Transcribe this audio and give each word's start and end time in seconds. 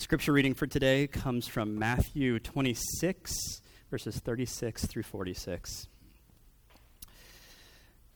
Scripture 0.00 0.32
reading 0.32 0.54
for 0.54 0.66
today 0.66 1.06
comes 1.06 1.46
from 1.46 1.78
Matthew 1.78 2.38
26, 2.38 3.60
verses 3.90 4.16
36 4.16 4.86
through 4.86 5.02
46. 5.02 5.88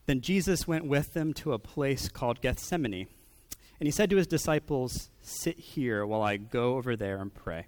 Then 0.06 0.22
Jesus 0.22 0.66
went 0.66 0.86
with 0.86 1.12
them 1.12 1.34
to 1.34 1.52
a 1.52 1.58
place 1.58 2.08
called 2.08 2.40
Gethsemane, 2.40 3.06
and 3.78 3.86
he 3.86 3.90
said 3.90 4.08
to 4.08 4.16
his 4.16 4.26
disciples, 4.26 5.10
Sit 5.20 5.58
here 5.58 6.06
while 6.06 6.22
I 6.22 6.38
go 6.38 6.76
over 6.76 6.96
there 6.96 7.18
and 7.18 7.32
pray. 7.32 7.66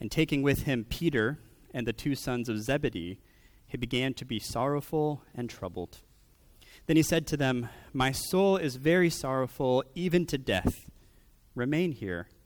And 0.00 0.10
taking 0.10 0.40
with 0.40 0.62
him 0.62 0.86
Peter 0.88 1.38
and 1.74 1.86
the 1.86 1.92
two 1.92 2.14
sons 2.14 2.48
of 2.48 2.62
Zebedee, 2.62 3.20
he 3.66 3.76
began 3.76 4.14
to 4.14 4.24
be 4.24 4.38
sorrowful 4.38 5.22
and 5.34 5.50
troubled. 5.50 5.98
Then 6.86 6.96
he 6.96 7.02
said 7.02 7.26
to 7.26 7.36
them, 7.36 7.68
My 7.92 8.10
soul 8.10 8.56
is 8.56 8.76
very 8.76 9.10
sorrowful, 9.10 9.84
even 9.94 10.24
to 10.26 10.38
death. 10.38 10.86
Remain 11.54 11.92
here 11.92 12.26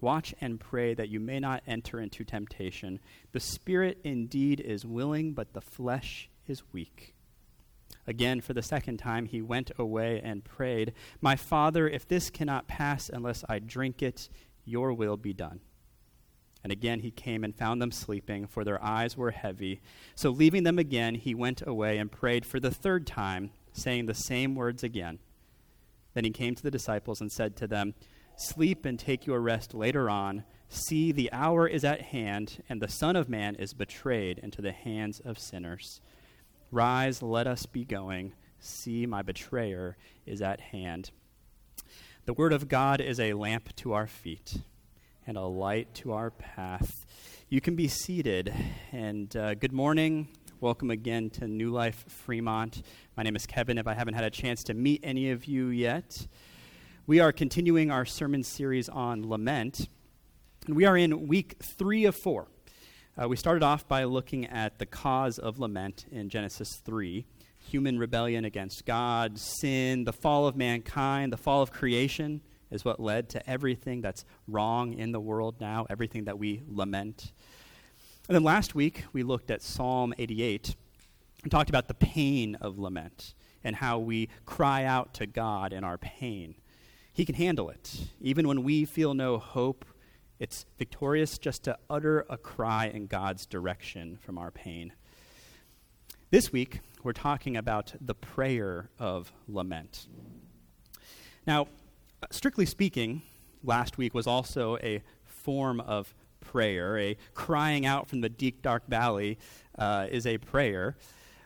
Watch 0.00 0.34
and 0.40 0.60
pray 0.60 0.94
that 0.94 1.08
you 1.08 1.18
may 1.20 1.40
not 1.40 1.62
enter 1.66 2.00
into 2.00 2.24
temptation. 2.24 3.00
The 3.32 3.40
spirit 3.40 3.98
indeed 4.04 4.60
is 4.60 4.84
willing, 4.84 5.32
but 5.32 5.52
the 5.52 5.60
flesh 5.60 6.28
is 6.46 6.62
weak. 6.72 7.14
Again, 8.06 8.40
for 8.40 8.54
the 8.54 8.62
second 8.62 8.98
time, 8.98 9.26
he 9.26 9.42
went 9.42 9.70
away 9.78 10.20
and 10.22 10.44
prayed, 10.44 10.94
My 11.20 11.36
Father, 11.36 11.88
if 11.88 12.06
this 12.06 12.30
cannot 12.30 12.68
pass 12.68 13.10
unless 13.10 13.44
I 13.48 13.58
drink 13.58 14.02
it, 14.02 14.28
your 14.64 14.92
will 14.92 15.16
be 15.16 15.32
done. 15.32 15.60
And 16.62 16.72
again 16.72 17.00
he 17.00 17.10
came 17.10 17.44
and 17.44 17.54
found 17.54 17.80
them 17.80 17.92
sleeping, 17.92 18.46
for 18.46 18.64
their 18.64 18.82
eyes 18.82 19.16
were 19.16 19.30
heavy. 19.30 19.80
So 20.14 20.30
leaving 20.30 20.64
them 20.64 20.78
again, 20.78 21.14
he 21.14 21.34
went 21.34 21.66
away 21.66 21.98
and 21.98 22.10
prayed 22.10 22.44
for 22.44 22.60
the 22.60 22.70
third 22.70 23.06
time, 23.06 23.50
saying 23.72 24.06
the 24.06 24.14
same 24.14 24.54
words 24.54 24.82
again. 24.82 25.18
Then 26.14 26.24
he 26.24 26.30
came 26.30 26.54
to 26.54 26.62
the 26.62 26.70
disciples 26.70 27.20
and 27.20 27.30
said 27.30 27.56
to 27.56 27.66
them, 27.66 27.94
Sleep 28.40 28.84
and 28.84 28.96
take 28.96 29.26
your 29.26 29.40
rest 29.40 29.74
later 29.74 30.08
on. 30.08 30.44
See, 30.68 31.10
the 31.10 31.28
hour 31.32 31.66
is 31.66 31.82
at 31.82 32.00
hand, 32.00 32.62
and 32.68 32.80
the 32.80 32.86
Son 32.86 33.16
of 33.16 33.28
Man 33.28 33.56
is 33.56 33.74
betrayed 33.74 34.38
into 34.38 34.62
the 34.62 34.70
hands 34.70 35.18
of 35.18 35.40
sinners. 35.40 36.00
Rise, 36.70 37.20
let 37.20 37.48
us 37.48 37.66
be 37.66 37.84
going. 37.84 38.34
See, 38.60 39.06
my 39.06 39.22
betrayer 39.22 39.96
is 40.24 40.40
at 40.40 40.60
hand. 40.60 41.10
The 42.26 42.32
Word 42.32 42.52
of 42.52 42.68
God 42.68 43.00
is 43.00 43.18
a 43.18 43.32
lamp 43.32 43.74
to 43.74 43.92
our 43.92 44.06
feet 44.06 44.58
and 45.26 45.36
a 45.36 45.42
light 45.42 45.92
to 45.94 46.12
our 46.12 46.30
path. 46.30 47.04
You 47.48 47.60
can 47.60 47.74
be 47.74 47.88
seated, 47.88 48.54
and 48.92 49.36
uh, 49.36 49.54
good 49.54 49.72
morning. 49.72 50.28
Welcome 50.60 50.92
again 50.92 51.30
to 51.30 51.48
New 51.48 51.70
Life 51.70 52.04
Fremont. 52.06 52.82
My 53.16 53.24
name 53.24 53.34
is 53.34 53.46
Kevin. 53.46 53.78
If 53.78 53.88
I 53.88 53.94
haven't 53.94 54.14
had 54.14 54.22
a 54.22 54.30
chance 54.30 54.62
to 54.64 54.74
meet 54.74 55.00
any 55.02 55.32
of 55.32 55.46
you 55.46 55.70
yet, 55.70 56.28
we 57.08 57.20
are 57.20 57.32
continuing 57.32 57.90
our 57.90 58.04
sermon 58.04 58.42
series 58.42 58.86
on 58.86 59.26
lament, 59.26 59.88
and 60.66 60.76
we 60.76 60.84
are 60.84 60.94
in 60.94 61.26
week 61.26 61.56
three 61.78 62.04
of 62.04 62.14
four. 62.14 62.48
Uh, 63.16 63.26
we 63.26 63.34
started 63.34 63.62
off 63.62 63.88
by 63.88 64.04
looking 64.04 64.44
at 64.44 64.78
the 64.78 64.84
cause 64.84 65.38
of 65.38 65.58
lament 65.58 66.04
in 66.12 66.28
Genesis 66.28 66.82
3 66.84 67.24
human 67.60 67.98
rebellion 67.98 68.44
against 68.44 68.84
God, 68.84 69.38
sin, 69.38 70.04
the 70.04 70.12
fall 70.12 70.46
of 70.46 70.54
mankind, 70.54 71.32
the 71.32 71.38
fall 71.38 71.62
of 71.62 71.72
creation 71.72 72.42
is 72.70 72.84
what 72.84 73.00
led 73.00 73.30
to 73.30 73.50
everything 73.50 74.02
that's 74.02 74.26
wrong 74.46 74.92
in 74.92 75.12
the 75.12 75.20
world 75.20 75.54
now, 75.62 75.86
everything 75.88 76.24
that 76.24 76.38
we 76.38 76.60
lament. 76.68 77.32
And 78.28 78.34
then 78.34 78.44
last 78.44 78.74
week, 78.74 79.04
we 79.14 79.22
looked 79.22 79.50
at 79.50 79.62
Psalm 79.62 80.12
88 80.18 80.76
and 81.42 81.50
talked 81.50 81.70
about 81.70 81.88
the 81.88 81.94
pain 81.94 82.54
of 82.56 82.78
lament 82.78 83.32
and 83.64 83.76
how 83.76 83.98
we 83.98 84.28
cry 84.44 84.84
out 84.84 85.14
to 85.14 85.26
God 85.26 85.72
in 85.72 85.84
our 85.84 85.96
pain. 85.96 86.54
He 87.18 87.24
can 87.24 87.34
handle 87.34 87.68
it. 87.68 87.96
Even 88.20 88.46
when 88.46 88.62
we 88.62 88.84
feel 88.84 89.12
no 89.12 89.38
hope, 89.38 89.84
it's 90.38 90.66
victorious 90.78 91.36
just 91.36 91.64
to 91.64 91.76
utter 91.90 92.24
a 92.30 92.36
cry 92.36 92.86
in 92.86 93.08
God's 93.08 93.44
direction 93.44 94.20
from 94.22 94.38
our 94.38 94.52
pain. 94.52 94.92
This 96.30 96.52
week, 96.52 96.78
we're 97.02 97.12
talking 97.12 97.56
about 97.56 97.92
the 98.00 98.14
prayer 98.14 98.90
of 99.00 99.32
lament. 99.48 100.06
Now, 101.44 101.66
strictly 102.30 102.66
speaking, 102.66 103.22
last 103.64 103.98
week 103.98 104.14
was 104.14 104.28
also 104.28 104.76
a 104.76 105.02
form 105.24 105.80
of 105.80 106.14
prayer. 106.38 106.96
A 106.98 107.16
crying 107.34 107.84
out 107.84 108.08
from 108.08 108.20
the 108.20 108.28
deep, 108.28 108.62
dark 108.62 108.86
valley 108.86 109.40
uh, 109.76 110.06
is 110.08 110.24
a 110.24 110.38
prayer. 110.38 110.96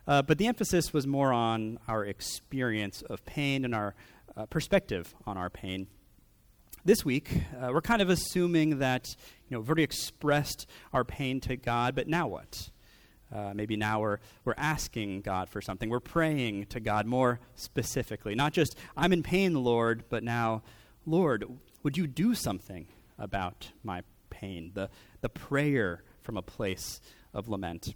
Uh, 0.06 0.20
but 0.20 0.36
the 0.36 0.48
emphasis 0.48 0.92
was 0.92 1.06
more 1.06 1.32
on 1.32 1.78
our 1.88 2.04
experience 2.04 3.00
of 3.00 3.24
pain 3.24 3.64
and 3.64 3.74
our 3.74 3.94
uh, 4.36 4.46
perspective 4.46 5.14
on 5.26 5.36
our 5.36 5.50
pain. 5.50 5.86
This 6.84 7.04
week, 7.04 7.30
uh, 7.60 7.70
we're 7.72 7.80
kind 7.80 8.02
of 8.02 8.10
assuming 8.10 8.78
that 8.78 9.14
you 9.48 9.54
know, 9.54 9.60
we've 9.60 9.68
already 9.68 9.84
expressed 9.84 10.66
our 10.92 11.04
pain 11.04 11.40
to 11.42 11.56
God, 11.56 11.94
but 11.94 12.08
now 12.08 12.26
what? 12.26 12.70
Uh, 13.32 13.52
maybe 13.54 13.76
now 13.76 14.00
we're, 14.00 14.18
we're 14.44 14.54
asking 14.58 15.22
God 15.22 15.48
for 15.48 15.60
something. 15.60 15.88
We're 15.88 16.00
praying 16.00 16.66
to 16.66 16.80
God 16.80 17.06
more 17.06 17.40
specifically. 17.54 18.34
Not 18.34 18.52
just, 18.52 18.76
I'm 18.96 19.12
in 19.12 19.22
pain, 19.22 19.54
Lord, 19.54 20.04
but 20.08 20.22
now, 20.22 20.62
Lord, 21.06 21.44
would 21.82 21.96
you 21.96 22.06
do 22.06 22.34
something 22.34 22.88
about 23.18 23.70
my 23.82 24.02
pain? 24.28 24.72
The, 24.74 24.90
the 25.20 25.28
prayer 25.28 26.02
from 26.20 26.36
a 26.36 26.42
place 26.42 27.00
of 27.32 27.48
lament. 27.48 27.94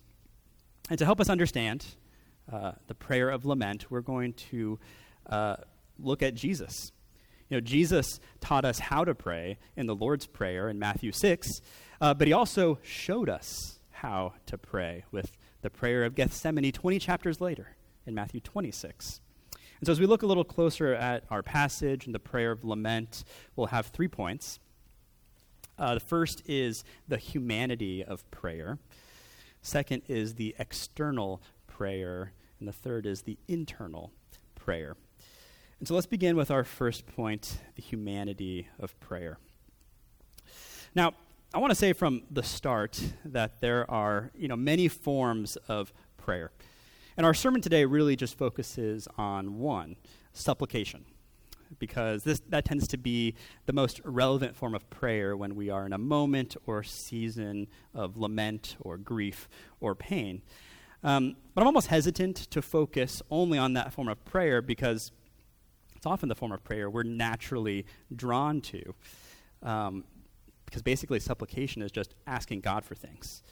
And 0.89 0.99
to 0.99 1.05
help 1.05 1.21
us 1.21 1.29
understand 1.29 1.85
uh, 2.51 2.73
the 2.87 2.95
prayer 2.95 3.29
of 3.29 3.45
lament, 3.45 3.91
we're 3.91 4.01
going 4.01 4.33
to 4.35 4.79
uh, 5.29 5.57
look 5.99 6.23
at 6.23 6.35
Jesus. 6.35 6.93
You 7.49 7.57
know, 7.57 7.61
Jesus 7.61 8.19
taught 8.41 8.65
us 8.65 8.79
how 8.79 9.05
to 9.05 9.15
pray 9.15 9.59
in 9.77 9.87
the 9.87 9.95
Lord's 9.95 10.27
Prayer 10.27 10.69
in 10.69 10.79
Matthew 10.79 11.13
6, 11.13 11.61
uh, 12.01 12.15
but 12.15 12.27
he 12.27 12.33
also 12.33 12.79
showed 12.83 13.29
us 13.29 13.79
how 13.91 14.35
to 14.47 14.59
pray 14.59 15.05
with 15.13 15.37
the 15.63 15.71
prayer 15.71 16.05
of 16.05 16.15
Gethsemane 16.15 16.73
20 16.73 16.99
chapters 16.99 17.41
later 17.41 17.77
in 18.05 18.15
Matthew 18.15 18.41
26. 18.41 19.21
And 19.79 19.87
so, 19.87 19.93
as 19.93 20.01
we 20.01 20.07
look 20.07 20.23
a 20.23 20.27
little 20.27 20.45
closer 20.45 20.95
at 20.95 21.25
our 21.31 21.43
passage 21.43 22.07
and 22.07 22.15
the 22.15 22.19
prayer 22.19 22.51
of 22.51 22.65
lament, 22.65 23.25
we'll 23.55 23.69
have 23.69 23.87
three 23.87 24.09
points. 24.09 24.59
Uh, 25.79 25.95
the 25.95 26.01
first 26.01 26.43
is 26.47 26.85
the 27.07 27.19
humanity 27.19 28.03
of 28.03 28.29
prayer, 28.31 28.79
second 29.61 30.03
is 30.09 30.35
the 30.35 30.55
external 30.59 31.43
prayer, 31.67 32.33
and 32.59 32.67
the 32.67 32.73
third 32.73 33.07
is 33.07 33.23
the 33.23 33.39
internal 33.47 34.11
prayer. 34.55 34.97
And 35.79 35.87
so 35.87 35.95
let's 35.95 36.07
begin 36.07 36.37
with 36.37 36.51
our 36.51 36.65
first 36.65 37.07
point 37.07 37.59
the 37.75 37.83
humanity 37.83 38.69
of 38.79 38.99
prayer. 38.99 39.39
Now, 40.95 41.13
I 41.53 41.59
want 41.59 41.71
to 41.71 41.75
say 41.75 41.93
from 41.93 42.23
the 42.31 42.43
start 42.43 42.99
that 43.25 43.61
there 43.61 43.91
are 43.91 44.31
you 44.35 44.49
know, 44.49 44.57
many 44.57 44.89
forms 44.89 45.57
of 45.69 45.93
prayer. 46.17 46.51
And 47.17 47.27
our 47.27 47.35
sermon 47.35 47.61
today 47.61 47.85
really 47.85 48.17
just 48.17 48.39
focuses 48.39 49.07
on 49.19 49.59
one 49.59 49.97
supplication, 50.33 51.05
because 51.79 52.25
this, 52.25 52.41
that 52.49 52.65
tends 52.65 52.89
to 52.89 52.97
be 52.97 53.35
the 53.67 53.73
most 53.73 54.01
relevant 54.05 54.57
form 54.57 54.75
of 54.75 54.89
prayer 54.89 55.37
when 55.37 55.55
we 55.55 55.69
are 55.69 55.85
in 55.85 55.93
a 55.93 55.99
moment 55.99 56.57
or 56.67 56.83
season 56.83 57.69
of 57.95 58.17
lament 58.17 58.77
or 58.81 58.97
grief 58.97 59.49
or 59.81 59.95
pain. 59.95 60.43
Um, 61.03 61.37
but 61.55 61.61
I'm 61.61 61.67
almost 61.67 61.89
hesitant 61.89 62.37
to 62.51 62.63
focus 62.63 63.23
only 63.31 63.59
on 63.59 63.75
that 63.75 63.93
form 63.93 64.09
of 64.09 64.25
prayer 64.25 64.63
because 64.63 65.13
often 66.07 66.29
the 66.29 66.35
form 66.35 66.53
of 66.53 66.63
prayer 66.65 66.89
we're 66.89 67.03
naturally 67.03 67.87
drawn 68.15 68.61
to. 68.63 68.95
Um, 69.63 70.05
because 70.65 70.83
basically, 70.83 71.21
supplication 71.21 71.81
is 71.81 71.93
just 71.93 72.15
asking 72.27 72.61
God 72.61 72.85
for 72.85 72.95
things. 72.95 73.43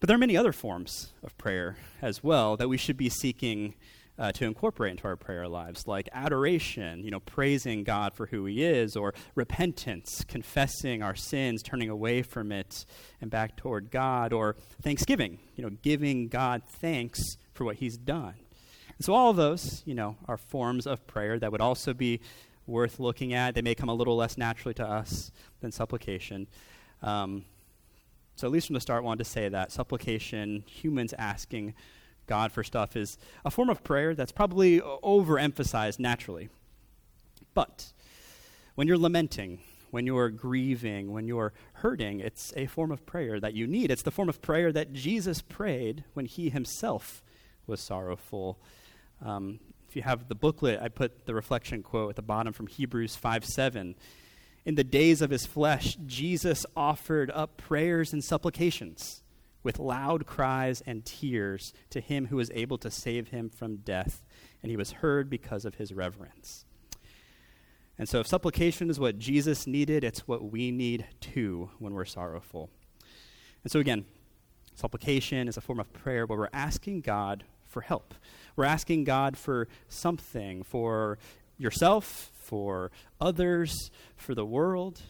But 0.00 0.08
there 0.08 0.16
are 0.16 0.18
many 0.18 0.36
other 0.36 0.52
forms 0.52 1.12
of 1.22 1.38
prayer 1.38 1.76
as 2.02 2.22
well 2.22 2.56
that 2.56 2.68
we 2.68 2.76
should 2.76 2.96
be 2.96 3.08
seeking 3.08 3.74
uh, 4.18 4.32
to 4.32 4.44
incorporate 4.44 4.92
into 4.92 5.04
our 5.04 5.16
prayer 5.16 5.46
lives, 5.46 5.86
like 5.86 6.08
adoration, 6.12 7.04
you 7.04 7.10
know, 7.10 7.20
praising 7.20 7.84
God 7.84 8.14
for 8.14 8.26
who 8.26 8.46
He 8.46 8.64
is, 8.64 8.96
or 8.96 9.14
repentance, 9.34 10.24
confessing 10.26 11.02
our 11.02 11.14
sins, 11.14 11.62
turning 11.62 11.90
away 11.90 12.22
from 12.22 12.50
it 12.50 12.86
and 13.20 13.30
back 13.30 13.56
toward 13.56 13.90
God, 13.90 14.32
or 14.32 14.56
thanksgiving, 14.82 15.38
you 15.54 15.62
know, 15.62 15.70
giving 15.82 16.28
God 16.28 16.62
thanks 16.66 17.20
for 17.52 17.64
what 17.64 17.76
He's 17.76 17.96
done. 17.96 18.34
And 18.96 19.04
so 19.04 19.14
all 19.14 19.30
of 19.30 19.36
those, 19.36 19.82
you 19.84 19.94
know, 19.94 20.16
are 20.26 20.36
forms 20.36 20.86
of 20.86 21.06
prayer 21.06 21.38
that 21.38 21.52
would 21.52 21.60
also 21.60 21.92
be 21.92 22.20
worth 22.66 22.98
looking 22.98 23.32
at. 23.34 23.54
They 23.54 23.62
may 23.62 23.74
come 23.74 23.88
a 23.88 23.94
little 23.94 24.16
less 24.16 24.38
naturally 24.38 24.74
to 24.74 24.86
us 24.86 25.30
than 25.60 25.72
supplication. 25.72 26.46
Um, 27.02 27.44
so 28.36 28.46
at 28.46 28.52
least 28.52 28.66
from 28.66 28.74
the 28.74 28.80
start, 28.80 29.02
I 29.02 29.06
wanted 29.06 29.24
to 29.24 29.30
say 29.30 29.48
that 29.48 29.72
supplication, 29.72 30.64
humans 30.66 31.14
asking 31.18 31.74
God 32.26 32.52
for 32.52 32.64
stuff 32.64 32.96
is 32.96 33.18
a 33.44 33.50
form 33.50 33.70
of 33.70 33.84
prayer 33.84 34.14
that's 34.14 34.32
probably 34.32 34.80
overemphasized 34.80 35.98
naturally. 35.98 36.48
But 37.54 37.92
when 38.74 38.88
you're 38.88 38.98
lamenting, 38.98 39.60
when 39.90 40.06
you're 40.06 40.28
grieving, 40.28 41.12
when 41.12 41.26
you're 41.26 41.52
hurting, 41.74 42.20
it's 42.20 42.52
a 42.56 42.66
form 42.66 42.90
of 42.90 43.06
prayer 43.06 43.40
that 43.40 43.54
you 43.54 43.66
need. 43.66 43.90
It's 43.90 44.02
the 44.02 44.10
form 44.10 44.28
of 44.28 44.42
prayer 44.42 44.72
that 44.72 44.92
Jesus 44.92 45.40
prayed 45.40 46.04
when 46.14 46.26
he 46.26 46.50
himself 46.50 47.22
was 47.66 47.80
sorrowful. 47.80 48.58
Um, 49.24 49.60
if 49.88 49.96
you 49.96 50.02
have 50.02 50.28
the 50.28 50.34
booklet, 50.34 50.80
I 50.80 50.88
put 50.88 51.26
the 51.26 51.34
reflection 51.34 51.82
quote 51.82 52.10
at 52.10 52.16
the 52.16 52.22
bottom 52.22 52.52
from 52.52 52.66
Hebrews 52.66 53.16
5 53.16 53.44
7. 53.44 53.94
In 54.64 54.74
the 54.74 54.84
days 54.84 55.22
of 55.22 55.30
his 55.30 55.46
flesh, 55.46 55.96
Jesus 56.06 56.66
offered 56.76 57.30
up 57.30 57.56
prayers 57.56 58.12
and 58.12 58.22
supplications 58.22 59.22
with 59.62 59.78
loud 59.78 60.26
cries 60.26 60.80
and 60.86 61.04
tears 61.04 61.72
to 61.90 62.00
him 62.00 62.26
who 62.26 62.36
was 62.36 62.50
able 62.52 62.78
to 62.78 62.90
save 62.90 63.28
him 63.28 63.48
from 63.48 63.76
death, 63.76 64.24
and 64.62 64.70
he 64.70 64.76
was 64.76 64.92
heard 64.92 65.30
because 65.30 65.64
of 65.64 65.76
his 65.76 65.92
reverence. 65.92 66.64
And 67.98 68.08
so, 68.08 68.20
if 68.20 68.26
supplication 68.26 68.90
is 68.90 69.00
what 69.00 69.18
Jesus 69.18 69.66
needed, 69.66 70.04
it's 70.04 70.28
what 70.28 70.52
we 70.52 70.70
need 70.70 71.06
too 71.20 71.70
when 71.78 71.94
we're 71.94 72.04
sorrowful. 72.04 72.70
And 73.62 73.72
so, 73.72 73.80
again, 73.80 74.04
supplication 74.74 75.48
is 75.48 75.56
a 75.56 75.60
form 75.60 75.80
of 75.80 75.92
prayer 75.92 76.26
where 76.26 76.38
we're 76.38 76.48
asking 76.52 77.00
God 77.00 77.44
for 77.76 77.82
help. 77.82 78.14
We're 78.56 78.64
asking 78.64 79.04
God 79.04 79.36
for 79.36 79.68
something, 79.86 80.62
for 80.62 81.18
yourself, 81.58 82.30
for 82.32 82.90
others, 83.20 83.90
for 84.16 84.34
the 84.34 84.46
world. 84.46 85.02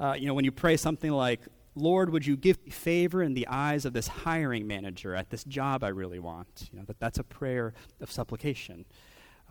Uh, 0.00 0.14
you 0.18 0.26
know, 0.26 0.32
when 0.32 0.46
you 0.46 0.50
pray 0.50 0.78
something 0.78 1.10
like, 1.10 1.40
Lord, 1.74 2.08
would 2.08 2.24
you 2.24 2.38
give 2.38 2.64
me 2.64 2.70
favor 2.70 3.22
in 3.22 3.34
the 3.34 3.46
eyes 3.48 3.84
of 3.84 3.92
this 3.92 4.08
hiring 4.08 4.66
manager 4.66 5.14
at 5.14 5.28
this 5.28 5.44
job 5.44 5.84
I 5.84 5.88
really 5.88 6.18
want? 6.18 6.70
You 6.72 6.78
know, 6.78 6.84
that, 6.86 6.98
that's 6.98 7.18
a 7.18 7.22
prayer 7.22 7.74
of 8.00 8.10
supplication. 8.10 8.86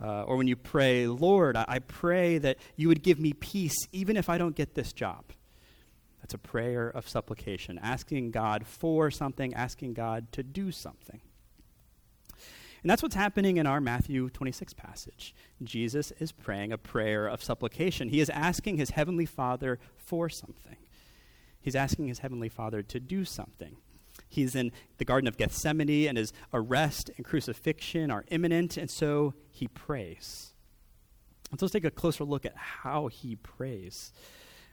Uh, 0.02 0.24
or 0.24 0.36
when 0.36 0.48
you 0.48 0.56
pray, 0.56 1.06
Lord, 1.06 1.56
I, 1.56 1.64
I 1.68 1.78
pray 1.78 2.38
that 2.38 2.56
you 2.74 2.88
would 2.88 3.04
give 3.04 3.20
me 3.20 3.32
peace 3.32 3.76
even 3.92 4.16
if 4.16 4.28
I 4.28 4.38
don't 4.38 4.56
get 4.56 4.74
this 4.74 4.92
job. 4.92 5.22
That's 6.20 6.34
a 6.34 6.38
prayer 6.38 6.88
of 6.88 7.08
supplication, 7.08 7.78
asking 7.80 8.32
God 8.32 8.66
for 8.66 9.12
something, 9.12 9.54
asking 9.54 9.94
God 9.94 10.32
to 10.32 10.42
do 10.42 10.72
something. 10.72 11.20
And 12.84 12.90
that's 12.90 13.02
what's 13.02 13.14
happening 13.14 13.56
in 13.56 13.66
our 13.66 13.80
Matthew 13.80 14.28
26 14.28 14.74
passage. 14.74 15.34
Jesus 15.62 16.12
is 16.18 16.32
praying 16.32 16.70
a 16.70 16.76
prayer 16.76 17.26
of 17.26 17.42
supplication. 17.42 18.10
He 18.10 18.20
is 18.20 18.28
asking 18.28 18.76
his 18.76 18.90
heavenly 18.90 19.24
Father 19.24 19.78
for 19.96 20.28
something. 20.28 20.76
He's 21.62 21.74
asking 21.74 22.08
his 22.08 22.18
heavenly 22.18 22.50
Father 22.50 22.82
to 22.82 23.00
do 23.00 23.24
something. 23.24 23.78
He's 24.28 24.54
in 24.54 24.70
the 24.98 25.06
Garden 25.06 25.26
of 25.26 25.38
Gethsemane, 25.38 26.06
and 26.06 26.18
his 26.18 26.34
arrest 26.52 27.10
and 27.16 27.24
crucifixion 27.24 28.10
are 28.10 28.26
imminent, 28.28 28.76
and 28.76 28.90
so 28.90 29.32
he 29.50 29.66
prays. 29.66 30.52
And 31.50 31.58
so 31.58 31.64
let's 31.64 31.72
take 31.72 31.86
a 31.86 31.90
closer 31.90 32.24
look 32.24 32.44
at 32.44 32.54
how 32.54 33.06
he 33.06 33.34
prays. 33.34 34.12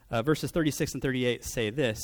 Uh, 0.10 0.22
verses 0.22 0.52
36 0.52 0.96
and 0.96 1.02
38 1.02 1.46
say 1.46 1.70
this 1.70 2.02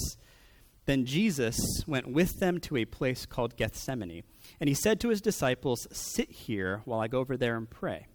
Then 0.86 1.06
Jesus 1.06 1.57
went 1.86 2.07
with 2.07 2.39
them 2.39 2.62
to 2.62 2.77
a 2.77 2.86
place 2.86 3.25
called 3.25 3.57
Gethsemane, 3.57 4.24
and 4.59 4.67
he 4.67 4.75
said 4.75 4.99
to 4.99 5.09
his 5.09 5.21
disciples, 5.21 5.88
Sit 5.91 6.31
here 6.31 6.81
while 6.85 6.99
I 6.99 7.07
go 7.07 7.19
over 7.19 7.38
there 7.38 7.57
and 7.57 7.69
pray. 7.69 8.07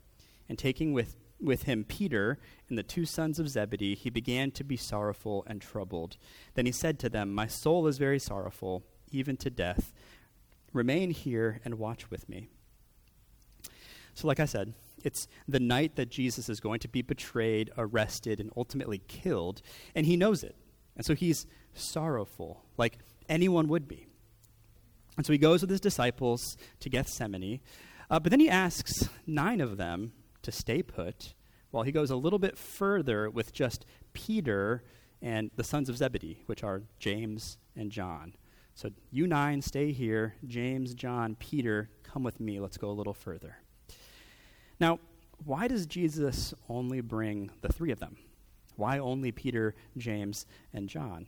And 0.48 0.58
taking 0.58 0.92
with, 0.92 1.16
with 1.40 1.64
him 1.64 1.84
Peter 1.84 2.38
and 2.68 2.76
the 2.76 2.82
two 2.82 3.04
sons 3.04 3.38
of 3.38 3.48
Zebedee, 3.48 3.94
he 3.94 4.10
began 4.10 4.50
to 4.52 4.64
be 4.64 4.76
sorrowful 4.76 5.44
and 5.46 5.60
troubled. 5.60 6.16
Then 6.54 6.66
he 6.66 6.72
said 6.72 6.98
to 7.00 7.08
them, 7.08 7.32
My 7.32 7.46
soul 7.46 7.86
is 7.86 7.98
very 7.98 8.18
sorrowful 8.18 8.84
even 9.10 9.36
to 9.38 9.50
death. 9.50 9.92
Remain 10.72 11.10
here 11.10 11.60
and 11.64 11.78
watch 11.78 12.10
with 12.10 12.28
me. 12.28 12.48
So, 14.14 14.26
like 14.26 14.40
I 14.40 14.46
said, 14.46 14.74
it's 15.04 15.26
the 15.48 15.60
night 15.60 15.96
that 15.96 16.10
Jesus 16.10 16.48
is 16.48 16.60
going 16.60 16.80
to 16.80 16.88
be 16.88 17.02
betrayed, 17.02 17.70
arrested, 17.76 18.40
and 18.40 18.50
ultimately 18.56 18.98
killed, 19.08 19.62
and 19.94 20.06
he 20.06 20.16
knows 20.16 20.44
it. 20.44 20.56
And 20.96 21.04
so 21.04 21.14
he's 21.14 21.46
sorrowful, 21.74 22.62
like 22.76 22.98
anyone 23.28 23.68
would 23.68 23.88
be. 23.88 24.06
And 25.16 25.26
so 25.26 25.32
he 25.32 25.38
goes 25.38 25.60
with 25.60 25.70
his 25.70 25.80
disciples 25.80 26.56
to 26.80 26.88
Gethsemane, 26.88 27.60
uh, 28.10 28.18
but 28.18 28.30
then 28.30 28.40
he 28.40 28.48
asks 28.48 29.08
nine 29.26 29.60
of 29.60 29.76
them 29.76 30.12
to 30.42 30.52
stay 30.52 30.82
put 30.82 31.34
while 31.70 31.82
he 31.82 31.92
goes 31.92 32.10
a 32.10 32.16
little 32.16 32.38
bit 32.38 32.56
further 32.56 33.30
with 33.30 33.52
just 33.52 33.84
Peter 34.12 34.82
and 35.20 35.50
the 35.56 35.64
sons 35.64 35.88
of 35.88 35.96
Zebedee, 35.96 36.42
which 36.46 36.62
are 36.62 36.82
James 36.98 37.56
and 37.76 37.90
John. 37.90 38.34
So, 38.74 38.90
you 39.10 39.26
nine, 39.26 39.60
stay 39.62 39.92
here. 39.92 40.34
James, 40.46 40.94
John, 40.94 41.36
Peter, 41.38 41.90
come 42.02 42.22
with 42.22 42.40
me. 42.40 42.58
Let's 42.58 42.78
go 42.78 42.88
a 42.88 42.92
little 42.92 43.14
further. 43.14 43.58
Now, 44.80 44.98
why 45.44 45.68
does 45.68 45.86
Jesus 45.86 46.54
only 46.68 47.00
bring 47.00 47.50
the 47.60 47.72
three 47.72 47.92
of 47.92 48.00
them? 48.00 48.16
Why 48.76 48.98
only 48.98 49.30
Peter, 49.32 49.74
James, 49.96 50.46
and 50.72 50.88
John? 50.88 51.26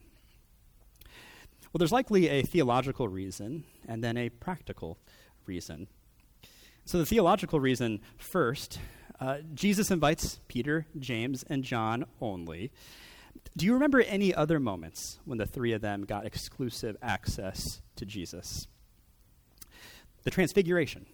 Well, 1.75 1.81
there's 1.81 1.93
likely 1.93 2.29
a 2.29 2.43
theological 2.43 3.09
reason 3.09 3.65
and 3.89 4.03
then 4.03 4.17
a 4.17 4.29
practical 4.29 4.97
reason. 5.45 5.89
So, 6.85 6.99
the 6.99 7.05
theological 7.05 7.59
reason 7.59 8.01
first, 8.17 8.79
uh, 9.21 9.39
Jesus 9.55 9.91
invites 9.91 10.39
Peter, 10.47 10.87
James, 10.99 11.45
and 11.51 11.65
John 11.65 12.07
only 12.21 12.71
do 13.57 13.67
you 13.67 13.75
remember 13.75 14.01
any 14.01 14.35
other 14.35 14.59
moments 14.59 15.19
when 15.25 15.39
the 15.39 15.47
three 15.47 15.73
of 15.73 15.81
them 15.81 16.05
got 16.05 16.27
exclusive 16.27 16.97
access 17.03 17.81
to 17.97 18.05
Jesus? 18.05 18.67
The 20.25 20.31
Transfiguration. 20.31 21.07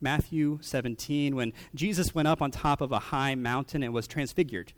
Matthew 0.00 0.58
17, 0.62 1.34
when 1.34 1.52
Jesus 1.74 2.14
went 2.14 2.28
up 2.28 2.42
on 2.42 2.50
top 2.50 2.80
of 2.80 2.92
a 2.92 2.98
high 2.98 3.34
mountain 3.34 3.82
and 3.82 3.94
was 3.94 4.06
transfigured. 4.06 4.72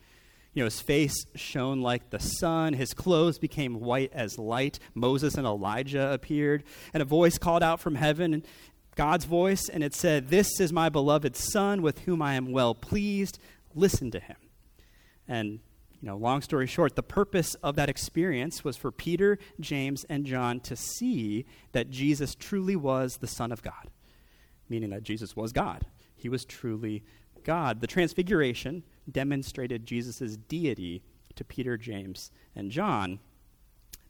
You 0.54 0.62
know, 0.62 0.66
his 0.66 0.80
face 0.80 1.14
shone 1.34 1.82
like 1.82 2.10
the 2.10 2.18
sun, 2.18 2.72
his 2.72 2.94
clothes 2.94 3.38
became 3.38 3.80
white 3.80 4.12
as 4.12 4.38
light. 4.38 4.78
Moses 4.94 5.34
and 5.34 5.46
Elijah 5.46 6.12
appeared, 6.12 6.64
and 6.92 7.00
a 7.00 7.06
voice 7.06 7.38
called 7.38 7.62
out 7.62 7.80
from 7.80 7.94
heaven, 7.94 8.42
God's 8.96 9.26
voice, 9.26 9.68
and 9.68 9.84
it 9.84 9.94
said, 9.94 10.28
This 10.28 10.58
is 10.58 10.72
my 10.72 10.88
beloved 10.88 11.36
Son 11.36 11.82
with 11.82 12.00
whom 12.00 12.20
I 12.20 12.34
am 12.34 12.50
well 12.50 12.74
pleased. 12.74 13.38
Listen 13.74 14.10
to 14.10 14.18
him. 14.18 14.36
And 15.28 15.60
you 16.00 16.06
know, 16.06 16.16
long 16.16 16.42
story 16.42 16.66
short, 16.66 16.96
the 16.96 17.02
purpose 17.02 17.54
of 17.56 17.76
that 17.76 17.88
experience 17.88 18.64
was 18.64 18.76
for 18.76 18.90
Peter, 18.92 19.38
James, 19.58 20.04
and 20.08 20.24
John 20.24 20.60
to 20.60 20.76
see 20.76 21.44
that 21.72 21.90
Jesus 21.90 22.34
truly 22.34 22.76
was 22.76 23.16
the 23.16 23.26
Son 23.26 23.50
of 23.50 23.62
God, 23.62 23.90
meaning 24.68 24.90
that 24.90 25.02
Jesus 25.02 25.34
was 25.34 25.52
God. 25.52 25.86
He 26.16 26.28
was 26.28 26.44
truly 26.44 27.04
God. 27.42 27.80
The 27.80 27.86
Transfiguration 27.86 28.84
demonstrated 29.10 29.86
Jesus' 29.86 30.36
deity 30.36 31.02
to 31.34 31.44
Peter, 31.44 31.76
James, 31.76 32.30
and 32.54 32.70
John. 32.70 33.20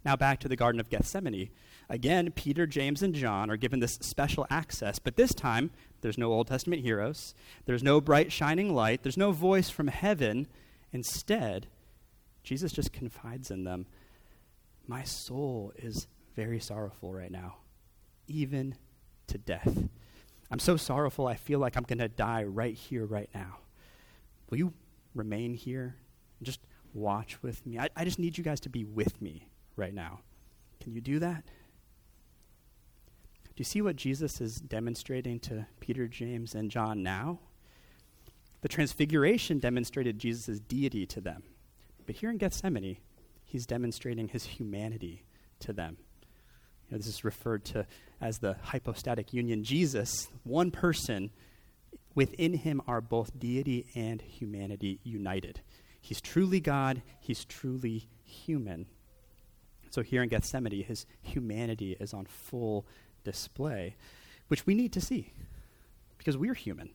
Now 0.04 0.16
back 0.16 0.40
to 0.40 0.48
the 0.48 0.56
Garden 0.56 0.80
of 0.80 0.88
Gethsemane. 0.88 1.50
Again, 1.88 2.32
Peter, 2.32 2.66
James, 2.66 3.02
and 3.02 3.14
John 3.14 3.50
are 3.50 3.56
given 3.56 3.80
this 3.80 3.98
special 4.02 4.46
access, 4.50 4.98
but 4.98 5.16
this 5.16 5.34
time 5.34 5.70
there's 6.00 6.18
no 6.18 6.32
Old 6.32 6.46
Testament 6.46 6.82
heroes, 6.82 7.34
there's 7.64 7.82
no 7.82 8.00
bright 8.00 8.30
shining 8.30 8.74
light, 8.74 9.02
there's 9.02 9.16
no 9.16 9.32
voice 9.32 9.70
from 9.70 9.88
heaven. 9.88 10.46
Instead, 10.92 11.66
Jesus 12.42 12.72
just 12.72 12.92
confides 12.92 13.50
in 13.50 13.64
them 13.64 13.86
My 14.86 15.02
soul 15.02 15.72
is 15.76 16.06
very 16.36 16.60
sorrowful 16.60 17.12
right 17.12 17.30
now, 17.30 17.56
even 18.26 18.74
to 19.26 19.38
death. 19.38 19.88
I'm 20.50 20.58
so 20.58 20.76
sorrowful, 20.76 21.26
I 21.26 21.34
feel 21.34 21.58
like 21.58 21.76
I'm 21.76 21.82
going 21.82 21.98
to 21.98 22.08
die 22.08 22.44
right 22.44 22.74
here, 22.74 23.04
right 23.04 23.28
now. 23.34 23.58
Will 24.48 24.58
you 24.58 24.72
remain 25.18 25.54
here 25.54 25.96
just 26.42 26.60
watch 26.94 27.42
with 27.42 27.64
me? 27.66 27.78
I, 27.78 27.88
I 27.96 28.04
just 28.04 28.18
need 28.18 28.38
you 28.38 28.44
guys 28.44 28.60
to 28.60 28.68
be 28.68 28.84
with 28.84 29.20
me 29.20 29.48
right 29.76 29.92
now. 29.92 30.20
Can 30.80 30.94
you 30.94 31.00
do 31.00 31.18
that? 31.18 31.44
Do 33.44 33.60
you 33.60 33.64
see 33.64 33.82
what 33.82 33.96
Jesus 33.96 34.40
is 34.40 34.56
demonstrating 34.60 35.40
to 35.40 35.66
Peter, 35.80 36.06
James, 36.06 36.54
and 36.54 36.70
John 36.70 37.02
now? 37.02 37.40
The 38.60 38.68
transfiguration 38.68 39.58
demonstrated 39.58 40.18
Jesus' 40.18 40.60
deity 40.60 41.06
to 41.06 41.20
them. 41.20 41.42
But 42.06 42.16
here 42.16 42.30
in 42.30 42.38
Gethsemane, 42.38 42.98
he's 43.44 43.66
demonstrating 43.66 44.28
his 44.28 44.44
humanity 44.44 45.24
to 45.60 45.72
them. 45.72 45.96
You 46.86 46.92
know, 46.92 46.98
this 46.98 47.06
is 47.06 47.24
referred 47.24 47.64
to 47.66 47.86
as 48.20 48.38
the 48.38 48.56
hypostatic 48.62 49.32
union. 49.32 49.62
Jesus, 49.62 50.28
one 50.44 50.70
person, 50.70 51.30
within 52.18 52.54
him 52.54 52.82
are 52.88 53.00
both 53.00 53.38
deity 53.38 53.86
and 53.94 54.20
humanity 54.20 54.98
united. 55.04 55.60
He's 56.00 56.20
truly 56.20 56.58
God, 56.58 57.00
he's 57.20 57.44
truly 57.44 58.08
human. 58.24 58.86
So 59.90 60.02
here 60.02 60.24
in 60.24 60.28
Gethsemane, 60.28 60.82
his 60.82 61.06
humanity 61.22 61.96
is 62.00 62.12
on 62.12 62.26
full 62.26 62.86
display, 63.22 63.94
which 64.48 64.66
we 64.66 64.74
need 64.74 64.92
to 64.94 65.00
see 65.00 65.32
because 66.16 66.36
we're 66.36 66.54
human. 66.54 66.90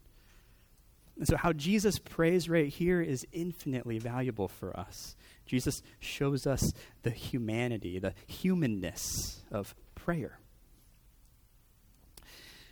And 1.18 1.26
so, 1.26 1.38
how 1.38 1.54
Jesus 1.54 2.00
prays 2.00 2.50
right 2.50 2.68
here 2.68 3.00
is 3.00 3.26
infinitely 3.32 4.00
valuable 4.00 4.50
for 4.50 4.78
us. 4.78 5.16
Jesus 5.46 5.82
shows 6.02 6.46
us 6.46 6.74
the 7.04 7.12
humanity, 7.12 7.98
the 7.98 8.14
humanness 8.28 9.42
of 9.50 9.74
prayer. 9.96 10.40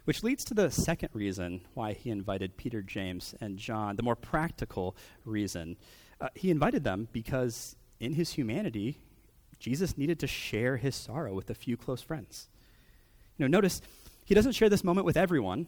Which 0.06 0.24
leads 0.24 0.44
to 0.46 0.54
the 0.54 0.72
second 0.72 1.10
reason 1.14 1.62
why 1.74 1.94
he 1.94 2.10
invited 2.10 2.58
Peter, 2.58 2.82
James, 2.82 3.36
and 3.40 3.58
John, 3.58 3.96
the 3.96 4.04
more 4.04 4.16
practical 4.16 4.96
reason. 5.26 5.78
Uh, 6.20 6.30
he 6.34 6.50
invited 6.50 6.84
them 6.84 7.08
because 7.12 7.76
in 8.00 8.14
his 8.14 8.32
humanity, 8.32 8.98
Jesus 9.60 9.98
needed 9.98 10.20
to 10.20 10.28
share 10.28 10.78
his 10.78 10.96
sorrow 10.96 11.34
with 11.34 11.50
a 11.52 11.54
few 11.54 11.78
close 11.78 12.02
friends. 12.02 12.50
You 13.38 13.48
know, 13.48 13.58
notice 13.58 13.82
he 14.26 14.34
doesn't 14.34 14.54
share 14.54 14.70
this 14.70 14.84
moment 14.84 15.06
with 15.06 15.18
everyone. 15.18 15.68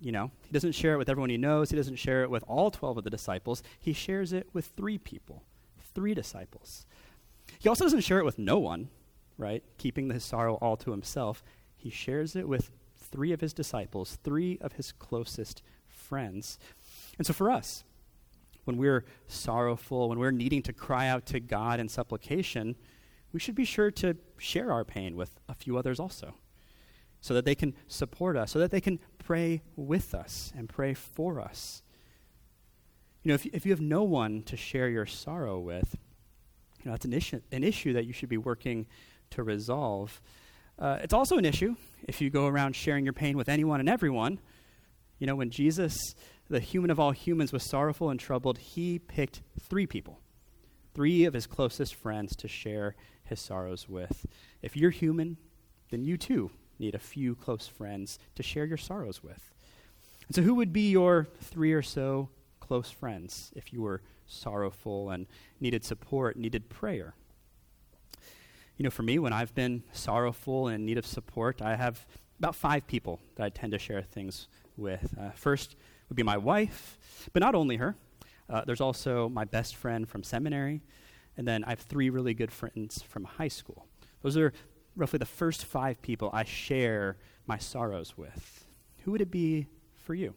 You 0.00 0.12
know, 0.12 0.30
he 0.46 0.52
doesn't 0.52 0.72
share 0.72 0.94
it 0.94 0.98
with 0.98 1.10
everyone 1.10 1.28
he 1.28 1.36
knows. 1.36 1.70
He 1.70 1.76
doesn't 1.76 1.96
share 1.96 2.22
it 2.22 2.30
with 2.30 2.44
all 2.48 2.70
12 2.70 2.98
of 2.98 3.04
the 3.04 3.10
disciples. 3.10 3.62
He 3.78 3.92
shares 3.92 4.32
it 4.32 4.48
with 4.54 4.66
three 4.76 4.96
people, 4.96 5.42
three 5.94 6.14
disciples. 6.14 6.86
He 7.58 7.68
also 7.68 7.84
doesn't 7.84 8.02
share 8.02 8.18
it 8.20 8.24
with 8.24 8.38
no 8.38 8.58
one, 8.58 8.88
right? 9.36 9.62
Keeping 9.76 10.08
his 10.10 10.24
sorrow 10.24 10.54
all 10.56 10.76
to 10.78 10.92
himself. 10.92 11.42
He 11.76 11.90
shares 11.90 12.36
it 12.36 12.48
with 12.48 12.70
three 13.10 13.32
of 13.32 13.40
his 13.40 13.52
disciples, 13.52 14.18
three 14.22 14.58
of 14.60 14.72
his 14.72 14.92
closest 14.92 15.62
friends. 15.88 16.58
And 17.16 17.26
so 17.26 17.32
for 17.32 17.50
us, 17.50 17.84
when 18.64 18.76
we're 18.76 19.04
sorrowful, 19.26 20.08
when 20.08 20.18
we're 20.18 20.30
needing 20.30 20.62
to 20.62 20.72
cry 20.72 21.08
out 21.08 21.26
to 21.26 21.40
God 21.40 21.80
in 21.80 21.88
supplication, 21.88 22.76
we 23.32 23.40
should 23.40 23.54
be 23.54 23.64
sure 23.64 23.90
to 23.90 24.16
share 24.36 24.72
our 24.72 24.84
pain 24.84 25.16
with 25.16 25.40
a 25.48 25.54
few 25.54 25.76
others 25.76 25.98
also, 25.98 26.34
so 27.20 27.34
that 27.34 27.44
they 27.44 27.54
can 27.54 27.74
support 27.86 28.36
us, 28.36 28.50
so 28.50 28.58
that 28.58 28.70
they 28.70 28.80
can 28.80 28.98
pray 29.18 29.62
with 29.76 30.14
us 30.14 30.52
and 30.56 30.68
pray 30.68 30.94
for 30.94 31.40
us. 31.40 31.82
You 33.22 33.30
know, 33.30 33.34
if, 33.34 33.46
if 33.46 33.66
you 33.66 33.72
have 33.72 33.80
no 33.80 34.02
one 34.02 34.42
to 34.44 34.56
share 34.56 34.88
your 34.88 35.06
sorrow 35.06 35.58
with, 35.58 35.96
you 36.78 36.86
know, 36.86 36.92
that's 36.92 37.04
an 37.04 37.12
issue, 37.12 37.40
an 37.50 37.64
issue 37.64 37.92
that 37.94 38.06
you 38.06 38.12
should 38.12 38.28
be 38.28 38.38
working 38.38 38.86
to 39.30 39.42
resolve. 39.42 40.20
Uh, 40.78 40.98
it's 41.02 41.12
also 41.12 41.38
an 41.38 41.44
issue 41.44 41.74
if 42.06 42.20
you 42.20 42.30
go 42.30 42.46
around 42.46 42.76
sharing 42.76 43.04
your 43.04 43.12
pain 43.12 43.36
with 43.36 43.48
anyone 43.48 43.80
and 43.80 43.88
everyone. 43.88 44.38
You 45.18 45.26
know, 45.26 45.34
when 45.34 45.50
Jesus, 45.50 45.96
the 46.48 46.60
human 46.60 46.90
of 46.90 47.00
all 47.00 47.10
humans, 47.10 47.52
was 47.52 47.64
sorrowful 47.64 48.10
and 48.10 48.20
troubled, 48.20 48.58
he 48.58 49.00
picked 49.00 49.42
three 49.60 49.86
people, 49.86 50.20
three 50.94 51.24
of 51.24 51.34
his 51.34 51.48
closest 51.48 51.96
friends 51.96 52.36
to 52.36 52.46
share 52.46 52.94
his 53.24 53.40
sorrows 53.40 53.88
with. 53.88 54.26
If 54.62 54.76
you're 54.76 54.90
human, 54.90 55.36
then 55.90 56.04
you 56.04 56.16
too 56.16 56.50
need 56.78 56.94
a 56.94 57.00
few 57.00 57.34
close 57.34 57.66
friends 57.66 58.20
to 58.36 58.44
share 58.44 58.64
your 58.64 58.76
sorrows 58.76 59.20
with. 59.22 59.52
And 60.28 60.36
so, 60.36 60.42
who 60.42 60.54
would 60.54 60.72
be 60.72 60.90
your 60.90 61.26
three 61.40 61.72
or 61.72 61.82
so 61.82 62.28
close 62.60 62.90
friends 62.90 63.50
if 63.56 63.72
you 63.72 63.82
were 63.82 64.02
sorrowful 64.26 65.10
and 65.10 65.26
needed 65.58 65.84
support, 65.84 66.36
needed 66.36 66.68
prayer? 66.68 67.14
You 68.78 68.84
know, 68.84 68.90
for 68.90 69.02
me, 69.02 69.18
when 69.18 69.32
I've 69.32 69.54
been 69.54 69.82
sorrowful 69.92 70.68
and 70.68 70.76
in 70.76 70.86
need 70.86 70.98
of 70.98 71.06
support, 71.06 71.60
I 71.60 71.74
have 71.74 72.06
about 72.38 72.54
five 72.54 72.86
people 72.86 73.20
that 73.34 73.44
I 73.44 73.48
tend 73.48 73.72
to 73.72 73.78
share 73.78 74.02
things 74.02 74.46
with. 74.76 75.14
Uh, 75.20 75.30
first 75.30 75.74
would 76.08 76.14
be 76.14 76.22
my 76.22 76.36
wife, 76.36 76.96
but 77.32 77.40
not 77.40 77.56
only 77.56 77.76
her. 77.76 77.96
Uh, 78.48 78.62
there's 78.64 78.80
also 78.80 79.28
my 79.28 79.44
best 79.44 79.74
friend 79.74 80.08
from 80.08 80.22
seminary, 80.22 80.80
and 81.36 81.46
then 81.46 81.64
I 81.64 81.70
have 81.70 81.80
three 81.80 82.08
really 82.08 82.34
good 82.34 82.52
friends 82.52 83.02
from 83.02 83.24
high 83.24 83.48
school. 83.48 83.88
Those 84.22 84.36
are 84.36 84.52
roughly 84.94 85.18
the 85.18 85.26
first 85.26 85.64
five 85.64 86.00
people 86.00 86.30
I 86.32 86.44
share 86.44 87.16
my 87.48 87.58
sorrows 87.58 88.16
with. 88.16 88.64
Who 88.98 89.10
would 89.10 89.20
it 89.20 89.30
be 89.30 89.66
for 89.96 90.14
you? 90.14 90.34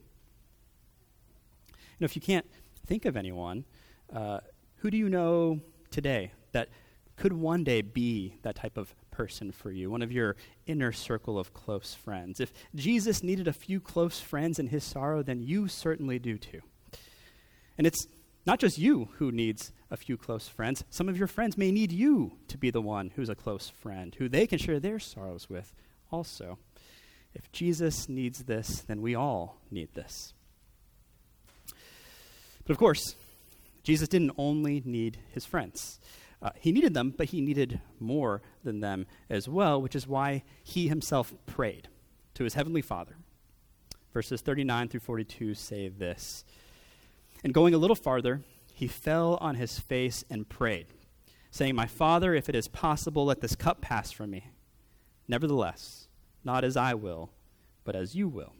You 1.69 1.77
know, 2.00 2.05
if 2.05 2.15
you 2.15 2.21
can't 2.24 2.50
think 2.88 3.05
of 3.05 3.15
anyone, 3.15 3.65
uh, 4.12 4.39
who 4.77 4.89
do 4.89 4.98
you 4.98 5.10
know 5.10 5.60
today 5.91 6.31
that 6.53 6.69
could 7.21 7.33
one 7.33 7.63
day 7.63 7.83
be 7.83 8.33
that 8.41 8.55
type 8.55 8.77
of 8.77 8.95
person 9.11 9.51
for 9.51 9.69
you, 9.71 9.91
one 9.91 10.01
of 10.01 10.11
your 10.11 10.35
inner 10.65 10.91
circle 10.91 11.37
of 11.37 11.53
close 11.53 11.93
friends. 11.93 12.39
If 12.39 12.51
Jesus 12.73 13.21
needed 13.21 13.47
a 13.47 13.53
few 13.53 13.79
close 13.79 14.19
friends 14.19 14.57
in 14.57 14.69
his 14.69 14.83
sorrow, 14.83 15.21
then 15.21 15.43
you 15.43 15.67
certainly 15.67 16.17
do 16.17 16.39
too. 16.39 16.61
And 17.77 17.85
it's 17.85 18.07
not 18.43 18.57
just 18.57 18.79
you 18.79 19.09
who 19.19 19.31
needs 19.31 19.71
a 19.91 19.97
few 19.97 20.17
close 20.17 20.47
friends. 20.47 20.83
Some 20.89 21.07
of 21.07 21.15
your 21.15 21.27
friends 21.27 21.59
may 21.59 21.71
need 21.71 21.91
you 21.91 22.39
to 22.47 22.57
be 22.57 22.71
the 22.71 22.81
one 22.81 23.11
who's 23.15 23.29
a 23.29 23.35
close 23.35 23.69
friend, 23.69 24.15
who 24.17 24.27
they 24.27 24.47
can 24.47 24.57
share 24.57 24.79
their 24.79 24.97
sorrows 24.97 25.47
with 25.47 25.75
also. 26.11 26.57
If 27.35 27.51
Jesus 27.51 28.09
needs 28.09 28.45
this, 28.45 28.81
then 28.81 28.99
we 28.99 29.13
all 29.13 29.61
need 29.69 29.93
this. 29.93 30.33
But 32.65 32.71
of 32.71 32.79
course, 32.79 33.15
Jesus 33.83 34.07
didn't 34.07 34.33
only 34.39 34.81
need 34.83 35.19
his 35.35 35.45
friends. 35.45 35.99
Uh, 36.41 36.50
he 36.60 36.71
needed 36.71 36.93
them, 36.93 37.13
but 37.15 37.27
he 37.27 37.41
needed 37.41 37.79
more 38.00 38.41
than 38.63 38.79
them 38.79 39.05
as 39.29 39.48
well, 39.48 39.81
which 39.81 39.95
is 39.95 40.07
why 40.07 40.43
he 40.63 40.88
himself 40.88 41.33
prayed 41.45 41.88
to 42.33 42.43
his 42.43 42.55
heavenly 42.55 42.81
Father. 42.81 43.15
Verses 44.13 44.41
39 44.41 44.89
through 44.89 45.00
42 45.00 45.53
say 45.53 45.88
this 45.88 46.43
And 47.43 47.53
going 47.53 47.74
a 47.74 47.77
little 47.77 47.95
farther, 47.95 48.41
he 48.74 48.88
fell 48.88 49.38
on 49.39 49.55
his 49.55 49.79
face 49.79 50.25
and 50.29 50.50
prayed, 50.50 50.88
saying, 51.51 51.75
My 51.75 51.86
Father, 51.86 52.33
if 52.33 52.50
it 52.50 52.55
is 52.55 52.67
possible, 52.67 53.25
let 53.25 53.41
this 53.41 53.55
cup 53.55 53.81
pass 53.81 54.12
from 54.12 54.31
me. 54.31 54.48
Nevertheless, 55.27 56.07
not 56.43 56.63
as 56.63 56.75
I 56.75 56.95
will, 56.95 57.31
but 57.83 57.95
as 57.95 58.15
you 58.15 58.27
will. 58.27 58.55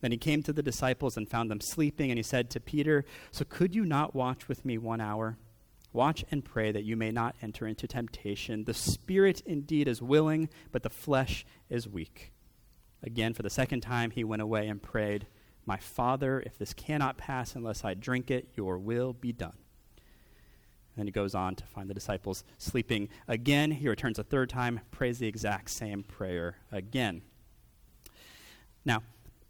Then 0.00 0.12
he 0.12 0.18
came 0.18 0.42
to 0.42 0.52
the 0.52 0.62
disciples 0.62 1.16
and 1.16 1.28
found 1.28 1.50
them 1.50 1.60
sleeping, 1.60 2.10
and 2.10 2.18
he 2.18 2.22
said 2.22 2.50
to 2.50 2.60
Peter, 2.60 3.04
So 3.30 3.44
could 3.44 3.74
you 3.74 3.84
not 3.84 4.14
watch 4.14 4.48
with 4.48 4.64
me 4.64 4.78
one 4.78 5.00
hour? 5.00 5.38
Watch 5.92 6.24
and 6.30 6.44
pray 6.44 6.72
that 6.72 6.84
you 6.84 6.96
may 6.96 7.10
not 7.10 7.36
enter 7.42 7.66
into 7.66 7.86
temptation. 7.86 8.64
The 8.64 8.74
spirit 8.74 9.42
indeed 9.44 9.88
is 9.88 10.00
willing, 10.00 10.48
but 10.70 10.82
the 10.82 10.90
flesh 10.90 11.44
is 11.68 11.86
weak. 11.86 12.32
Again, 13.02 13.34
for 13.34 13.42
the 13.42 13.50
second 13.50 13.80
time, 13.80 14.10
he 14.10 14.24
went 14.24 14.42
away 14.42 14.68
and 14.68 14.82
prayed, 14.82 15.26
My 15.66 15.76
Father, 15.76 16.42
if 16.46 16.56
this 16.56 16.72
cannot 16.72 17.18
pass 17.18 17.54
unless 17.54 17.84
I 17.84 17.94
drink 17.94 18.30
it, 18.30 18.48
your 18.56 18.78
will 18.78 19.12
be 19.12 19.32
done. 19.32 19.56
And 20.96 21.08
he 21.08 21.12
goes 21.12 21.34
on 21.34 21.56
to 21.56 21.64
find 21.64 21.88
the 21.88 21.94
disciples 21.94 22.44
sleeping 22.58 23.08
again. 23.26 23.70
He 23.70 23.88
returns 23.88 24.18
a 24.18 24.24
third 24.24 24.50
time, 24.50 24.80
prays 24.90 25.18
the 25.18 25.26
exact 25.26 25.70
same 25.70 26.02
prayer 26.02 26.56
again. 26.70 27.22
Now, 28.84 29.02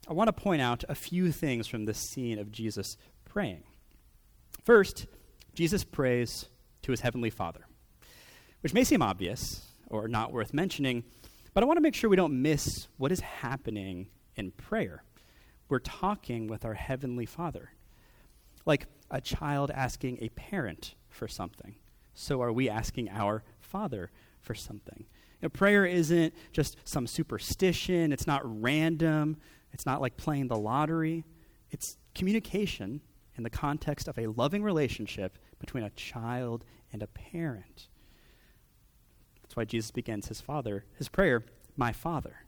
I 0.08 0.12
want 0.12 0.28
to 0.28 0.32
point 0.32 0.62
out 0.62 0.84
a 0.88 0.94
few 0.94 1.30
things 1.30 1.66
from 1.66 1.84
this 1.84 1.98
scene 1.98 2.38
of 2.38 2.52
Jesus 2.52 2.96
praying. 3.24 3.62
First, 4.64 5.06
Jesus 5.54 5.84
prays 5.84 6.46
to 6.82 6.90
his 6.90 7.00
heavenly 7.00 7.30
Father, 7.30 7.66
which 8.60 8.74
may 8.74 8.84
seem 8.84 9.02
obvious 9.02 9.66
or 9.88 10.08
not 10.08 10.32
worth 10.32 10.54
mentioning, 10.54 11.04
but 11.54 11.62
I 11.62 11.66
want 11.66 11.76
to 11.76 11.82
make 11.82 11.94
sure 11.94 12.08
we 12.08 12.16
don't 12.16 12.40
miss 12.40 12.88
what 12.96 13.12
is 13.12 13.20
happening 13.20 14.08
in 14.36 14.50
prayer. 14.52 15.04
We're 15.68 15.78
talking 15.78 16.46
with 16.46 16.64
our 16.64 16.74
heavenly 16.74 17.26
Father, 17.26 17.70
like 18.64 18.86
a 19.10 19.20
child 19.20 19.70
asking 19.70 20.18
a 20.22 20.30
parent 20.30 20.94
for 21.08 21.28
something. 21.28 21.74
So 22.14 22.40
are 22.40 22.52
we 22.52 22.68
asking 22.68 23.10
our 23.10 23.42
Father 23.60 24.10
for 24.42 24.54
something. 24.54 25.06
You 25.40 25.46
know, 25.46 25.48
prayer 25.48 25.86
isn't 25.86 26.34
just 26.52 26.76
some 26.84 27.06
superstition, 27.06 28.12
it's 28.12 28.26
not 28.26 28.42
random, 28.44 29.38
it's 29.72 29.86
not 29.86 30.00
like 30.00 30.16
playing 30.16 30.48
the 30.48 30.58
lottery. 30.58 31.24
It's 31.70 31.96
communication 32.14 33.00
in 33.36 33.42
the 33.42 33.50
context 33.50 34.08
of 34.08 34.18
a 34.18 34.26
loving 34.26 34.62
relationship 34.62 35.38
between 35.58 35.84
a 35.84 35.90
child 35.90 36.64
and 36.92 37.02
a 37.02 37.06
parent. 37.06 37.88
That's 39.42 39.56
why 39.56 39.64
Jesus 39.64 39.90
begins 39.90 40.28
his 40.28 40.40
father, 40.40 40.84
his 40.96 41.08
prayer, 41.08 41.44
my 41.76 41.92
Father. 41.92 42.44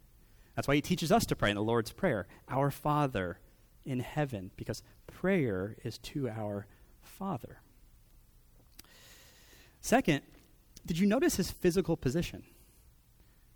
That's 0.55 0.69
why 0.69 0.77
he 0.77 0.81
teaches 0.81 1.11
us 1.11 1.27
to 1.27 1.37
pray 1.37 1.51
in 1.51 1.57
the 1.57 1.63
Lord's 1.63 1.93
Prayer, 1.93 2.27
our 2.49 2.71
Father 2.71 3.39
in 3.85 4.01
heaven, 4.01 4.51
because 4.57 4.83
prayer 5.07 5.77
is 5.85 5.99
to 5.99 6.29
our 6.29 6.67
Father. 7.03 7.61
Second, 9.81 10.23
did 10.87 10.99
you 10.99 11.07
notice 11.07 11.37
his 11.37 11.51
physical 11.51 11.97
position? 11.97 12.45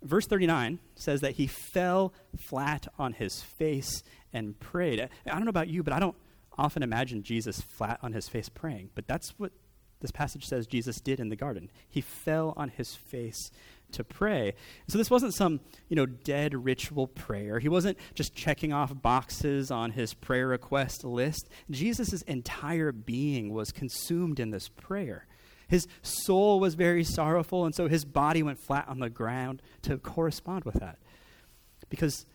Verse 0.01 0.27
39 0.27 0.79
says 0.95 1.21
that 1.21 1.33
he 1.33 1.47
fell 1.47 2.13
flat 2.37 2.87
on 2.97 3.13
his 3.13 3.41
face 3.41 4.03
and 4.31 4.59
prayed. 4.59 5.01
I 5.01 5.31
don't 5.31 5.43
know 5.43 5.49
about 5.49 5.67
you, 5.67 5.83
but 5.83 5.93
I 5.93 5.99
don't 5.99 6.15
often 6.59 6.83
imagine 6.83 7.23
Jesus 7.23 7.61
flat 7.61 7.99
on 8.03 8.13
his 8.13 8.27
face 8.27 8.49
praying, 8.49 8.89
but 8.93 9.07
that's 9.07 9.33
what 9.39 9.51
this 10.01 10.11
passage 10.11 10.45
says 10.45 10.67
Jesus 10.67 11.01
did 11.01 11.19
in 11.19 11.29
the 11.29 11.35
garden. 11.35 11.69
He 11.89 12.01
fell 12.01 12.53
on 12.55 12.69
his 12.69 12.95
face 12.95 13.51
to 13.91 14.03
pray. 14.03 14.53
So 14.87 14.97
this 14.97 15.09
wasn't 15.09 15.33
some, 15.33 15.59
you 15.89 15.95
know, 15.95 16.05
dead 16.05 16.53
ritual 16.53 17.07
prayer. 17.07 17.59
He 17.59 17.69
wasn't 17.69 17.97
just 18.13 18.35
checking 18.35 18.71
off 18.71 19.01
boxes 19.01 19.71
on 19.71 19.91
his 19.91 20.13
prayer 20.13 20.47
request 20.47 21.03
list. 21.03 21.49
Jesus' 21.69 22.21
entire 22.23 22.91
being 22.91 23.53
was 23.53 23.71
consumed 23.71 24.39
in 24.39 24.51
this 24.51 24.69
prayer. 24.69 25.25
His 25.67 25.87
soul 26.01 26.59
was 26.59 26.75
very 26.75 27.03
sorrowful, 27.03 27.65
and 27.65 27.75
so 27.75 27.87
his 27.87 28.05
body 28.05 28.41
went 28.41 28.59
flat 28.59 28.87
on 28.87 28.99
the 28.99 29.09
ground 29.09 29.61
to 29.83 29.97
correspond 29.97 30.65
with 30.65 30.75
that. 30.75 30.97
Because 31.89 32.25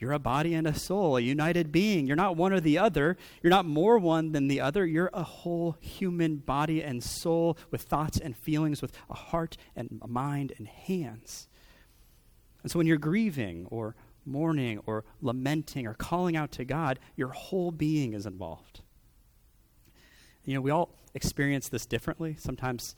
you're 0.00 0.12
a 0.12 0.18
body 0.18 0.54
and 0.54 0.66
a 0.66 0.74
soul, 0.74 1.18
a 1.18 1.20
united 1.20 1.70
being. 1.70 2.06
You're 2.06 2.16
not 2.16 2.34
one 2.34 2.54
or 2.54 2.60
the 2.60 2.78
other. 2.78 3.18
You're 3.42 3.50
not 3.50 3.66
more 3.66 3.98
one 3.98 4.32
than 4.32 4.48
the 4.48 4.60
other. 4.60 4.86
You're 4.86 5.10
a 5.12 5.22
whole 5.22 5.76
human 5.78 6.36
body 6.36 6.82
and 6.82 7.04
soul 7.04 7.58
with 7.70 7.82
thoughts 7.82 8.18
and 8.18 8.34
feelings, 8.34 8.80
with 8.80 8.92
a 9.10 9.14
heart 9.14 9.58
and 9.76 10.00
a 10.00 10.08
mind 10.08 10.54
and 10.56 10.66
hands. 10.66 11.48
And 12.62 12.72
so 12.72 12.78
when 12.78 12.86
you're 12.86 12.96
grieving 12.96 13.66
or 13.70 13.94
mourning 14.24 14.80
or 14.86 15.04
lamenting 15.20 15.86
or 15.86 15.92
calling 15.92 16.34
out 16.34 16.50
to 16.52 16.64
God, 16.64 16.98
your 17.14 17.28
whole 17.28 17.70
being 17.70 18.14
is 18.14 18.24
involved. 18.24 18.80
You 20.46 20.54
know, 20.54 20.62
we 20.62 20.70
all 20.70 20.94
experience 21.14 21.68
this 21.68 21.84
differently. 21.84 22.36
Sometimes 22.38 22.96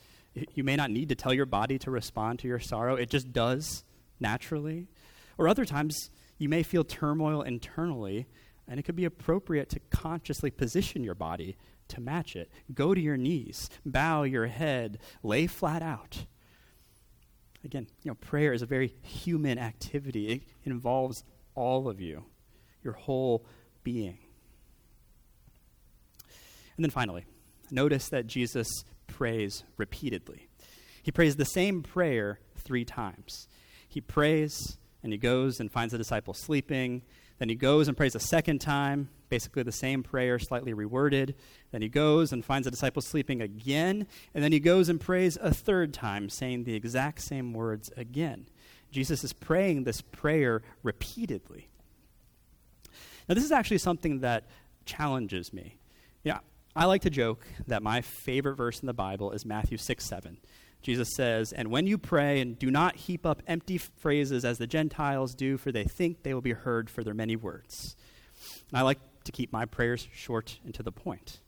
you 0.54 0.62
may 0.62 0.76
not 0.76 0.90
need 0.92 1.08
to 1.08 1.16
tell 1.16 1.34
your 1.34 1.46
body 1.46 1.78
to 1.80 1.90
respond 1.90 2.38
to 2.38 2.48
your 2.48 2.60
sorrow, 2.60 2.94
it 2.94 3.10
just 3.10 3.32
does 3.32 3.82
naturally. 4.20 4.86
Or 5.36 5.48
other 5.48 5.64
times, 5.64 6.10
you 6.42 6.48
may 6.48 6.64
feel 6.64 6.82
turmoil 6.82 7.42
internally, 7.42 8.26
and 8.66 8.80
it 8.80 8.82
could 8.82 8.96
be 8.96 9.04
appropriate 9.04 9.68
to 9.70 9.78
consciously 9.90 10.50
position 10.50 11.04
your 11.04 11.14
body 11.14 11.56
to 11.86 12.00
match 12.00 12.34
it. 12.34 12.50
Go 12.74 12.94
to 12.94 13.00
your 13.00 13.16
knees, 13.16 13.70
bow 13.86 14.24
your 14.24 14.46
head, 14.46 14.98
lay 15.22 15.46
flat 15.46 15.82
out. 15.82 16.26
Again, 17.64 17.86
you 18.02 18.10
know, 18.10 18.16
prayer 18.16 18.52
is 18.52 18.60
a 18.60 18.66
very 18.66 18.96
human 19.02 19.56
activity. 19.56 20.44
It 20.64 20.70
involves 20.70 21.22
all 21.54 21.88
of 21.88 22.00
you, 22.00 22.24
your 22.82 22.94
whole 22.94 23.46
being. 23.84 24.18
And 26.76 26.84
then 26.84 26.90
finally, 26.90 27.24
notice 27.70 28.08
that 28.08 28.26
Jesus 28.26 28.68
prays 29.06 29.62
repeatedly. 29.76 30.48
He 31.04 31.12
prays 31.12 31.36
the 31.36 31.44
same 31.44 31.82
prayer 31.82 32.40
three 32.56 32.84
times. 32.84 33.46
He 33.86 34.00
prays, 34.00 34.78
and 35.02 35.12
he 35.12 35.18
goes 35.18 35.60
and 35.60 35.70
finds 35.70 35.92
the 35.92 35.98
disciples 35.98 36.38
sleeping. 36.38 37.02
Then 37.38 37.48
he 37.48 37.54
goes 37.54 37.88
and 37.88 37.96
prays 37.96 38.14
a 38.14 38.20
second 38.20 38.60
time, 38.60 39.08
basically 39.28 39.62
the 39.62 39.72
same 39.72 40.02
prayer, 40.02 40.38
slightly 40.38 40.72
reworded. 40.72 41.34
Then 41.72 41.82
he 41.82 41.88
goes 41.88 42.32
and 42.32 42.44
finds 42.44 42.66
the 42.66 42.70
disciples 42.70 43.06
sleeping 43.06 43.40
again. 43.40 44.06
And 44.34 44.44
then 44.44 44.52
he 44.52 44.60
goes 44.60 44.88
and 44.88 45.00
prays 45.00 45.36
a 45.40 45.52
third 45.52 45.92
time, 45.92 46.28
saying 46.28 46.64
the 46.64 46.74
exact 46.74 47.20
same 47.22 47.52
words 47.52 47.90
again. 47.96 48.46
Jesus 48.92 49.24
is 49.24 49.32
praying 49.32 49.84
this 49.84 50.02
prayer 50.02 50.62
repeatedly. 50.82 51.68
Now, 53.28 53.34
this 53.34 53.44
is 53.44 53.52
actually 53.52 53.78
something 53.78 54.20
that 54.20 54.44
challenges 54.84 55.52
me. 55.52 55.78
Yeah, 56.22 56.38
I 56.76 56.84
like 56.84 57.02
to 57.02 57.10
joke 57.10 57.44
that 57.66 57.82
my 57.82 58.02
favorite 58.02 58.56
verse 58.56 58.80
in 58.80 58.86
the 58.86 58.94
Bible 58.94 59.32
is 59.32 59.44
Matthew 59.44 59.78
6 59.78 60.04
7. 60.04 60.38
Jesus 60.82 61.14
says, 61.14 61.52
And 61.52 61.70
when 61.70 61.86
you 61.86 61.96
pray, 61.96 62.40
and 62.40 62.58
do 62.58 62.70
not 62.70 62.96
heap 62.96 63.24
up 63.24 63.42
empty 63.46 63.78
phrases 63.78 64.44
as 64.44 64.58
the 64.58 64.66
Gentiles 64.66 65.34
do, 65.34 65.56
for 65.56 65.72
they 65.72 65.84
think 65.84 66.22
they 66.22 66.34
will 66.34 66.40
be 66.40 66.52
heard 66.52 66.90
for 66.90 67.04
their 67.04 67.14
many 67.14 67.36
words. 67.36 67.96
And 68.70 68.78
I 68.78 68.82
like 68.82 68.98
to 69.24 69.32
keep 69.32 69.52
my 69.52 69.64
prayers 69.64 70.08
short 70.12 70.58
and 70.64 70.74
to 70.74 70.82
the 70.82 70.92
point. 70.92 71.40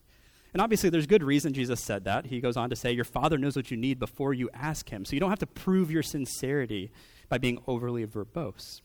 And 0.52 0.62
obviously, 0.62 0.88
there's 0.88 1.06
good 1.06 1.24
reason 1.24 1.52
Jesus 1.52 1.80
said 1.80 2.04
that. 2.04 2.26
He 2.26 2.40
goes 2.40 2.56
on 2.56 2.70
to 2.70 2.76
say, 2.76 2.92
Your 2.92 3.04
Father 3.04 3.36
knows 3.36 3.56
what 3.56 3.72
you 3.72 3.76
need 3.76 3.98
before 3.98 4.32
you 4.32 4.48
ask 4.54 4.88
Him. 4.88 5.04
So 5.04 5.14
you 5.14 5.20
don't 5.20 5.30
have 5.30 5.40
to 5.40 5.46
prove 5.46 5.90
your 5.90 6.04
sincerity 6.04 6.92
by 7.28 7.38
being 7.38 7.60
overly 7.66 8.06
verbose. 8.06 8.80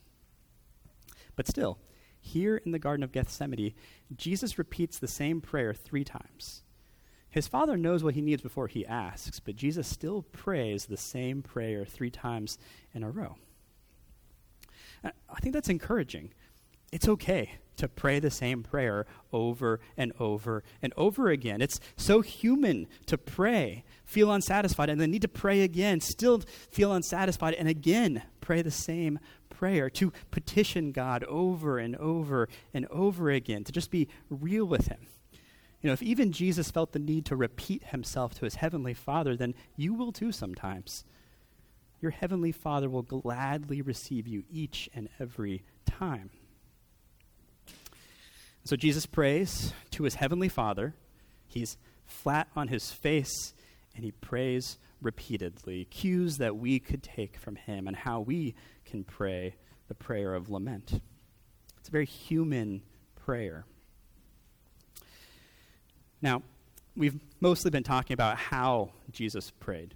But 1.36 1.48
still, 1.48 1.78
here 2.20 2.58
in 2.58 2.72
the 2.72 2.80
Garden 2.80 3.04
of 3.04 3.12
Gethsemane, 3.12 3.74
Jesus 4.16 4.58
repeats 4.58 4.98
the 4.98 5.08
same 5.08 5.42
prayer 5.42 5.74
three 5.74 6.04
times. 6.04 6.64
His 7.32 7.48
father 7.48 7.78
knows 7.78 8.04
what 8.04 8.16
he 8.16 8.22
needs 8.22 8.42
before 8.42 8.68
he 8.68 8.86
asks, 8.86 9.40
but 9.40 9.56
Jesus 9.56 9.88
still 9.88 10.24
prays 10.24 10.86
the 10.86 10.98
same 10.98 11.42
prayer 11.42 11.86
three 11.86 12.10
times 12.10 12.58
in 12.94 13.04
a 13.04 13.10
row. 13.12 13.36
I 15.04 15.40
think 15.40 15.54
that's 15.54 15.70
encouraging. 15.70 16.34
It's 16.92 17.08
okay 17.08 17.60
to 17.78 17.88
pray 17.88 18.20
the 18.20 18.32
same 18.32 18.64
prayer 18.64 19.06
over 19.32 19.80
and 19.96 20.12
over 20.20 20.64
and 20.82 20.92
over 20.98 21.30
again. 21.30 21.62
It's 21.62 21.80
so 21.96 22.22
human 22.22 22.88
to 23.06 23.18
pray, 23.18 23.86
feel 24.04 24.32
unsatisfied, 24.32 24.90
and 24.90 25.00
then 25.00 25.12
need 25.12 25.22
to 25.22 25.28
pray 25.28 25.62
again, 25.62 26.02
still 26.02 26.42
feel 26.72 26.92
unsatisfied, 26.92 27.54
and 27.54 27.70
again 27.70 28.24
pray 28.42 28.62
the 28.62 28.72
same 28.72 29.20
prayer, 29.50 29.90
to 29.92 30.12
petition 30.32 30.92
God 30.92 31.24
over 31.26 31.78
and 31.78 31.96
over 31.98 32.50
and 32.74 32.88
over 32.88 33.30
again, 33.30 33.64
to 33.66 33.72
just 33.72 33.92
be 33.92 34.08
real 34.30 34.66
with 34.66 34.88
Him. 34.88 35.08
You 35.82 35.88
know, 35.88 35.94
if 35.94 36.04
even 36.04 36.32
Jesus 36.32 36.72
felt 36.72 36.92
the 36.92 37.00
need 37.00 37.26
to 37.28 37.36
repeat 37.36 37.86
himself 37.86 38.34
to 38.36 38.46
his 38.46 38.56
heavenly 38.56 38.94
Father, 38.94 39.36
then 39.38 39.56
you 39.76 39.94
will 39.94 40.12
too 40.12 40.32
sometimes. 40.32 41.06
Your 42.02 42.12
heavenly 42.12 42.52
Father 42.52 42.90
will 42.90 43.02
gladly 43.02 43.82
receive 43.82 44.28
you 44.28 44.44
each 44.52 44.90
and 44.94 45.10
every 45.20 45.64
time. 45.86 46.32
So 48.66 48.76
Jesus 48.76 49.06
prays 49.06 49.74
to 49.92 50.04
his 50.04 50.16
heavenly 50.16 50.50
Father. 50.50 50.96
He's 51.48 51.78
flat 52.06 52.50
on 52.56 52.68
his 52.68 52.92
face 52.92 53.54
and 53.96 54.04
he 54.04 54.12
prays 54.12 54.78
repeatedly. 55.02 55.86
Cues 55.86 56.38
that 56.38 56.58
we 56.58 56.80
could 56.80 57.04
take 57.04 57.38
from 57.38 57.56
him 57.56 57.88
and 57.88 57.96
how 57.96 58.20
we 58.20 58.56
can 58.86 59.04
pray 59.04 59.56
the 59.88 59.96
prayer 59.96 60.36
of 60.36 60.50
lament. 60.50 61.02
It's 61.80 61.90
a 61.90 61.92
very 61.92 62.06
human 62.06 62.84
prayer. 63.16 63.66
Now, 66.22 66.44
we've 66.96 67.20
mostly 67.40 67.72
been 67.72 67.84
talking 67.84 68.14
about 68.14 68.38
how 68.38 68.92
Jesus 69.12 69.52
prayed. 69.52 69.96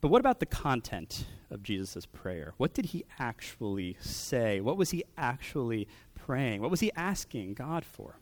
But 0.00 0.08
what 0.08 0.20
about 0.20 0.40
the 0.40 0.46
content 0.46 1.26
of 1.50 1.62
Jesus' 1.62 2.04
prayer? 2.06 2.52
What 2.58 2.74
did 2.74 2.86
he 2.86 3.04
actually 3.18 3.96
say? 4.00 4.60
What 4.60 4.76
was 4.76 4.90
he 4.90 5.04
actually 5.16 5.88
praying? 6.14 6.60
What 6.60 6.70
was 6.70 6.80
he 6.80 6.92
asking 6.94 7.54
God 7.54 7.84
for? 7.84 8.16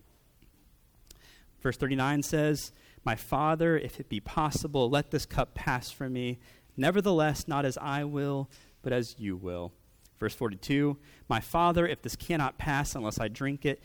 Verse 1.61 1.77
39 1.77 2.23
says, 2.23 2.73
My 3.05 3.17
Father, 3.17 3.77
if 3.77 3.99
it 3.99 4.09
be 4.09 4.21
possible, 4.21 4.89
let 4.89 5.11
this 5.11 5.27
cup 5.27 5.55
pass 5.55 5.91
from 5.91 6.13
me. 6.13 6.39
Nevertheless, 6.77 7.49
not 7.49 7.65
as 7.65 7.77
I 7.79 8.05
will, 8.05 8.51
but 8.83 8.93
as 8.93 9.17
you 9.19 9.37
will. 9.37 9.73
Verse 10.19 10.35
42 10.35 10.97
My 11.29 11.41
Father, 11.41 11.87
if 11.87 12.03
this 12.03 12.17
cannot 12.17 12.59
pass 12.59 12.95
unless 12.95 13.19
I 13.19 13.29
drink 13.29 13.65
it, 13.65 13.83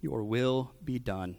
your 0.00 0.24
will 0.24 0.72
be 0.84 0.98
done. 0.98 1.36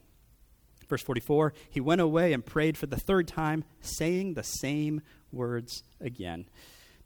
Verse 0.94 1.02
44 1.02 1.56
He 1.72 1.82
went 1.82 2.02
away 2.02 2.34
and 2.34 2.46
prayed 2.46 2.78
for 2.78 2.86
the 2.86 3.00
third 3.00 3.28
time, 3.28 3.64
saying 3.82 4.36
the 4.36 4.44
same 4.44 5.02
words 5.32 5.82
again. 6.00 6.46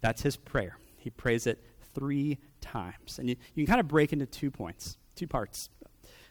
That's 0.02 0.23
his 0.23 0.36
prayer. 0.36 0.78
He 0.97 1.10
prays 1.10 1.47
it 1.47 1.63
three 1.95 2.38
times. 2.60 3.17
And 3.17 3.30
you, 3.30 3.38
you 3.56 3.65
can 3.65 3.71
kind 3.71 3.80
of 3.80 3.88
break 3.88 4.12
into 4.12 4.26
two 4.26 4.52
points, 4.52 4.97
two 5.15 5.26
parts. 5.26 5.69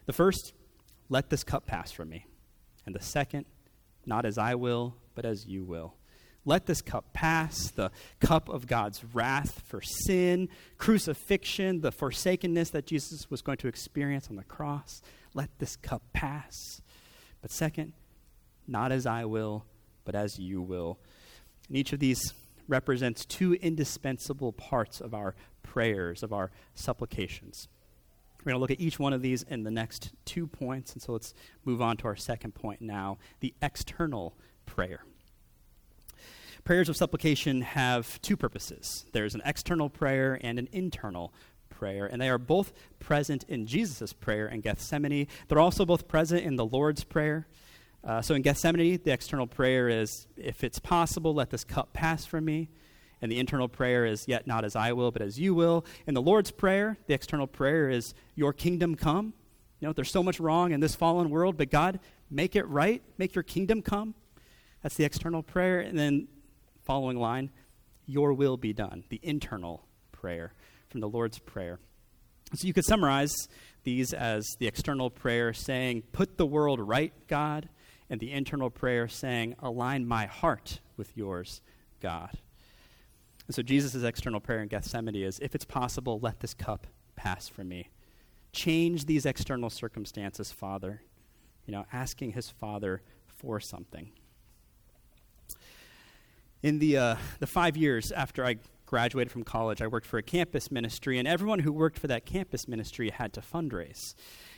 The 0.04 0.12
first, 0.12 0.52
let 1.08 1.30
this 1.30 1.44
cup 1.44 1.64
pass 1.64 1.90
from 1.90 2.10
me. 2.10 2.26
And 2.84 2.94
the 2.94 3.02
second, 3.02 3.46
not 4.04 4.26
as 4.26 4.36
I 4.36 4.54
will, 4.54 4.94
but 5.14 5.24
as 5.24 5.46
you 5.46 5.64
will. 5.64 5.94
Let 6.44 6.66
this 6.66 6.82
cup 6.82 7.14
pass, 7.14 7.70
the 7.70 7.90
cup 8.20 8.50
of 8.50 8.66
God's 8.66 9.02
wrath 9.14 9.62
for 9.66 9.80
sin, 9.80 10.50
crucifixion, 10.76 11.80
the 11.80 11.90
forsakenness 11.90 12.68
that 12.72 12.86
Jesus 12.86 13.30
was 13.30 13.40
going 13.40 13.56
to 13.58 13.68
experience 13.68 14.28
on 14.28 14.36
the 14.36 14.44
cross. 14.44 15.00
Let 15.32 15.58
this 15.58 15.74
cup 15.76 16.02
pass. 16.12 16.82
But 17.46 17.52
second, 17.52 17.92
not 18.66 18.90
as 18.90 19.06
I 19.06 19.24
will, 19.24 19.66
but 20.04 20.16
as 20.16 20.36
you 20.36 20.60
will. 20.60 20.98
And 21.68 21.76
each 21.76 21.92
of 21.92 22.00
these 22.00 22.34
represents 22.66 23.24
two 23.24 23.54
indispensable 23.54 24.52
parts 24.52 25.00
of 25.00 25.14
our 25.14 25.36
prayers, 25.62 26.24
of 26.24 26.32
our 26.32 26.50
supplications. 26.74 27.68
We're 28.40 28.50
going 28.50 28.56
to 28.56 28.58
look 28.58 28.72
at 28.72 28.80
each 28.80 28.98
one 28.98 29.12
of 29.12 29.22
these 29.22 29.44
in 29.44 29.62
the 29.62 29.70
next 29.70 30.10
two 30.24 30.48
points. 30.48 30.92
And 30.92 31.00
so 31.00 31.12
let's 31.12 31.34
move 31.64 31.80
on 31.80 31.96
to 31.98 32.08
our 32.08 32.16
second 32.16 32.56
point 32.56 32.80
now 32.80 33.18
the 33.38 33.54
external 33.62 34.34
prayer. 34.66 35.04
Prayers 36.64 36.88
of 36.88 36.96
supplication 36.96 37.60
have 37.60 38.20
two 38.22 38.36
purposes 38.36 39.04
there's 39.12 39.36
an 39.36 39.42
external 39.44 39.88
prayer 39.88 40.36
and 40.42 40.58
an 40.58 40.68
internal 40.72 41.32
prayer, 41.76 42.06
and 42.06 42.20
they 42.20 42.30
are 42.30 42.38
both 42.38 42.72
present 42.98 43.44
in 43.48 43.66
Jesus' 43.66 44.12
prayer 44.12 44.48
in 44.48 44.62
Gethsemane. 44.62 45.26
They're 45.48 45.58
also 45.58 45.84
both 45.84 46.08
present 46.08 46.42
in 46.42 46.56
the 46.56 46.64
Lord's 46.64 47.04
Prayer. 47.04 47.46
Uh, 48.02 48.22
so 48.22 48.34
in 48.34 48.42
Gethsemane, 48.42 48.98
the 49.04 49.12
external 49.12 49.46
prayer 49.46 49.88
is, 49.88 50.26
If 50.36 50.64
it's 50.64 50.78
possible, 50.78 51.34
let 51.34 51.50
this 51.50 51.64
cup 51.64 51.92
pass 51.92 52.24
from 52.24 52.46
me. 52.46 52.70
And 53.20 53.30
the 53.30 53.38
internal 53.38 53.68
prayer 53.68 54.06
is, 54.06 54.26
Yet 54.26 54.46
not 54.46 54.64
as 54.64 54.74
I 54.74 54.92
will, 54.92 55.10
but 55.10 55.20
as 55.20 55.38
you 55.38 55.54
will. 55.54 55.84
In 56.06 56.14
the 56.14 56.22
Lord's 56.22 56.50
Prayer, 56.50 56.96
the 57.06 57.14
external 57.14 57.46
prayer 57.46 57.90
is, 57.90 58.14
Your 58.34 58.52
kingdom 58.54 58.94
come. 58.94 59.34
You 59.80 59.88
know, 59.88 59.92
there's 59.92 60.10
so 60.10 60.22
much 60.22 60.40
wrong 60.40 60.72
in 60.72 60.80
this 60.80 60.94
fallen 60.94 61.28
world, 61.28 61.58
but 61.58 61.70
God, 61.70 62.00
make 62.30 62.56
it 62.56 62.66
right. 62.68 63.02
Make 63.18 63.34
your 63.34 63.44
kingdom 63.44 63.82
come. 63.82 64.14
That's 64.82 64.96
the 64.96 65.04
external 65.04 65.42
prayer. 65.42 65.80
And 65.80 65.98
then, 65.98 66.28
following 66.84 67.18
line, 67.18 67.50
Your 68.06 68.32
will 68.32 68.56
be 68.56 68.72
done, 68.72 69.04
the 69.10 69.20
internal 69.22 69.84
prayer 70.10 70.54
from 70.96 71.02
the 71.02 71.08
Lord's 71.10 71.38
Prayer. 71.38 71.78
So 72.54 72.66
you 72.66 72.72
could 72.72 72.86
summarize 72.86 73.48
these 73.84 74.14
as 74.14 74.46
the 74.58 74.66
external 74.66 75.10
prayer 75.10 75.52
saying, 75.52 76.04
Put 76.12 76.38
the 76.38 76.46
world 76.46 76.80
right, 76.80 77.12
God, 77.28 77.68
and 78.08 78.18
the 78.18 78.32
internal 78.32 78.70
prayer 78.70 79.08
saying, 79.08 79.56
Align 79.58 80.06
my 80.06 80.24
heart 80.24 80.80
with 80.96 81.14
yours, 81.14 81.60
God. 82.00 82.30
And 83.46 83.54
so 83.54 83.60
Jesus' 83.60 84.02
external 84.02 84.40
prayer 84.40 84.62
in 84.62 84.68
Gethsemane 84.68 85.16
is, 85.16 85.38
If 85.40 85.54
it's 85.54 85.66
possible, 85.66 86.18
let 86.18 86.40
this 86.40 86.54
cup 86.54 86.86
pass 87.14 87.46
from 87.46 87.68
me. 87.68 87.90
Change 88.52 89.04
these 89.04 89.26
external 89.26 89.68
circumstances, 89.68 90.50
Father. 90.50 91.02
You 91.66 91.72
know, 91.72 91.84
asking 91.92 92.32
his 92.32 92.48
Father 92.48 93.02
for 93.26 93.60
something. 93.60 94.12
In 96.62 96.78
the, 96.78 96.96
uh, 96.96 97.16
the 97.38 97.46
five 97.46 97.76
years 97.76 98.12
after 98.12 98.46
I 98.46 98.56
graduated 98.86 99.30
from 99.30 99.42
college, 99.42 99.82
I 99.82 99.86
worked 99.86 100.06
for 100.06 100.18
a 100.18 100.22
campus 100.22 100.70
ministry, 100.70 101.18
and 101.18 101.26
everyone 101.28 101.58
who 101.58 101.72
worked 101.72 101.98
for 101.98 102.06
that 102.06 102.24
campus 102.24 102.66
ministry 102.66 103.10
had 103.10 103.32
to 103.34 103.40
fundraise. 103.40 104.14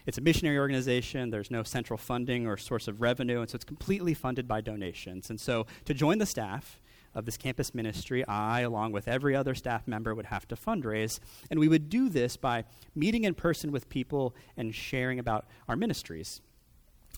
It's 0.06 0.18
a 0.18 0.20
missionary 0.20 0.58
organization, 0.58 1.30
there's 1.30 1.50
no 1.50 1.62
central 1.62 1.96
funding 1.96 2.46
or 2.46 2.56
source 2.56 2.88
of 2.88 3.00
revenue, 3.00 3.40
and 3.40 3.50
so 3.50 3.56
it's 3.56 3.64
completely 3.64 4.14
funded 4.14 4.46
by 4.46 4.60
donations. 4.60 5.30
And 5.30 5.40
so 5.40 5.66
to 5.86 5.94
join 5.94 6.18
the 6.18 6.26
staff, 6.26 6.78
of 7.14 7.24
this 7.24 7.36
campus 7.36 7.74
ministry, 7.74 8.24
I, 8.26 8.60
along 8.60 8.92
with 8.92 9.08
every 9.08 9.34
other 9.34 9.54
staff 9.54 9.88
member, 9.88 10.14
would 10.14 10.26
have 10.26 10.46
to 10.48 10.56
fundraise. 10.56 11.18
And 11.50 11.58
we 11.58 11.66
would 11.66 11.88
do 11.88 12.08
this 12.08 12.36
by 12.36 12.64
meeting 12.94 13.24
in 13.24 13.34
person 13.34 13.72
with 13.72 13.88
people 13.88 14.34
and 14.56 14.74
sharing 14.74 15.18
about 15.18 15.46
our 15.68 15.74
ministries. 15.74 16.40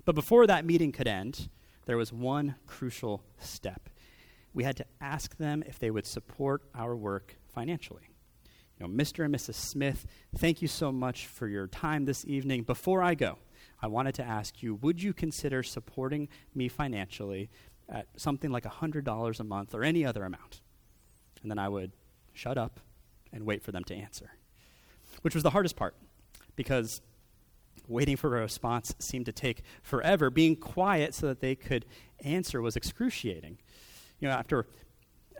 But 0.04 0.14
before 0.14 0.46
that 0.46 0.64
meeting 0.64 0.92
could 0.92 1.08
end, 1.08 1.48
there 1.84 1.96
was 1.96 2.12
one 2.12 2.54
crucial 2.66 3.22
step. 3.38 3.88
We 4.52 4.64
had 4.64 4.76
to 4.78 4.86
ask 5.00 5.36
them 5.36 5.62
if 5.66 5.78
they 5.78 5.90
would 5.90 6.06
support 6.06 6.62
our 6.74 6.96
work 6.96 7.36
financially. 7.54 8.10
You 8.78 8.86
know, 8.86 8.92
Mr. 8.92 9.24
and 9.24 9.34
Mrs. 9.34 9.54
Smith, 9.54 10.06
thank 10.36 10.62
you 10.62 10.68
so 10.68 10.90
much 10.90 11.26
for 11.26 11.46
your 11.46 11.66
time 11.66 12.06
this 12.06 12.24
evening. 12.24 12.62
Before 12.62 13.02
I 13.02 13.14
go, 13.14 13.38
I 13.82 13.86
wanted 13.86 14.14
to 14.16 14.24
ask 14.24 14.62
you 14.62 14.74
would 14.76 15.02
you 15.02 15.12
consider 15.12 15.62
supporting 15.62 16.28
me 16.54 16.68
financially 16.68 17.50
at 17.88 18.06
something 18.16 18.50
like 18.50 18.64
$100 18.64 19.40
a 19.40 19.44
month 19.44 19.74
or 19.74 19.84
any 19.84 20.04
other 20.04 20.24
amount? 20.24 20.60
And 21.42 21.50
then 21.50 21.58
I 21.58 21.68
would 21.68 21.92
shut 22.32 22.58
up 22.58 22.80
and 23.32 23.44
wait 23.44 23.62
for 23.62 23.72
them 23.72 23.84
to 23.84 23.94
answer, 23.94 24.32
which 25.22 25.34
was 25.34 25.42
the 25.42 25.50
hardest 25.50 25.76
part 25.76 25.94
because 26.56 27.00
waiting 27.88 28.16
for 28.16 28.36
a 28.36 28.40
response 28.40 28.94
seemed 28.98 29.26
to 29.26 29.32
take 29.32 29.62
forever. 29.82 30.30
Being 30.30 30.56
quiet 30.56 31.14
so 31.14 31.26
that 31.26 31.40
they 31.40 31.54
could 31.54 31.84
answer 32.24 32.62
was 32.62 32.76
excruciating. 32.76 33.58
You 34.20 34.28
know, 34.28 34.34
after 34.34 34.66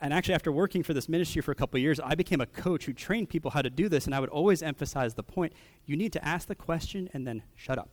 and 0.03 0.15
actually 0.15 0.35
after 0.35 0.51
working 0.51 0.83
for 0.83 0.95
this 0.95 1.09
ministry 1.09 1.43
for 1.43 1.53
a 1.53 1.55
couple 1.55 1.79
years, 1.79 2.01
I 2.01 2.15
became 2.15 2.41
a 2.41 2.47
coach 2.47 2.87
who 2.87 2.95
trained 2.95 3.29
people 3.29 3.51
how 3.51 3.61
to 3.61 3.69
do 3.69 3.89
this, 3.89 4.07
and 4.07 4.15
I 4.15 4.21
would 4.21 4.31
always 4.31 4.63
emphasize 4.63 5.15
the 5.15 5.23
point: 5.23 5.53
you 5.87 5.97
need 5.97 6.13
to 6.15 6.25
ask 6.27 6.49
the 6.49 6.55
question 6.55 7.09
and 7.13 7.27
then 7.27 7.43
shut 7.55 7.79
up, 7.79 7.91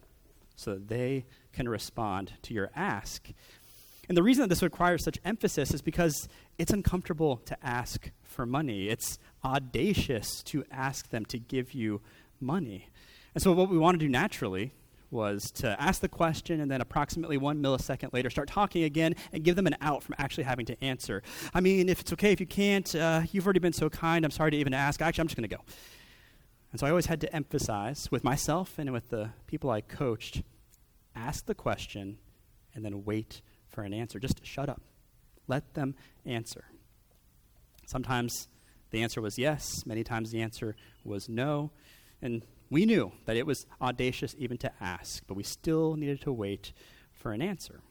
so 0.56 0.74
that 0.74 0.88
they 0.88 1.26
can 1.52 1.68
respond 1.68 2.34
to 2.44 2.54
your 2.54 2.72
ask. 2.76 3.30
And 4.08 4.18
the 4.18 4.24
reason 4.24 4.44
that 4.44 4.48
this 4.48 4.64
requires 4.64 5.04
such 5.04 5.20
emphasis 5.26 5.74
is 5.74 5.82
because 5.82 6.30
it's 6.58 6.72
uncomfortable 6.72 7.38
to 7.46 7.58
ask 7.62 8.12
for 8.24 8.46
money. 8.46 8.88
It's 8.88 9.20
audacious 9.44 10.42
to 10.44 10.64
ask 10.72 11.10
them 11.10 11.26
to 11.26 11.38
give 11.38 11.74
you 11.74 12.02
money. 12.40 12.88
And 13.36 13.44
so, 13.44 13.52
what 13.52 13.70
we 13.70 13.78
want 13.78 14.00
to 14.00 14.06
do 14.06 14.10
naturally 14.10 14.72
was 15.10 15.52
to 15.52 15.82
ask 15.82 16.02
the 16.02 16.10
question 16.10 16.60
and 16.60 16.70
then 16.70 16.82
approximately 16.82 17.38
one 17.38 17.62
millisecond 17.62 18.12
later 18.14 18.30
start 18.30 18.50
talking 18.50 18.84
again 18.84 19.16
and 19.32 19.44
give 19.44 19.56
them 19.56 19.68
an 19.68 19.76
out 19.82 20.04
from 20.04 20.16
actually 20.18 20.44
having 20.44 20.66
to 20.66 20.84
answer. 20.84 21.24
I 21.54 21.62
mean, 21.62 21.90
if 21.90 22.02
it's 22.02 22.14
okay, 22.14 22.32
if 22.32 22.40
you 22.40 22.46
can't, 22.46 22.94
uh, 22.96 23.22
you've 23.32 23.46
already 23.46 23.60
been 23.60 23.74
so 23.74 23.90
kind, 23.90 24.26
I'm 24.26 24.32
sorry 24.32 24.52
to 24.52 24.58
even 24.58 24.74
ask. 24.74 25.02
Actually, 25.02 25.22
I'm 25.22 25.28
just 25.28 25.38
going 25.38 25.50
to 25.50 25.56
go. 25.56 25.64
And 26.72 26.80
so 26.80 26.86
I 26.86 26.90
always 26.90 27.06
had 27.06 27.22
to 27.22 27.34
emphasize 27.34 28.10
with 28.12 28.24
myself 28.24 28.78
and 28.78 28.92
with 28.92 29.10
the 29.10 29.30
people 29.48 29.70
I 29.70 29.82
coached 29.82 30.44
ask 31.16 31.46
the 31.46 31.56
question 31.56 32.18
and 32.76 32.84
then 32.84 33.06
wait 33.06 33.42
for 33.70 33.84
an 33.84 33.94
answer. 33.94 34.20
Just 34.20 34.46
shut 34.46 34.70
up. 34.70 34.82
Let 35.48 35.74
them 35.74 35.96
answer. 36.26 36.66
Sometimes 37.86 38.50
the 38.92 39.02
answer 39.02 39.22
was 39.22 39.38
yes, 39.38 39.86
many 39.86 40.04
times 40.04 40.32
the 40.32 40.42
answer 40.42 40.76
was 41.04 41.30
no. 41.30 41.72
And 42.22 42.44
we 42.70 42.86
knew 42.86 43.12
that 43.26 43.38
it 43.38 43.46
was 43.46 43.66
audacious 43.82 44.36
even 44.38 44.58
to 44.58 44.72
ask, 44.82 45.24
but 45.28 45.36
we 45.36 45.44
still 45.44 45.96
needed 45.96 46.22
to 46.22 46.34
wait 46.34 46.74
for 47.14 47.32
an 47.32 47.42
answer. 47.42 47.82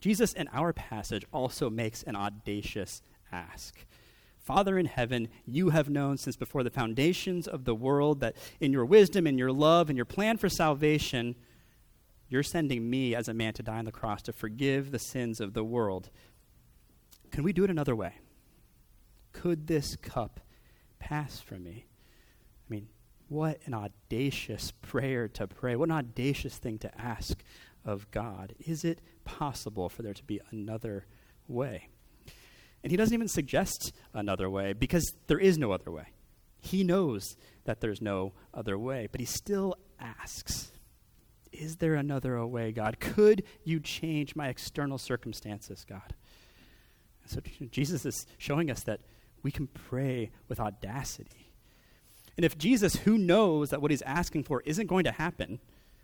Jesus 0.00 0.32
in 0.32 0.48
our 0.52 0.72
passage 0.72 1.24
also 1.32 1.70
makes 1.70 2.02
an 2.02 2.16
audacious 2.16 3.02
ask. 3.32 3.84
Father 4.38 4.78
in 4.78 4.86
heaven, 4.86 5.28
you 5.44 5.70
have 5.70 5.90
known 5.90 6.16
since 6.16 6.36
before 6.36 6.62
the 6.62 6.70
foundations 6.70 7.46
of 7.46 7.64
the 7.64 7.74
world 7.74 8.20
that 8.20 8.36
in 8.60 8.72
your 8.72 8.84
wisdom, 8.84 9.26
in 9.26 9.36
your 9.36 9.52
love, 9.52 9.90
and 9.90 9.96
your 9.96 10.06
plan 10.06 10.38
for 10.38 10.48
salvation, 10.48 11.34
you're 12.28 12.42
sending 12.42 12.88
me 12.88 13.14
as 13.14 13.28
a 13.28 13.34
man 13.34 13.52
to 13.54 13.62
die 13.62 13.78
on 13.78 13.84
the 13.84 13.92
cross 13.92 14.22
to 14.22 14.32
forgive 14.32 14.90
the 14.90 14.98
sins 14.98 15.40
of 15.40 15.52
the 15.52 15.64
world. 15.64 16.10
Can 17.30 17.44
we 17.44 17.52
do 17.52 17.64
it 17.64 17.70
another 17.70 17.94
way? 17.94 18.14
Could 19.32 19.66
this 19.66 19.96
cup 19.96 20.40
pass 20.98 21.40
from 21.40 21.64
me? 21.64 21.87
What 23.28 23.60
an 23.66 23.74
audacious 23.74 24.72
prayer 24.82 25.28
to 25.28 25.46
pray. 25.46 25.76
What 25.76 25.90
an 25.90 25.96
audacious 25.96 26.56
thing 26.56 26.78
to 26.78 27.00
ask 27.00 27.42
of 27.84 28.10
God. 28.10 28.54
Is 28.58 28.84
it 28.84 29.00
possible 29.24 29.88
for 29.88 30.02
there 30.02 30.14
to 30.14 30.24
be 30.24 30.40
another 30.50 31.04
way? 31.46 31.88
And 32.82 32.90
he 32.90 32.96
doesn't 32.96 33.14
even 33.14 33.28
suggest 33.28 33.92
another 34.14 34.48
way 34.48 34.72
because 34.72 35.14
there 35.26 35.38
is 35.38 35.58
no 35.58 35.72
other 35.72 35.90
way. 35.90 36.06
He 36.60 36.84
knows 36.84 37.36
that 37.64 37.80
there's 37.80 38.00
no 38.00 38.32
other 38.54 38.78
way, 38.78 39.08
but 39.10 39.20
he 39.20 39.26
still 39.26 39.74
asks 40.00 40.72
Is 41.52 41.76
there 41.76 41.94
another 41.94 42.44
way, 42.46 42.72
God? 42.72 42.98
Could 42.98 43.42
you 43.62 43.78
change 43.78 44.36
my 44.36 44.48
external 44.48 44.98
circumstances, 44.98 45.84
God? 45.88 46.14
so 47.26 47.40
Jesus 47.70 48.06
is 48.06 48.26
showing 48.38 48.70
us 48.70 48.84
that 48.84 49.00
we 49.42 49.50
can 49.50 49.66
pray 49.66 50.30
with 50.48 50.58
audacity 50.58 51.47
and 52.38 52.44
if 52.44 52.56
Jesus, 52.56 52.94
who 52.94 53.18
knows 53.18 53.70
that 53.70 53.82
what 53.82 53.90
he's 53.90 54.02
asking 54.02 54.44
for 54.44 54.62
isn't 54.64 54.86
going 54.86 55.02
to 55.02 55.10
happen, 55.10 55.58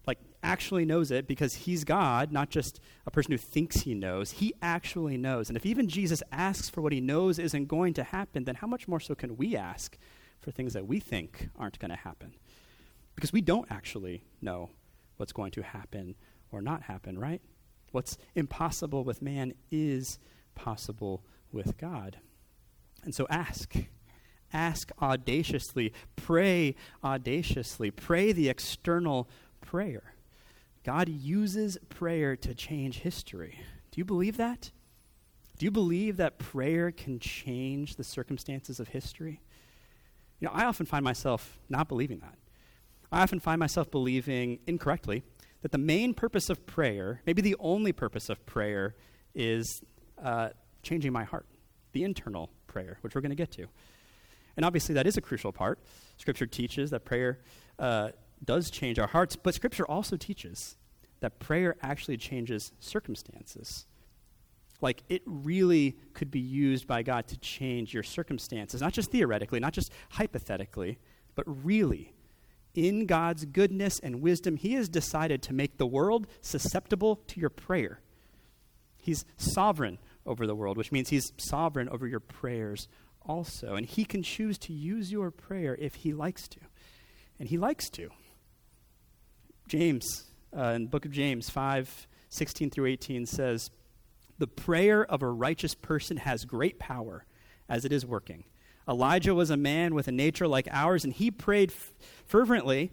like 0.04 0.18
actually 0.42 0.84
knows 0.84 1.12
it 1.12 1.28
because 1.28 1.54
he's 1.54 1.84
God, 1.84 2.32
not 2.32 2.50
just 2.50 2.80
a 3.06 3.10
person 3.12 3.30
who 3.30 3.38
thinks 3.38 3.82
he 3.82 3.94
knows, 3.94 4.32
he 4.32 4.52
actually 4.60 5.16
knows. 5.16 5.48
And 5.48 5.56
if 5.56 5.64
even 5.64 5.88
Jesus 5.88 6.24
asks 6.32 6.68
for 6.68 6.80
what 6.80 6.92
he 6.92 7.00
knows 7.00 7.38
isn't 7.38 7.68
going 7.68 7.94
to 7.94 8.02
happen, 8.02 8.42
then 8.42 8.56
how 8.56 8.66
much 8.66 8.88
more 8.88 8.98
so 8.98 9.14
can 9.14 9.36
we 9.36 9.54
ask 9.54 9.96
for 10.40 10.50
things 10.50 10.72
that 10.72 10.88
we 10.88 10.98
think 10.98 11.50
aren't 11.56 11.78
going 11.78 11.92
to 11.92 11.96
happen? 11.96 12.34
Because 13.14 13.32
we 13.32 13.40
don't 13.40 13.70
actually 13.70 14.24
know 14.42 14.70
what's 15.18 15.32
going 15.32 15.52
to 15.52 15.62
happen 15.62 16.16
or 16.50 16.60
not 16.60 16.82
happen, 16.82 17.16
right? 17.16 17.40
What's 17.92 18.18
impossible 18.34 19.04
with 19.04 19.22
man 19.22 19.54
is 19.70 20.18
possible 20.56 21.22
with 21.52 21.78
God. 21.78 22.16
And 23.04 23.14
so 23.14 23.24
ask 23.30 23.72
ask 24.54 24.90
audaciously, 25.02 25.92
pray 26.16 26.76
audaciously, 27.02 27.90
pray 27.90 28.32
the 28.32 28.48
external 28.48 29.28
prayer. 29.60 30.14
God 30.84 31.08
uses 31.08 31.76
prayer 31.88 32.36
to 32.36 32.54
change 32.54 33.00
history. 33.00 33.60
Do 33.90 34.00
you 34.00 34.04
believe 34.04 34.36
that? 34.36 34.70
Do 35.58 35.66
you 35.66 35.70
believe 35.70 36.16
that 36.16 36.38
prayer 36.38 36.90
can 36.90 37.18
change 37.18 37.96
the 37.96 38.04
circumstances 38.04 38.80
of 38.80 38.88
history? 38.88 39.40
You 40.40 40.48
know, 40.48 40.52
I 40.54 40.64
often 40.64 40.84
find 40.84 41.04
myself 41.04 41.58
not 41.68 41.88
believing 41.88 42.18
that. 42.20 42.36
I 43.12 43.22
often 43.22 43.40
find 43.40 43.60
myself 43.60 43.90
believing 43.90 44.58
incorrectly 44.66 45.22
that 45.62 45.72
the 45.72 45.78
main 45.78 46.12
purpose 46.12 46.50
of 46.50 46.66
prayer, 46.66 47.22
maybe 47.26 47.40
the 47.40 47.56
only 47.60 47.92
purpose 47.92 48.28
of 48.28 48.44
prayer, 48.44 48.94
is 49.34 49.82
uh, 50.22 50.50
changing 50.82 51.12
my 51.12 51.24
heart, 51.24 51.46
the 51.92 52.04
internal 52.04 52.50
prayer, 52.66 52.98
which 53.00 53.14
we're 53.14 53.20
going 53.20 53.30
to 53.30 53.36
get 53.36 53.52
to. 53.52 53.66
And 54.56 54.64
obviously, 54.64 54.94
that 54.94 55.06
is 55.06 55.16
a 55.16 55.20
crucial 55.20 55.52
part. 55.52 55.78
Scripture 56.16 56.46
teaches 56.46 56.90
that 56.90 57.04
prayer 57.04 57.40
uh, 57.78 58.10
does 58.44 58.70
change 58.70 58.98
our 58.98 59.08
hearts, 59.08 59.36
but 59.36 59.54
Scripture 59.54 59.84
also 59.84 60.16
teaches 60.16 60.76
that 61.20 61.38
prayer 61.38 61.76
actually 61.82 62.16
changes 62.16 62.72
circumstances. 62.80 63.86
Like, 64.80 65.02
it 65.08 65.22
really 65.24 65.96
could 66.12 66.30
be 66.30 66.40
used 66.40 66.86
by 66.86 67.02
God 67.02 67.26
to 67.28 67.38
change 67.38 67.94
your 67.94 68.02
circumstances, 68.02 68.80
not 68.80 68.92
just 68.92 69.10
theoretically, 69.10 69.60
not 69.60 69.72
just 69.72 69.90
hypothetically, 70.10 70.98
but 71.34 71.44
really. 71.64 72.12
In 72.74 73.06
God's 73.06 73.44
goodness 73.44 74.00
and 74.00 74.20
wisdom, 74.20 74.56
He 74.56 74.74
has 74.74 74.88
decided 74.88 75.42
to 75.42 75.54
make 75.54 75.78
the 75.78 75.86
world 75.86 76.26
susceptible 76.40 77.16
to 77.28 77.40
your 77.40 77.50
prayer. 77.50 78.00
He's 78.98 79.24
sovereign 79.36 79.98
over 80.26 80.46
the 80.46 80.56
world, 80.56 80.76
which 80.76 80.92
means 80.92 81.08
He's 81.08 81.32
sovereign 81.36 81.88
over 81.88 82.06
your 82.06 82.20
prayers 82.20 82.88
also. 83.26 83.74
And 83.74 83.86
he 83.86 84.04
can 84.04 84.22
choose 84.22 84.58
to 84.58 84.72
use 84.72 85.10
your 85.10 85.30
prayer 85.30 85.76
if 85.78 85.96
he 85.96 86.12
likes 86.12 86.48
to. 86.48 86.60
And 87.38 87.48
he 87.48 87.58
likes 87.58 87.88
to. 87.90 88.10
James, 89.68 90.30
uh, 90.56 90.72
in 90.76 90.82
the 90.84 90.88
book 90.88 91.04
of 91.04 91.12
James 91.12 91.50
5 91.50 92.06
16 92.30 92.70
through 92.70 92.86
18 92.86 93.26
says, 93.26 93.70
The 94.38 94.48
prayer 94.48 95.04
of 95.04 95.22
a 95.22 95.28
righteous 95.28 95.74
person 95.74 96.16
has 96.18 96.44
great 96.44 96.80
power 96.80 97.24
as 97.68 97.84
it 97.84 97.92
is 97.92 98.04
working. 98.04 98.44
Elijah 98.88 99.34
was 99.34 99.50
a 99.50 99.56
man 99.56 99.94
with 99.94 100.08
a 100.08 100.12
nature 100.12 100.48
like 100.48 100.68
ours, 100.70 101.04
and 101.04 101.12
he 101.12 101.30
prayed 101.30 101.70
f- 101.70 101.92
fervently 102.26 102.92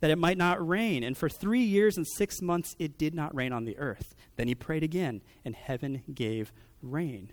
that 0.00 0.10
it 0.10 0.18
might 0.18 0.36
not 0.36 0.66
rain. 0.66 1.02
And 1.02 1.16
for 1.16 1.30
three 1.30 1.62
years 1.62 1.96
and 1.96 2.06
six 2.06 2.42
months, 2.42 2.76
it 2.78 2.98
did 2.98 3.14
not 3.14 3.34
rain 3.34 3.52
on 3.52 3.64
the 3.64 3.78
earth. 3.78 4.14
Then 4.36 4.48
he 4.48 4.54
prayed 4.54 4.82
again, 4.82 5.22
and 5.44 5.56
heaven 5.56 6.02
gave 6.12 6.52
rain 6.82 7.32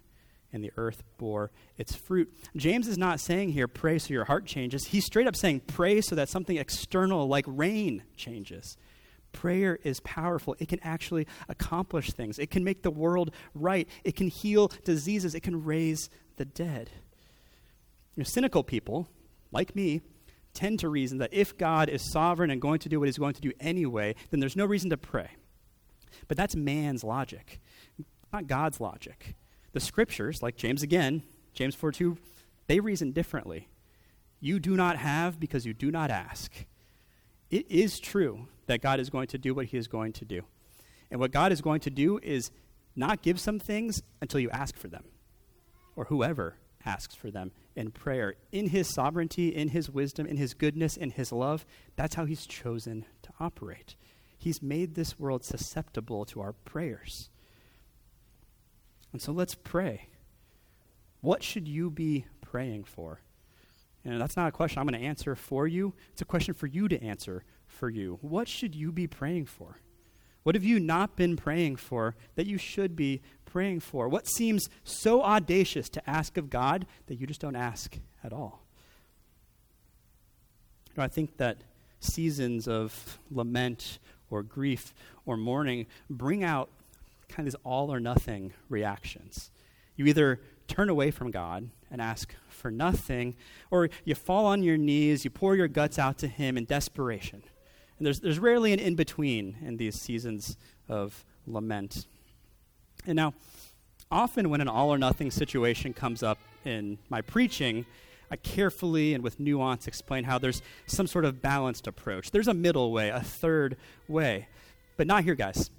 and 0.54 0.64
the 0.64 0.72
earth 0.78 1.04
bore 1.18 1.52
its 1.78 1.96
fruit. 1.96 2.32
James 2.56 2.88
is 2.88 2.98
not 2.98 3.20
saying 3.20 3.50
here, 3.50 3.68
pray 3.68 4.00
so 4.00 4.14
your 4.14 4.26
heart 4.26 4.46
changes. 4.46 4.86
He's 4.86 5.06
straight 5.06 5.28
up 5.28 5.36
saying, 5.36 5.62
pray 5.68 6.02
so 6.02 6.16
that 6.16 6.30
something 6.30 6.58
external 6.58 7.28
like 7.28 7.46
rain 7.48 8.04
changes. 8.16 8.78
Prayer 9.32 9.80
is 9.84 10.02
powerful. 10.02 10.56
It 10.60 10.68
can 10.68 10.80
actually 10.84 11.26
accomplish 11.48 12.12
things. 12.12 12.38
It 12.38 12.52
can 12.52 12.64
make 12.64 12.84
the 12.84 12.92
world 12.92 13.32
right. 13.56 13.88
It 14.04 14.16
can 14.16 14.28
heal 14.28 14.72
diseases. 14.84 15.36
It 15.36 15.40
can 15.42 15.64
raise 15.64 16.10
the 16.36 16.46
dead. 16.46 16.90
You 18.16 18.22
know, 18.22 18.26
cynical 18.26 18.64
people, 18.64 19.08
like 19.52 19.76
me, 19.76 20.02
tend 20.54 20.80
to 20.80 20.90
reason 20.90 21.20
that 21.20 21.34
if 21.34 21.58
God 21.58 21.88
is 21.88 22.12
sovereign 22.12 22.52
and 22.52 22.62
going 22.62 22.80
to 22.80 22.90
do 22.90 23.00
what 23.00 23.08
he's 23.08 23.18
going 23.18 23.34
to 23.36 23.42
do 23.42 23.54
anyway, 23.62 24.16
then 24.32 24.42
there's 24.42 24.58
no 24.58 24.66
reason 24.66 24.90
to 24.90 24.98
pray. 24.98 25.30
But 26.28 26.36
that's 26.36 26.56
man's 26.56 27.04
logic, 27.04 27.62
not 28.34 28.48
God's 28.48 28.82
logic. 28.82 29.36
The 29.74 29.80
scriptures, 29.80 30.42
like 30.42 30.58
James 30.58 30.84
again, 30.84 31.24
James 31.54 31.76
4 31.76 31.92
2, 31.92 32.18
they 32.68 32.80
reason 32.80 33.12
differently. 33.12 33.68
You 34.40 34.60
do 34.60 34.76
not 34.76 34.98
have 34.98 35.40
because 35.40 35.66
you 35.66 35.74
do 35.74 35.92
not 35.92 36.10
ask. 36.10 36.52
It 37.50 37.70
is 37.70 38.00
true 38.00 38.48
that 38.66 38.82
God 38.82 39.00
is 39.00 39.10
going 39.10 39.28
to 39.28 39.38
do 39.38 39.54
what 39.54 39.68
he 39.68 39.78
is 39.78 39.88
going 39.88 40.14
to 40.14 40.26
do. 40.26 40.42
And 41.10 41.20
what 41.20 41.32
God 41.32 41.52
is 41.52 41.62
going 41.62 41.82
to 41.82 41.90
do 41.90 42.20
is 42.24 42.52
not 42.96 43.22
give 43.22 43.40
some 43.40 43.60
things 43.60 44.02
until 44.22 44.40
you 44.40 44.50
ask 44.50 44.78
for 44.78 44.88
them, 44.88 45.04
or 45.96 46.06
whoever 46.06 46.56
asks 46.86 47.16
for 47.16 47.30
them 47.30 47.52
in 47.76 47.92
prayer. 47.92 48.36
In 48.52 48.70
his 48.70 48.94
sovereignty, 48.94 49.50
in 49.50 49.70
his 49.70 49.90
wisdom, 49.90 50.26
in 50.26 50.38
his 50.38 50.54
goodness, 50.54 50.98
in 50.98 51.12
his 51.12 51.32
love, 51.32 51.66
that's 51.96 52.16
how 52.16 52.26
he's 52.26 52.46
chosen 52.46 53.06
to 53.24 53.30
operate. 53.40 53.96
He's 54.38 54.62
made 54.62 54.96
this 54.96 55.20
world 55.20 55.44
susceptible 55.44 56.26
to 56.26 56.42
our 56.42 56.54
prayers. 56.54 57.30
And 59.12 59.22
so 59.22 59.32
let's 59.32 59.56
pray. 59.56 60.08
What 61.22 61.44
should 61.44 61.68
you 61.68 61.90
be 61.90 62.26
praying 62.42 62.86
for? 62.86 63.22
And 64.04 64.20
that's 64.20 64.36
not 64.36 64.48
a 64.48 64.52
question 64.52 64.80
I'm 64.80 64.88
going 64.88 65.00
to 65.00 65.08
answer 65.08 65.36
for 65.36 65.68
you. 65.68 65.94
It's 66.12 66.22
a 66.22 66.26
question 66.26 66.54
for 66.54 66.68
you 66.68 66.88
to 66.88 67.02
answer 67.04 67.44
for 67.68 67.90
you. 67.90 68.18
What 68.22 68.48
should 68.48 68.76
you 68.76 68.92
be 68.92 69.08
praying 69.08 69.46
for? 69.46 69.78
What 70.44 70.56
have 70.56 70.64
you 70.64 70.80
not 70.80 71.16
been 71.16 71.36
praying 71.36 71.76
for 71.76 72.16
that 72.36 72.48
you 72.48 72.58
should 72.58 72.96
be 72.96 73.22
praying 73.46 73.82
for? 73.82 74.10
What 74.10 74.28
seems 74.28 74.70
so 74.84 75.22
audacious 75.22 75.88
to 75.90 76.10
ask 76.10 76.36
of 76.38 76.50
God 76.50 76.88
that 77.06 77.16
you 77.16 77.28
just 77.28 77.42
don't 77.42 77.56
ask 77.56 78.00
at 78.24 78.34
all? 78.34 78.66
You 80.90 80.94
know, 80.98 81.04
I 81.04 81.08
think 81.08 81.38
that 81.38 81.58
seasons 82.00 82.68
of 82.68 83.20
lament 83.30 84.00
or 84.32 84.42
grief 84.42 84.96
or 85.26 85.38
mourning 85.38 85.86
bring 86.10 86.44
out 86.44 86.70
kind 87.32 87.48
of 87.48 87.54
these 87.54 87.62
all 87.64 87.92
or 87.92 88.00
nothing 88.00 88.54
reactions. 88.70 89.52
You 89.96 90.06
either 90.06 90.40
turn 90.68 90.90
away 90.90 91.12
from 91.12 91.32
God 91.32 91.70
and 91.90 92.02
ask 92.02 92.34
for 92.48 92.72
nothing, 92.72 93.36
or 93.70 93.90
you 94.06 94.16
fall 94.16 94.46
on 94.46 94.64
your 94.64 94.78
knees, 94.78 95.26
you 95.26 95.32
pour 95.32 95.56
your 95.56 95.68
guts 95.68 96.00
out 96.00 96.18
to 96.20 96.28
Him 96.28 96.58
in 96.58 96.66
desperation. 96.66 97.44
And 97.98 98.06
there's, 98.06 98.20
there's 98.20 98.40
rarely 98.40 98.74
an 98.74 98.80
in 98.80 98.96
between 98.96 99.58
in 99.64 99.78
these 99.78 100.00
seasons 100.00 100.58
of 100.88 101.26
lament. 101.46 102.08
And 103.06 103.16
now, 103.16 103.34
often 104.10 104.50
when 104.50 104.62
an 104.62 104.68
all 104.68 104.94
or 104.94 104.98
nothing 104.98 105.32
situation 105.32 105.94
comes 105.94 106.24
up 106.24 106.40
in 106.66 107.00
my 107.10 107.22
preaching, 107.22 107.86
I 108.30 108.38
carefully 108.38 109.14
and 109.14 109.24
with 109.24 109.40
nuance 109.40 109.88
explain 109.88 110.24
how 110.24 110.38
there's 110.38 110.62
some 110.86 111.06
sort 111.06 111.26
of 111.26 111.42
balanced 111.42 111.86
approach. 111.86 112.32
There's 112.32 112.48
a 112.48 112.54
middle 112.54 112.92
way, 112.92 113.10
a 113.10 113.20
third 113.20 113.76
way. 114.08 114.48
But 114.96 115.08
not 115.08 115.24
here, 115.24 115.36
guys. 115.36 115.70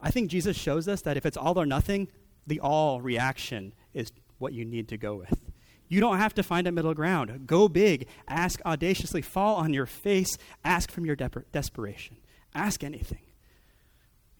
I 0.00 0.10
think 0.10 0.30
Jesus 0.30 0.56
shows 0.56 0.88
us 0.88 1.02
that 1.02 1.16
if 1.16 1.26
it's 1.26 1.36
all 1.36 1.58
or 1.58 1.66
nothing, 1.66 2.08
the 2.46 2.60
all 2.60 3.00
reaction 3.00 3.74
is 3.92 4.12
what 4.38 4.52
you 4.52 4.64
need 4.64 4.88
to 4.88 4.96
go 4.96 5.14
with. 5.16 5.50
You 5.88 6.00
don't 6.00 6.18
have 6.18 6.34
to 6.34 6.42
find 6.42 6.66
a 6.66 6.72
middle 6.72 6.94
ground. 6.94 7.46
Go 7.46 7.68
big. 7.68 8.08
Ask 8.28 8.60
audaciously. 8.64 9.22
Fall 9.22 9.56
on 9.56 9.72
your 9.72 9.86
face. 9.86 10.36
Ask 10.64 10.90
from 10.90 11.06
your 11.06 11.16
de- 11.16 11.30
desperation. 11.50 12.18
Ask 12.54 12.84
anything. 12.84 13.22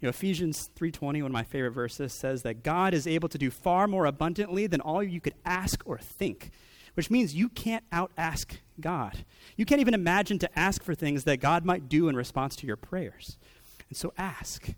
You 0.01 0.07
know, 0.07 0.11
Ephesians 0.11 0.71
3:20, 0.77 1.23
one 1.23 1.31
of 1.31 1.33
my 1.33 1.42
favorite 1.42 1.73
verses, 1.73 2.12
says 2.12 2.42
that 2.42 2.62
God 2.62 2.94
is 2.94 3.07
able 3.07 3.29
to 3.31 3.38
do 3.38 3.51
far 3.51 3.88
more 3.88 4.07
abundantly 4.07 4.66
than 4.66 4.81
all 4.81 5.03
you 5.03 5.21
could 5.21 5.35
ask 5.44 5.83
or 5.87 5.99
think, 5.99 6.51
which 6.94 7.11
means 7.11 7.35
you 7.35 7.49
can't 7.49 7.85
out 7.90 8.12
ask 8.16 8.61
God. 8.81 9.25
You 9.57 9.64
can't 9.64 9.81
even 9.81 9.94
imagine 9.94 10.38
to 10.40 10.59
ask 10.59 10.85
for 10.85 10.94
things 10.94 11.25
that 11.25 11.40
God 11.40 11.64
might 11.64 11.88
do 11.88 12.09
in 12.09 12.14
response 12.14 12.55
to 12.57 12.66
your 12.66 12.77
prayers. 12.77 13.38
And 13.88 13.97
so 13.97 14.12
ask. 14.16 14.71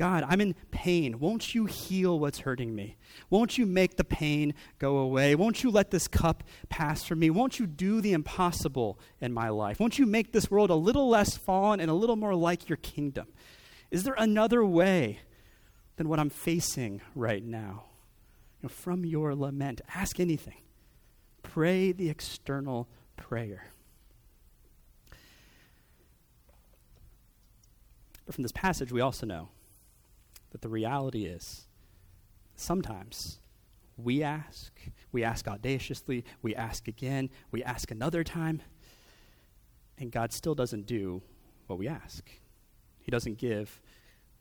God, 0.00 0.24
I'm 0.26 0.40
in 0.40 0.54
pain. 0.70 1.18
Won't 1.18 1.54
you 1.54 1.66
heal 1.66 2.18
what's 2.18 2.38
hurting 2.38 2.74
me? 2.74 2.96
Won't 3.28 3.58
you 3.58 3.66
make 3.66 3.98
the 3.98 4.02
pain 4.02 4.54
go 4.78 4.96
away? 4.96 5.34
Won't 5.34 5.62
you 5.62 5.70
let 5.70 5.90
this 5.90 6.08
cup 6.08 6.42
pass 6.70 7.04
from 7.04 7.18
me? 7.18 7.28
Won't 7.28 7.58
you 7.58 7.66
do 7.66 8.00
the 8.00 8.14
impossible 8.14 8.98
in 9.20 9.34
my 9.34 9.50
life? 9.50 9.78
Won't 9.78 9.98
you 9.98 10.06
make 10.06 10.32
this 10.32 10.50
world 10.50 10.70
a 10.70 10.74
little 10.74 11.10
less 11.10 11.36
fallen 11.36 11.80
and 11.80 11.90
a 11.90 11.94
little 11.94 12.16
more 12.16 12.34
like 12.34 12.66
your 12.66 12.78
kingdom? 12.78 13.26
Is 13.90 14.04
there 14.04 14.14
another 14.16 14.64
way 14.64 15.18
than 15.96 16.08
what 16.08 16.18
I'm 16.18 16.30
facing 16.30 17.02
right 17.14 17.44
now? 17.44 17.84
You 18.62 18.62
know, 18.62 18.68
from 18.70 19.04
your 19.04 19.34
lament, 19.34 19.82
ask 19.94 20.18
anything. 20.18 20.62
Pray 21.42 21.92
the 21.92 22.08
external 22.08 22.88
prayer. 23.18 23.66
But 28.24 28.34
from 28.34 28.40
this 28.40 28.52
passage, 28.52 28.92
we 28.92 29.02
also 29.02 29.26
know 29.26 29.50
that 30.50 30.62
the 30.62 30.68
reality 30.68 31.24
is 31.24 31.66
sometimes 32.56 33.38
we 33.96 34.22
ask, 34.22 34.72
we 35.12 35.22
ask 35.24 35.46
audaciously, 35.46 36.24
we 36.42 36.54
ask 36.54 36.88
again, 36.88 37.30
we 37.50 37.62
ask 37.62 37.90
another 37.90 38.24
time, 38.24 38.62
and 39.98 40.10
God 40.10 40.32
still 40.32 40.54
doesn't 40.54 40.86
do 40.86 41.22
what 41.66 41.78
we 41.78 41.86
ask. 41.86 42.30
He 43.00 43.10
doesn't 43.10 43.38
give 43.38 43.80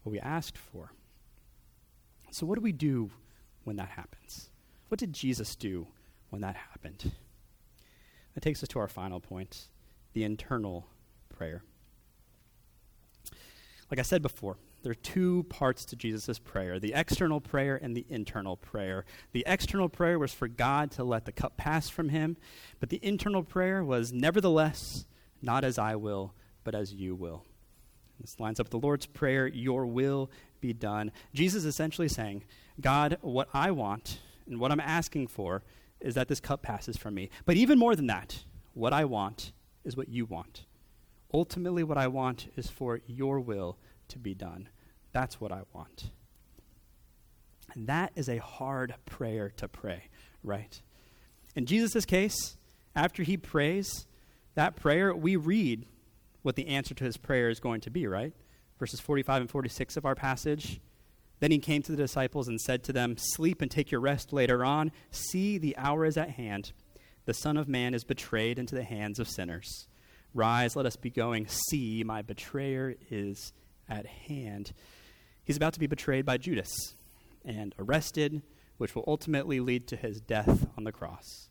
what 0.04 0.12
we 0.12 0.20
asked 0.20 0.58
for. 0.58 0.92
So, 2.32 2.46
what 2.46 2.56
do 2.56 2.62
we 2.62 2.72
do 2.72 3.10
when 3.64 3.76
that 3.78 3.90
happens? 3.90 4.50
What 4.88 5.00
did 5.00 5.14
Jesus 5.14 5.56
do 5.56 5.88
when 6.30 6.42
that 6.42 6.56
happened? 6.56 7.12
That 8.34 8.42
takes 8.42 8.64
us 8.64 8.70
to 8.70 8.80
our 8.80 8.88
final 8.88 9.20
point 9.20 9.68
the 10.14 10.24
internal 10.24 10.88
prayer. 11.30 11.64
Like 13.92 14.00
I 14.00 14.04
said 14.04 14.22
before, 14.22 14.58
there 14.82 14.92
are 14.92 14.96
two 14.96 15.44
parts 15.50 15.86
to 15.86 15.96
Jesus' 15.96 16.40
prayer 16.40 16.80
the 16.80 16.94
external 16.94 17.42
prayer 17.42 17.80
and 17.82 17.96
the 17.96 18.06
internal 18.10 18.56
prayer. 18.56 19.06
The 19.32 19.44
external 19.46 19.90
prayer 19.90 20.18
was 20.18 20.34
for 20.34 20.48
God 20.48 20.92
to 20.92 21.04
let 21.04 21.26
the 21.26 21.32
cup 21.32 21.58
pass 21.58 21.90
from 21.90 22.10
him, 22.10 22.38
but 22.80 22.90
the 22.90 23.00
internal 23.02 23.44
prayer 23.44 23.84
was, 23.84 24.14
Nevertheless, 24.14 25.06
not 25.42 25.64
as 25.64 25.78
I 25.78 25.96
will, 25.96 26.34
but 26.64 26.76
as 26.76 26.94
you 26.94 27.16
will. 27.16 27.44
This 28.20 28.40
lines 28.40 28.60
up 28.60 28.70
the 28.70 28.80
Lord's 28.80 29.06
Prayer, 29.06 29.48
Your 29.48 29.86
will 29.86 30.30
be 30.60 30.74
done. 30.74 31.12
Jesus 31.34 31.60
is 31.60 31.66
essentially 31.66 32.10
saying, 32.10 32.44
God, 32.82 33.18
what 33.22 33.48
I 33.54 33.72
want 33.72 34.20
and 34.46 34.60
what 34.60 34.72
I'm 34.72 34.80
asking 34.80 35.28
for 35.28 35.64
is 36.02 36.16
that 36.16 36.28
this 36.28 36.40
cup 36.40 36.62
passes 36.62 36.98
from 36.98 37.14
me. 37.14 37.30
But 37.46 37.56
even 37.56 37.80
more 37.80 37.96
than 37.96 38.08
that, 38.08 38.44
what 38.74 38.94
I 38.94 39.06
want 39.06 39.52
is 39.84 39.96
what 39.96 40.10
you 40.10 40.26
want. 40.26 40.66
Ultimately, 41.34 41.84
what 41.84 41.98
I 41.98 42.08
want 42.08 42.52
is 42.56 42.68
for 42.68 43.02
your 43.06 43.40
will 43.40 43.78
to 44.10 44.20
be 44.20 44.34
done. 44.34 44.70
That's 45.12 45.40
what 45.40 45.52
I 45.52 45.62
want. 45.74 46.12
And 47.74 47.88
that 47.88 48.12
is 48.16 48.30
a 48.30 48.38
hard 48.38 48.96
prayer 49.06 49.52
to 49.58 49.68
pray, 49.68 50.10
right? 50.44 50.82
In 51.56 51.66
Jesus' 51.66 52.06
case, 52.06 52.58
after 52.96 53.24
he 53.24 53.38
prays 53.38 54.08
that 54.56 54.76
prayer, 54.76 55.16
we 55.16 55.36
read 55.36 55.86
what 56.42 56.56
the 56.56 56.68
answer 56.68 56.94
to 56.96 57.04
his 57.04 57.18
prayer 57.18 57.50
is 57.50 57.60
going 57.60 57.82
to 57.82 57.90
be, 57.90 58.08
right? 58.08 58.34
Verses 58.80 59.00
45 59.00 59.42
and 59.42 59.50
46 59.50 59.98
of 59.98 60.06
our 60.06 60.16
passage. 60.16 60.80
Then 61.40 61.52
he 61.52 61.60
came 61.60 61.82
to 61.84 61.92
the 61.92 61.98
disciples 61.98 62.48
and 62.48 62.60
said 62.60 62.84
to 62.84 62.94
them, 62.94 63.16
Sleep 63.18 63.62
and 63.62 63.72
take 63.72 63.92
your 63.92 64.02
rest 64.02 64.34
later 64.34 64.66
on. 64.66 64.92
See, 65.12 65.58
the 65.58 65.78
hour 65.78 66.06
is 66.06 66.18
at 66.18 66.32
hand. 66.32 66.74
The 67.26 67.34
Son 67.34 67.58
of 67.58 67.68
Man 67.68 67.94
is 67.94 68.04
betrayed 68.04 68.60
into 68.60 68.76
the 68.76 68.84
hands 68.84 69.20
of 69.20 69.28
sinners. 69.28 69.88
Rise, 70.34 70.76
let 70.76 70.86
us 70.86 70.96
be 70.96 71.10
going. 71.10 71.48
See, 71.48 72.04
my 72.04 72.22
betrayer 72.22 72.96
is 73.10 73.54
at 73.90 74.06
hand. 74.06 74.72
He's 75.44 75.58
about 75.58 75.74
to 75.74 75.80
be 75.80 75.88
betrayed 75.88 76.26
by 76.26 76.38
Judas 76.38 76.96
and 77.44 77.74
arrested, 77.80 78.42
which 78.78 78.96
will 78.96 79.04
ultimately 79.08 79.60
lead 79.60 79.88
to 79.88 79.96
his 79.96 80.22
death 80.22 80.68
on 80.78 80.84
the 80.84 80.92
cross. 80.92 81.50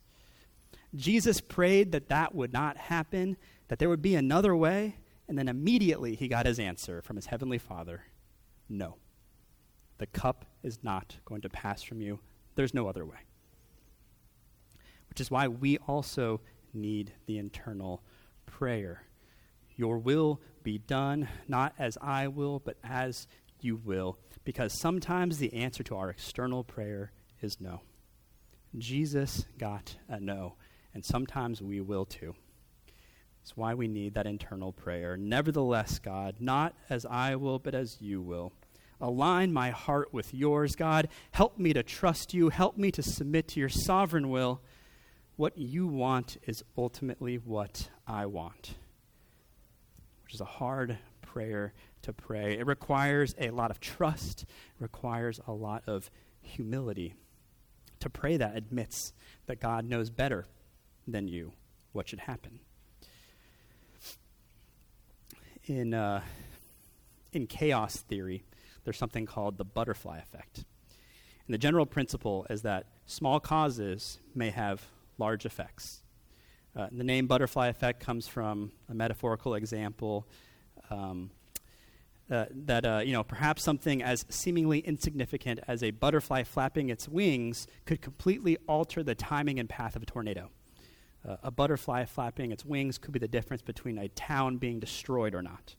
Jesus 0.95 1.41
prayed 1.41 1.91
that 1.91 2.09
that 2.09 2.33
would 2.33 2.53
not 2.53 2.77
happen, 2.77 3.37
that 3.67 3.79
there 3.79 3.89
would 3.89 4.01
be 4.01 4.15
another 4.15 4.55
way, 4.55 4.95
and 5.27 5.37
then 5.37 5.47
immediately 5.47 6.15
he 6.15 6.27
got 6.27 6.45
his 6.45 6.59
answer 6.59 7.01
from 7.01 7.15
his 7.15 7.27
heavenly 7.27 7.59
Father 7.59 8.03
no. 8.69 8.97
The 9.97 10.07
cup 10.07 10.45
is 10.63 10.79
not 10.83 11.17
going 11.25 11.41
to 11.41 11.49
pass 11.49 11.81
from 11.81 12.01
you. 12.01 12.19
There's 12.55 12.73
no 12.73 12.87
other 12.87 13.05
way. 13.05 13.17
Which 15.09 15.19
is 15.19 15.31
why 15.31 15.47
we 15.47 15.77
also 15.79 16.39
need 16.73 17.11
the 17.25 17.39
internal 17.39 18.03
prayer. 18.45 19.03
Your 19.75 19.97
will 19.97 20.39
be 20.63 20.77
done, 20.77 21.27
not 21.47 21.73
as 21.79 21.97
I 22.01 22.27
will, 22.27 22.59
but 22.59 22.77
as 22.83 23.27
you 23.61 23.75
will. 23.77 24.17
Because 24.43 24.79
sometimes 24.79 25.37
the 25.37 25.53
answer 25.53 25.83
to 25.83 25.95
our 25.95 26.09
external 26.09 26.63
prayer 26.63 27.11
is 27.41 27.59
no. 27.59 27.81
Jesus 28.77 29.45
got 29.57 29.95
a 30.07 30.19
no, 30.19 30.55
and 30.93 31.03
sometimes 31.03 31.61
we 31.61 31.81
will 31.81 32.05
too. 32.05 32.35
It's 33.41 33.57
why 33.57 33.73
we 33.73 33.87
need 33.87 34.13
that 34.13 34.27
internal 34.27 34.71
prayer. 34.71 35.17
Nevertheless, 35.17 35.97
God, 35.99 36.35
not 36.39 36.75
as 36.89 37.05
I 37.05 37.35
will, 37.35 37.57
but 37.57 37.73
as 37.73 37.97
you 37.99 38.21
will. 38.21 38.53
Align 39.01 39.53
my 39.53 39.69
heart 39.71 40.13
with 40.13 40.33
yours, 40.33 40.75
God. 40.75 41.07
Help 41.31 41.57
me 41.57 41.73
to 41.73 41.81
trust 41.81 42.33
you. 42.33 42.49
Help 42.49 42.77
me 42.77 42.91
to 42.91 43.01
submit 43.01 43.47
to 43.49 43.59
your 43.59 43.69
sovereign 43.69 44.29
will. 44.29 44.61
what 45.39 45.57
you 45.57 45.87
want 45.87 46.35
is 46.45 46.65
ultimately 46.77 47.37
what 47.37 47.89
I 48.05 48.25
want, 48.25 48.75
which 50.29 50.35
is 50.35 50.41
a 50.41 50.45
hard 50.45 50.95
prayer 51.23 51.73
to 52.03 52.13
pray. 52.13 52.55
It 52.59 52.67
requires 52.67 53.33
a 53.39 53.49
lot 53.49 53.71
of 53.71 53.79
trust, 53.79 54.45
requires 54.79 55.39
a 55.47 55.51
lot 55.51 55.81
of 55.87 56.11
humility. 56.43 57.15
To 58.01 58.11
pray 58.11 58.37
that 58.37 58.55
admits 58.55 59.11
that 59.47 59.59
God 59.59 59.85
knows 59.85 60.11
better 60.11 60.45
than 61.07 61.27
you 61.27 61.53
what 61.93 62.07
should 62.07 62.19
happen. 62.19 62.59
In, 65.65 65.95
uh, 65.95 66.21
in 67.33 67.47
chaos 67.47 67.95
theory, 67.95 68.43
there's 68.83 68.99
something 68.99 69.25
called 69.25 69.57
the 69.57 69.65
butterfly 69.65 70.19
effect. 70.19 70.57
And 71.47 71.55
the 71.55 71.57
general 71.57 71.87
principle 71.87 72.45
is 72.51 72.61
that 72.61 72.85
small 73.07 73.39
causes 73.39 74.19
may 74.35 74.51
have 74.51 74.85
large 75.17 75.47
effects. 75.47 76.03
Uh, 76.75 76.87
the 76.91 77.03
name 77.03 77.27
butterfly 77.27 77.67
effect 77.67 77.99
comes 77.99 78.27
from 78.27 78.71
a 78.89 78.93
metaphorical 78.93 79.55
example 79.55 80.27
um, 80.89 81.31
uh, 82.29 82.45
that 82.51 82.85
uh, 82.85 83.01
you 83.03 83.11
know 83.11 83.23
perhaps 83.23 83.63
something 83.63 84.03
as 84.03 84.25
seemingly 84.29 84.79
insignificant 84.79 85.59
as 85.67 85.81
a 85.81 85.91
butterfly 85.91 86.43
flapping 86.43 86.89
its 86.89 87.07
wings 87.07 87.65
could 87.85 88.01
completely 88.01 88.57
alter 88.67 89.01
the 89.01 89.15
timing 89.15 89.59
and 89.59 89.67
path 89.67 89.95
of 89.95 90.03
a 90.03 90.05
tornado. 90.05 90.49
Uh, 91.27 91.35
a 91.43 91.51
butterfly 91.51 92.05
flapping 92.05 92.51
its 92.51 92.63
wings 92.63 92.97
could 92.97 93.11
be 93.11 93.19
the 93.19 93.27
difference 93.27 93.61
between 93.61 93.97
a 93.97 94.07
town 94.09 94.57
being 94.57 94.79
destroyed 94.79 95.33
or 95.33 95.41
not. 95.41 95.75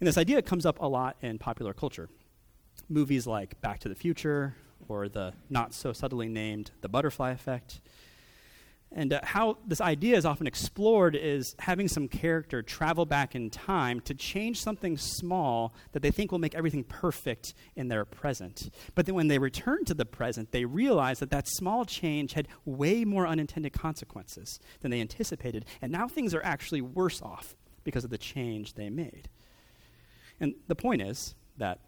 And 0.00 0.08
this 0.08 0.18
idea 0.18 0.42
comes 0.42 0.66
up 0.66 0.80
a 0.80 0.88
lot 0.88 1.16
in 1.22 1.38
popular 1.38 1.72
culture. 1.72 2.08
Movies 2.88 3.26
like 3.26 3.60
Back 3.60 3.78
to 3.80 3.88
the 3.88 3.94
Future 3.94 4.56
or 4.88 5.08
the 5.08 5.34
not 5.50 5.72
so 5.72 5.92
subtly 5.92 6.28
named 6.28 6.72
The 6.80 6.88
Butterfly 6.88 7.30
Effect 7.30 7.80
and 8.94 9.12
uh, 9.12 9.20
how 9.24 9.58
this 9.66 9.80
idea 9.80 10.16
is 10.16 10.24
often 10.24 10.46
explored 10.46 11.16
is 11.16 11.56
having 11.58 11.88
some 11.88 12.06
character 12.06 12.62
travel 12.62 13.04
back 13.04 13.34
in 13.34 13.50
time 13.50 14.00
to 14.02 14.14
change 14.14 14.60
something 14.60 14.96
small 14.96 15.74
that 15.92 16.00
they 16.00 16.12
think 16.12 16.30
will 16.30 16.38
make 16.38 16.54
everything 16.54 16.84
perfect 16.84 17.54
in 17.74 17.88
their 17.88 18.04
present. 18.04 18.70
But 18.94 19.06
then 19.06 19.16
when 19.16 19.26
they 19.26 19.38
return 19.38 19.84
to 19.86 19.94
the 19.94 20.06
present, 20.06 20.52
they 20.52 20.64
realize 20.64 21.18
that 21.18 21.30
that 21.30 21.48
small 21.48 21.84
change 21.84 22.34
had 22.34 22.46
way 22.64 23.04
more 23.04 23.26
unintended 23.26 23.72
consequences 23.72 24.60
than 24.80 24.92
they 24.92 25.00
anticipated. 25.00 25.64
And 25.82 25.90
now 25.90 26.06
things 26.06 26.32
are 26.32 26.44
actually 26.44 26.80
worse 26.80 27.20
off 27.20 27.56
because 27.82 28.04
of 28.04 28.10
the 28.10 28.18
change 28.18 28.74
they 28.74 28.90
made. 28.90 29.28
And 30.38 30.54
the 30.68 30.76
point 30.76 31.02
is 31.02 31.34
that 31.58 31.80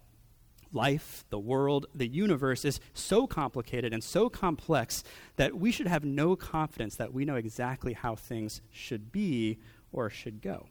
life, 0.73 1.25
the 1.29 1.39
world, 1.39 1.85
the 1.93 2.07
universe 2.07 2.65
is 2.65 2.79
so 2.93 3.27
complicated 3.27 3.93
and 3.93 4.03
so 4.03 4.29
complex 4.29 5.03
that 5.35 5.57
we 5.57 5.71
should 5.71 5.87
have 5.87 6.03
no 6.03 6.35
confidence 6.35 6.95
that 6.95 7.13
we 7.13 7.25
know 7.25 7.35
exactly 7.35 7.93
how 7.93 8.15
things 8.15 8.61
should 8.71 9.11
be 9.11 9.57
or 9.91 10.09
should 10.09 10.41
go. 10.41 10.67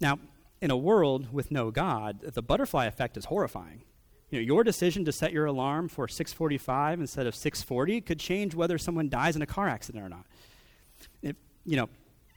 Now, 0.00 0.18
in 0.60 0.70
a 0.70 0.76
world 0.76 1.32
with 1.32 1.50
no 1.50 1.70
God, 1.70 2.20
the 2.20 2.42
butterfly 2.42 2.86
effect 2.86 3.16
is 3.16 3.26
horrifying. 3.26 3.82
You 4.30 4.38
know, 4.38 4.44
your 4.44 4.64
decision 4.64 5.04
to 5.04 5.12
set 5.12 5.32
your 5.32 5.46
alarm 5.46 5.88
for 5.88 6.08
6:45 6.08 7.00
instead 7.00 7.26
of 7.26 7.34
6:40 7.34 8.00
could 8.00 8.18
change 8.18 8.54
whether 8.54 8.78
someone 8.78 9.08
dies 9.08 9.36
in 9.36 9.42
a 9.42 9.46
car 9.46 9.68
accident 9.68 10.04
or 10.04 10.08
not. 10.08 10.26
If, 11.22 11.36
you 11.64 11.76
know, 11.76 11.88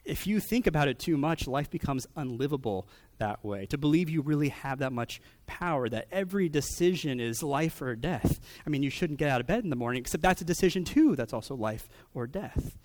if 0.04 0.26
you 0.26 0.40
think 0.40 0.66
about 0.66 0.88
it 0.88 0.98
too 0.98 1.16
much, 1.16 1.46
life 1.46 1.70
becomes 1.70 2.06
unlivable 2.16 2.88
that 3.18 3.44
way. 3.44 3.66
To 3.66 3.78
believe 3.78 4.08
you 4.08 4.22
really 4.22 4.48
have 4.48 4.78
that 4.78 4.92
much 4.92 5.20
power, 5.46 5.88
that 5.88 6.08
every 6.10 6.48
decision 6.48 7.20
is 7.20 7.42
life 7.42 7.80
or 7.82 7.94
death. 7.94 8.40
I 8.66 8.70
mean, 8.70 8.82
you 8.82 8.90
shouldn't 8.90 9.18
get 9.18 9.28
out 9.28 9.40
of 9.40 9.46
bed 9.46 9.62
in 9.62 9.70
the 9.70 9.76
morning, 9.76 10.00
except 10.00 10.22
that's 10.22 10.40
a 10.40 10.44
decision 10.44 10.84
too, 10.84 11.16
that's 11.16 11.32
also 11.32 11.54
life 11.54 11.88
or 12.14 12.26
death. 12.26 12.76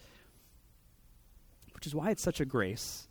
Which 1.73 1.88
is 1.88 1.95
why 1.95 2.12
it's 2.12 2.23
such 2.23 2.39
a 2.39 2.45
grace 2.45 3.08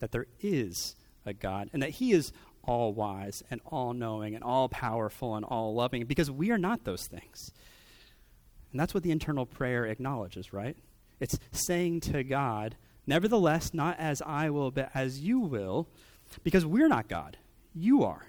that 0.00 0.12
there 0.12 0.26
is 0.40 0.96
a 1.24 1.32
God 1.32 1.70
and 1.72 1.82
that 1.82 1.90
He 1.90 2.12
is 2.12 2.32
all 2.62 2.92
wise 2.92 3.42
and 3.50 3.60
all 3.64 3.92
knowing 3.92 4.34
and 4.34 4.42
all 4.42 4.68
powerful 4.68 5.36
and 5.36 5.44
all 5.44 5.74
loving, 5.74 6.04
because 6.04 6.30
we 6.30 6.50
are 6.50 6.58
not 6.58 6.84
those 6.84 7.06
things. 7.06 7.52
And 8.72 8.80
that's 8.80 8.92
what 8.92 9.04
the 9.04 9.12
internal 9.12 9.46
prayer 9.46 9.86
acknowledges, 9.86 10.52
right? 10.52 10.76
It's 11.20 11.38
saying 11.52 12.00
to 12.00 12.24
God, 12.24 12.76
Nevertheless, 13.06 13.72
not 13.72 13.98
as 13.98 14.20
I 14.22 14.50
will, 14.50 14.70
but 14.70 14.90
as 14.94 15.20
you 15.20 15.38
will, 15.38 15.88
because 16.42 16.66
we're 16.66 16.88
not 16.88 17.08
God. 17.08 17.36
You 17.74 18.04
are. 18.04 18.26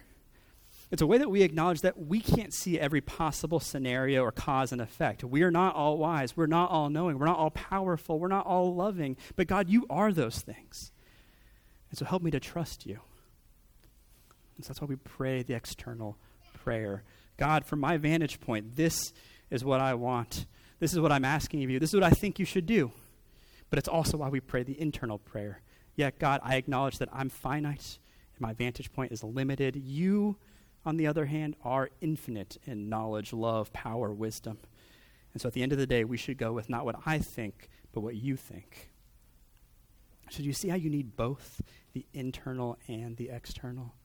It's 0.89 1.01
a 1.01 1.07
way 1.07 1.17
that 1.17 1.29
we 1.29 1.41
acknowledge 1.41 1.81
that 1.81 1.99
we 1.99 2.21
can't 2.21 2.53
see 2.53 2.79
every 2.79 3.01
possible 3.01 3.59
scenario 3.59 4.23
or 4.23 4.31
cause 4.31 4.71
and 4.71 4.81
effect. 4.81 5.23
We 5.23 5.41
are 5.43 5.51
not 5.51 5.75
all 5.75 5.97
wise. 5.97 6.37
We're 6.37 6.45
not 6.45 6.71
all 6.71 6.89
knowing. 6.89 7.19
We're 7.19 7.25
not 7.25 7.37
all 7.37 7.49
powerful. 7.49 8.19
We're 8.19 8.29
not 8.29 8.45
all 8.45 8.73
loving. 8.73 9.17
But 9.35 9.47
God, 9.47 9.67
you 9.69 9.85
are 9.89 10.13
those 10.13 10.39
things. 10.39 10.91
And 11.89 11.99
so 11.99 12.05
help 12.05 12.21
me 12.23 12.31
to 12.31 12.39
trust 12.39 12.85
you. 12.85 12.99
And 14.55 14.63
so 14.63 14.69
that's 14.69 14.81
why 14.81 14.87
we 14.87 14.95
pray 14.95 15.43
the 15.43 15.55
external 15.55 16.17
prayer. 16.63 17.03
God, 17.35 17.65
from 17.65 17.79
my 17.79 17.97
vantage 17.97 18.39
point, 18.39 18.75
this 18.77 19.13
is 19.49 19.65
what 19.65 19.81
I 19.81 19.93
want. 19.93 20.45
This 20.79 20.93
is 20.93 20.99
what 20.99 21.11
I'm 21.11 21.25
asking 21.25 21.63
of 21.63 21.69
you. 21.69 21.79
This 21.79 21.89
is 21.89 21.95
what 21.95 22.03
I 22.03 22.11
think 22.11 22.39
you 22.39 22.45
should 22.45 22.65
do. 22.65 22.91
But 23.69 23.79
it's 23.79 23.87
also 23.87 24.17
why 24.17 24.29
we 24.29 24.39
pray 24.39 24.63
the 24.63 24.79
internal 24.79 25.17
prayer. 25.17 25.61
Yet, 25.95 26.19
God, 26.19 26.41
I 26.43 26.55
acknowledge 26.55 26.99
that 26.99 27.09
I'm 27.11 27.29
finite 27.29 27.99
and 28.35 28.41
my 28.41 28.53
vantage 28.53 28.91
point 28.93 29.11
is 29.11 29.23
limited. 29.23 29.75
You, 29.75 30.37
on 30.85 30.97
the 30.97 31.07
other 31.07 31.25
hand, 31.25 31.55
are 31.63 31.89
infinite 32.01 32.57
in 32.65 32.87
knowledge, 32.87 33.33
love, 33.33 33.73
power, 33.73 34.13
wisdom. 34.13 34.59
And 35.33 35.41
so 35.41 35.47
at 35.47 35.53
the 35.53 35.63
end 35.63 35.71
of 35.71 35.77
the 35.77 35.87
day, 35.87 36.03
we 36.03 36.17
should 36.17 36.37
go 36.37 36.53
with 36.53 36.69
not 36.69 36.85
what 36.85 36.95
I 37.05 37.17
think, 37.19 37.69
but 37.91 38.01
what 38.01 38.15
you 38.15 38.35
think. 38.35 38.91
So, 40.29 40.39
do 40.39 40.43
you 40.43 40.53
see 40.53 40.67
how 40.67 40.75
you 40.75 40.89
need 40.89 41.15
both 41.15 41.61
the 41.93 42.05
internal 42.13 42.77
and 42.87 43.15
the 43.15 43.29
external? 43.29 43.95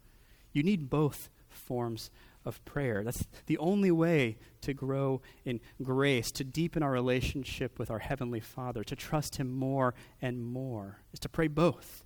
You 0.53 0.62
need 0.62 0.88
both 0.88 1.31
forms 1.48 2.11
of 2.44 2.64
prayer. 2.64 3.02
That's 3.05 3.26
the 3.46 3.59
only 3.59 3.90
way 3.90 4.38
to 4.62 4.74
grow 4.74 5.22
in 5.44 5.61
grace, 5.83 6.31
to 6.33 6.44
deepen 6.44 6.83
our 6.83 6.90
relationship 6.90 7.78
with 7.78 7.90
our 7.90 7.98
Heavenly 7.98 8.40
Father, 8.40 8.85
to 8.85 8.96
trust 8.96 9.37
Him 9.37 9.52
more 9.52 9.94
and 10.20 10.44
more, 10.44 10.98
is 11.12 11.20
to 11.20 11.28
pray 11.28 11.48
both. 11.48 12.05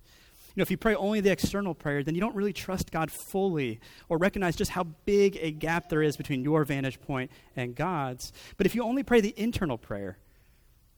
You 0.55 0.61
know, 0.61 0.63
if 0.63 0.71
you 0.71 0.77
pray 0.77 0.95
only 0.95 1.21
the 1.21 1.31
external 1.31 1.75
prayer, 1.75 2.01
then 2.01 2.15
you 2.15 2.21
don't 2.21 2.35
really 2.35 2.53
trust 2.53 2.91
God 2.91 3.11
fully 3.11 3.79
or 4.09 4.17
recognize 4.17 4.55
just 4.55 4.71
how 4.71 4.85
big 5.05 5.37
a 5.39 5.51
gap 5.51 5.89
there 5.89 6.01
is 6.01 6.17
between 6.17 6.43
your 6.43 6.65
vantage 6.65 6.99
point 6.99 7.29
and 7.55 7.75
God's. 7.75 8.33
But 8.57 8.65
if 8.65 8.73
you 8.73 8.83
only 8.83 9.03
pray 9.03 9.21
the 9.21 9.35
internal 9.37 9.77
prayer, 9.77 10.17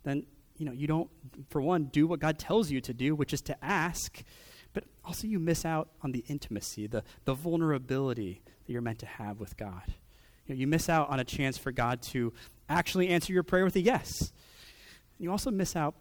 then 0.04 0.26
you 0.60 0.66
know, 0.66 0.72
you 0.72 0.88
don't 0.88 1.10
for 1.50 1.62
one 1.62 1.86
do 1.86 2.06
what 2.06 2.20
God 2.20 2.38
tells 2.38 2.70
you 2.70 2.82
to 2.82 2.94
do, 2.94 3.16
which 3.16 3.34
is 3.34 3.42
to 3.44 3.66
ask, 3.66 4.24
but 4.74 4.84
also 5.04 5.28
you 5.28 5.40
miss 5.40 5.66
out 5.66 5.90
on 6.02 6.12
the 6.12 6.24
intimacy, 6.28 6.88
the, 6.88 7.04
the 7.26 7.34
vulnerability 7.34 8.42
that 8.66 8.72
you're 8.72 8.82
meant 8.82 9.00
to 9.00 9.06
have 9.06 9.40
with 9.40 9.58
God. 9.58 9.94
You, 10.46 10.56
know, 10.56 10.60
you 10.60 10.68
miss 10.68 10.90
out 10.90 11.10
on 11.10 11.20
a 11.20 11.24
chance 11.24 11.58
for 11.58 11.72
God 11.72 12.02
to 12.04 12.34
actually 12.68 13.10
answer 13.10 13.34
your 13.34 13.44
prayer 13.44 13.66
with 13.66 13.76
a 13.76 13.82
yes. 13.82 14.32
You 15.18 15.32
also 15.32 15.52
miss 15.52 15.76
out 15.76 15.96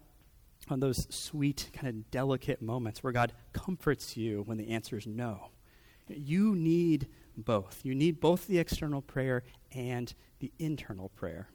on 0.69 0.79
those 0.79 1.07
sweet, 1.09 1.69
kind 1.73 1.87
of 1.87 2.11
delicate 2.11 2.61
moments 2.61 3.03
where 3.03 3.13
God 3.13 3.33
comforts 3.53 4.15
you 4.15 4.43
when 4.45 4.57
the 4.57 4.69
answer 4.69 4.97
is 4.97 5.07
no. 5.07 5.49
You 6.07 6.55
need 6.55 7.07
both. 7.37 7.81
You 7.83 7.95
need 7.95 8.19
both 8.19 8.47
the 8.47 8.59
external 8.59 9.01
prayer 9.01 9.43
and 9.71 10.13
the 10.39 10.51
internal 10.59 11.09
prayer. 11.09 11.49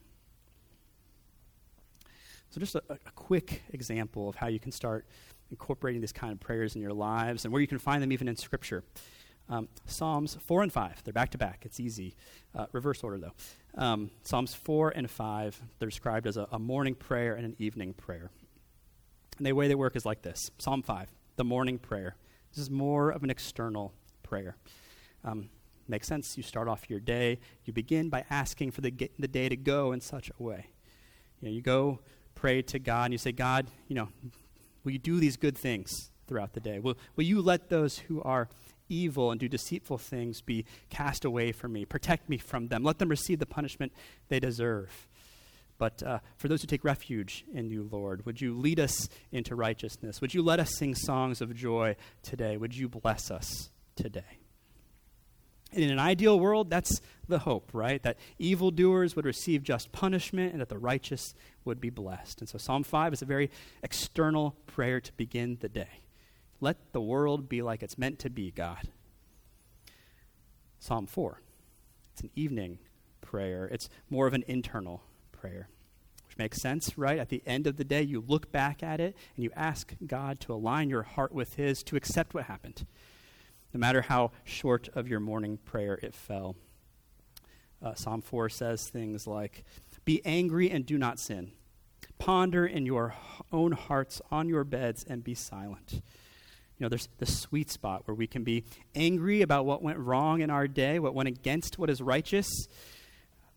So, 2.51 2.61
just 2.61 2.77
a, 2.77 2.83
a, 2.89 3.11
quick 3.17 3.63
example 3.71 4.29
of 4.29 4.37
how 4.37 4.47
you 4.47 4.61
can 4.61 4.71
start 4.71 5.07
incorporating 5.51 6.01
these 6.01 6.13
kind 6.13 6.33
of 6.33 6.41
prayers 6.41 6.75
in 6.75 6.83
your 6.83 6.93
lives 6.93 7.45
and 7.45 7.53
where 7.53 7.61
you 7.61 7.69
can 7.69 7.79
find 7.79 8.03
them 8.03 8.13
even 8.13 8.29
in 8.29 8.37
Scripture. 8.37 8.83
Um, 9.49 9.69
Psalms 9.87 10.39
4 10.41 10.63
and 10.63 10.73
5, 10.73 11.05
they're 11.05 11.13
back 11.13 11.31
to 11.31 11.39
back. 11.39 11.63
It's 11.67 11.79
easy. 11.79 12.17
Uh, 12.55 12.67
reverse 12.73 13.03
order, 13.03 13.19
though. 13.19 13.33
Um, 13.77 14.11
Psalms 14.23 14.55
4 14.55 14.91
and 14.91 15.11
5, 15.11 15.61
they're 15.79 15.89
described 15.89 16.27
as 16.27 16.37
a, 16.37 16.49
a, 16.51 16.59
morning 16.59 16.95
prayer 16.95 17.35
and 17.35 17.45
an 17.45 17.55
evening 17.59 17.93
prayer. 17.93 18.31
And 19.37 19.47
the 19.47 19.53
way 19.53 19.69
they 19.69 19.75
work 19.75 19.97
is 19.97 20.07
like 20.07 20.23
this 20.23 20.51
Psalm 20.59 20.83
5, 20.83 21.09
the 21.37 21.45
morning 21.45 21.79
prayer. 21.79 22.17
This 22.53 22.63
is 22.63 22.71
more 22.71 23.11
of 23.11 23.23
an 23.23 23.31
external 23.31 23.93
prayer. 24.23 24.57
Um, 25.25 25.51
makes 25.89 26.07
sense. 26.07 26.37
You 26.37 26.43
start 26.43 26.69
off 26.69 26.89
your 26.89 27.01
day, 27.01 27.39
you 27.65 27.73
begin 27.73 28.09
by 28.09 28.25
asking 28.31 28.71
for 28.71 28.81
the, 28.81 28.93
the 29.19 29.29
day 29.29 29.49
to 29.49 29.57
go 29.57 29.93
in 29.93 30.01
such 30.01 30.31
a 30.39 30.43
way. 30.43 30.69
You, 31.41 31.49
know, 31.49 31.55
you 31.55 31.61
go 31.61 32.01
pray 32.35 32.63
to 32.63 32.79
God 32.79 33.05
and 33.05 33.15
you 33.15 33.19
say, 33.19 33.33
God, 33.33 33.67
you 33.89 33.95
know, 33.95 34.09
will 34.85 34.93
you 34.93 34.99
do 34.99 35.19
these 35.19 35.37
good 35.37 35.57
things 35.57 36.11
throughout 36.27 36.53
the 36.53 36.61
day? 36.61 36.79
Will, 36.79 36.97
will 37.17 37.25
you 37.25 37.43
let 37.43 37.69
those 37.69 37.99
who 37.99 38.23
are 38.23 38.49
evil 38.89 39.31
and 39.31 39.41
do 39.41 39.49
deceitful 39.49 39.99
things 39.99 40.41
be 40.41 40.65
cast 40.91 41.25
away 41.25 41.53
from 41.53 41.73
me. 41.73 41.85
Protect 41.85 42.29
me 42.29 42.39
from 42.39 42.69
them. 42.69 42.83
Let 42.83 42.99
them 42.99 43.09
receive 43.09 43.39
the 43.39 43.47
punishment 43.47 43.93
they 44.29 44.41
deserve. 44.41 45.09
But 45.77 46.03
uh, 46.03 46.19
for 46.37 46.49
those 46.49 46.61
who 46.61 46.67
take 46.67 46.85
refuge 46.85 47.45
in 47.53 47.69
you, 47.69 47.89
Lord, 47.91 48.25
would 48.27 48.41
you 48.41 48.57
lead 48.57 48.79
us 48.79 49.09
into 49.33 49.57
righteousness? 49.57 50.21
Would 50.21 50.33
you 50.33 50.43
let 50.43 50.61
us 50.61 50.77
sing 50.77 50.95
songs 50.95 51.41
of 51.41 51.55
joy 51.55 51.97
today? 52.23 52.57
Would 52.57 52.77
you 52.77 52.89
bless 52.89 53.31
us 53.31 53.71
today? 53.97 54.39
In 55.73 55.91
an 55.91 55.99
ideal 55.99 56.39
world, 56.39 56.71
that's 56.71 57.01
the 57.27 57.41
hope, 57.41 57.71
right? 57.73 58.01
That 58.05 58.19
evildoers 58.39 59.17
would 59.17 59.25
receive 59.25 59.65
just 59.65 59.91
punishment 59.91 60.53
and 60.53 60.61
that 60.61 60.69
the 60.69 60.79
righteous 60.79 61.35
would 61.65 61.81
be 61.81 61.91
blessed. 61.91 62.41
And 62.41 62.49
so 62.49 62.59
Psalm 62.59 62.83
5 62.83 63.13
is 63.13 63.23
a 63.23 63.27
very 63.27 63.51
external 63.83 64.57
prayer 64.67 65.01
to 65.01 65.13
begin 65.15 65.59
the 65.61 65.69
day. 65.69 66.01
Let 66.61 66.93
the 66.93 67.01
world 67.01 67.49
be 67.49 67.63
like 67.63 67.83
it's 67.83 67.99
meant 67.99 68.19
to 68.21 68.31
be, 68.31 68.51
God. 68.51 68.89
Psalm 70.79 71.07
4. 71.07 71.41
It's 72.13 72.23
an 72.23 72.31
evening 72.37 72.79
prayer, 73.21 73.67
it's 73.67 73.89
more 74.11 74.27
of 74.27 74.35
an 74.35 74.45
internal 74.47 75.03
prayer, 75.33 75.69
which 76.29 76.39
makes 76.39 76.61
sense, 76.61 76.97
right? 76.97 77.19
At 77.19 77.31
the 77.31 77.43
end 77.47 77.67
of 77.67 77.77
the 77.77 77.85
day, 77.85 78.03
you 78.03 78.23
look 78.27 78.53
back 78.53 78.83
at 78.83 79.01
it 79.01 79.17
and 79.35 79.43
you 79.43 79.51
ask 79.57 79.95
God 80.07 80.39
to 80.41 80.53
align 80.53 80.91
your 80.91 81.03
heart 81.03 81.33
with 81.33 81.55
His, 81.55 81.83
to 81.85 81.97
accept 81.97 82.35
what 82.35 82.45
happened, 82.45 82.87
no 83.73 83.81
matter 83.81 84.03
how 84.03 84.31
short 84.45 84.89
of 84.95 85.09
your 85.09 85.21
morning 85.21 85.59
prayer 85.65 85.99
it 86.03 86.15
fell. 86.15 86.55
Uh, 87.83 87.95
Psalm 87.95 88.21
4 88.21 88.49
says 88.49 88.89
things 88.89 89.27
like, 89.27 89.65
Be 90.05 90.21
angry 90.25 90.71
and 90.71 90.85
do 90.85 90.99
not 90.99 91.19
sin. 91.19 91.53
Ponder 92.19 92.67
in 92.67 92.87
your 92.87 93.15
own 93.53 93.73
hearts 93.73 94.21
on 94.31 94.49
your 94.49 94.65
beds 94.65 95.05
and 95.09 95.25
be 95.25 95.35
silent 95.35 96.03
you 96.79 96.85
know, 96.85 96.89
there's 96.89 97.09
the 97.19 97.27
sweet 97.27 97.71
spot 97.71 98.03
where 98.07 98.15
we 98.15 98.27
can 98.27 98.43
be 98.43 98.65
angry 98.95 99.43
about 99.43 99.65
what 99.65 99.83
went 99.83 99.99
wrong 99.99 100.41
in 100.41 100.51
our 100.51 100.67
day, 100.67 100.99
what 100.99 101.15
went 101.15 101.29
against 101.29 101.79
what 101.79 101.89
is 101.89 102.03
righteous, 102.03 102.49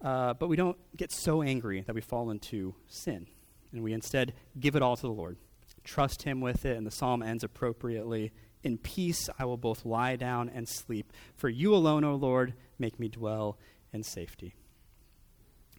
uh, 0.01 0.35
but 0.35 0.47
we 0.47 0.55
don't 0.55 0.77
get 0.95 1.11
so 1.11 1.41
angry 1.41 1.81
that 1.81 1.95
we 1.95 2.01
fall 2.01 2.29
into 2.29 2.75
sin. 2.87 3.25
And 3.71 3.83
we 3.83 3.93
instead 3.93 4.33
give 4.59 4.75
it 4.75 4.83
all 4.83 4.95
to 4.95 5.01
the 5.01 5.11
Lord, 5.11 5.37
trust 5.83 6.23
Him 6.23 6.41
with 6.41 6.63
it, 6.63 6.77
and 6.77 6.85
the 6.85 6.91
psalm 6.91 7.23
ends 7.23 7.43
appropriately. 7.43 8.31
In 8.63 8.77
peace 8.77 9.29
I 9.39 9.45
will 9.45 9.57
both 9.57 9.83
lie 9.83 10.15
down 10.15 10.49
and 10.49 10.69
sleep. 10.69 11.11
For 11.35 11.49
you 11.49 11.73
alone, 11.73 12.03
O 12.03 12.15
Lord, 12.15 12.53
make 12.77 12.99
me 12.99 13.07
dwell 13.07 13.57
in 13.91 14.03
safety. 14.03 14.53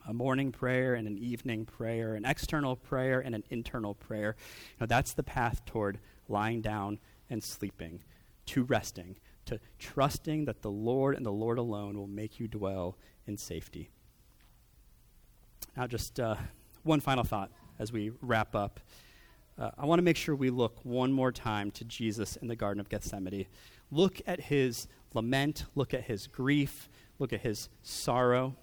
A 0.09 0.15
morning 0.15 0.53
prayer 0.53 0.95
and 0.95 1.07
an 1.07 1.19
evening 1.19 1.67
prayer, 1.67 2.15
an 2.15 2.25
external 2.25 2.77
prayer 2.77 3.21
and 3.21 3.35
an 3.35 3.45
internal 3.51 3.93
prayer. 3.93 4.37
You 4.71 4.77
know, 4.81 4.87
that's 4.87 5.13
the 5.13 5.23
path 5.23 5.63
toward 5.67 5.99
lying 6.31 6.63
down 6.63 6.99
and 7.29 7.45
sleeping, 7.45 8.03
to 8.47 8.63
resting, 8.63 9.19
to 9.45 9.61
trusting 9.79 10.47
that 10.47 10.63
the 10.63 10.71
Lord 10.71 11.15
and 11.15 11.27
the 11.27 11.31
Lord 11.31 11.59
alone 11.59 11.99
will 11.99 12.07
make 12.07 12.41
you 12.41 12.49
dwell 12.49 12.97
in 13.27 13.37
safety. 13.37 13.91
Now, 15.77 15.87
just 15.87 16.19
uh, 16.19 16.37
one 16.85 17.01
final 17.01 17.23
thought 17.23 17.51
as 17.79 17.93
we 17.93 18.11
wrap 18.23 18.55
up. 18.55 18.81
Uh, 19.59 19.73
I 19.77 19.85
want 19.85 19.99
to 19.99 20.03
make 20.03 20.17
sure 20.17 20.35
we 20.35 20.49
look 20.49 20.83
one 20.85 21.13
more 21.13 21.33
time 21.33 21.71
to 21.73 21.85
Jesus 21.85 22.37
in 22.37 22.49
the 22.49 22.57
Garden 22.57 22.81
of 22.81 22.89
Gethsemane. 22.89 23.45
Look 23.91 24.23
at 24.27 24.41
his 24.41 24.89
lament, 25.13 25.67
look 25.75 25.93
at 25.93 26.05
his 26.05 26.29
grief, 26.29 26.89
look 27.19 27.35
at 27.35 27.43
his 27.43 27.69
sorrow. 27.83 28.57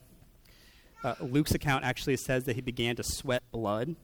Uh, 1.05 1.13
Luke's 1.21 1.53
account 1.53 1.83
actually 1.83 2.17
says 2.17 2.45
that 2.45 2.55
he 2.55 2.61
began 2.61 2.95
to 2.95 3.03
sweat 3.03 3.43
blood. 3.51 3.95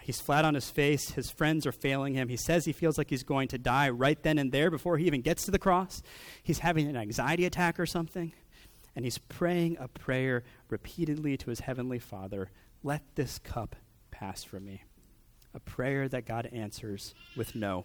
He's 0.00 0.20
flat 0.20 0.44
on 0.44 0.54
his 0.54 0.68
face. 0.68 1.12
His 1.12 1.30
friends 1.30 1.64
are 1.64 1.70
failing 1.70 2.14
him. 2.14 2.28
He 2.28 2.36
says 2.36 2.64
he 2.64 2.72
feels 2.72 2.98
like 2.98 3.08
he's 3.08 3.22
going 3.22 3.46
to 3.48 3.58
die 3.58 3.88
right 3.88 4.20
then 4.20 4.38
and 4.38 4.50
there 4.50 4.68
before 4.68 4.98
he 4.98 5.06
even 5.06 5.20
gets 5.20 5.44
to 5.44 5.52
the 5.52 5.60
cross. 5.60 6.02
He's 6.42 6.58
having 6.58 6.88
an 6.88 6.96
anxiety 6.96 7.44
attack 7.46 7.78
or 7.78 7.86
something. 7.86 8.32
And 8.96 9.04
he's 9.04 9.16
praying 9.16 9.76
a 9.78 9.86
prayer 9.86 10.42
repeatedly 10.70 11.36
to 11.36 11.50
his 11.50 11.60
heavenly 11.60 12.00
Father 12.00 12.50
Let 12.82 13.02
this 13.14 13.38
cup 13.38 13.76
pass 14.10 14.42
from 14.42 14.64
me. 14.64 14.82
A 15.54 15.60
prayer 15.60 16.08
that 16.08 16.26
God 16.26 16.48
answers 16.52 17.14
with 17.36 17.54
no. 17.54 17.84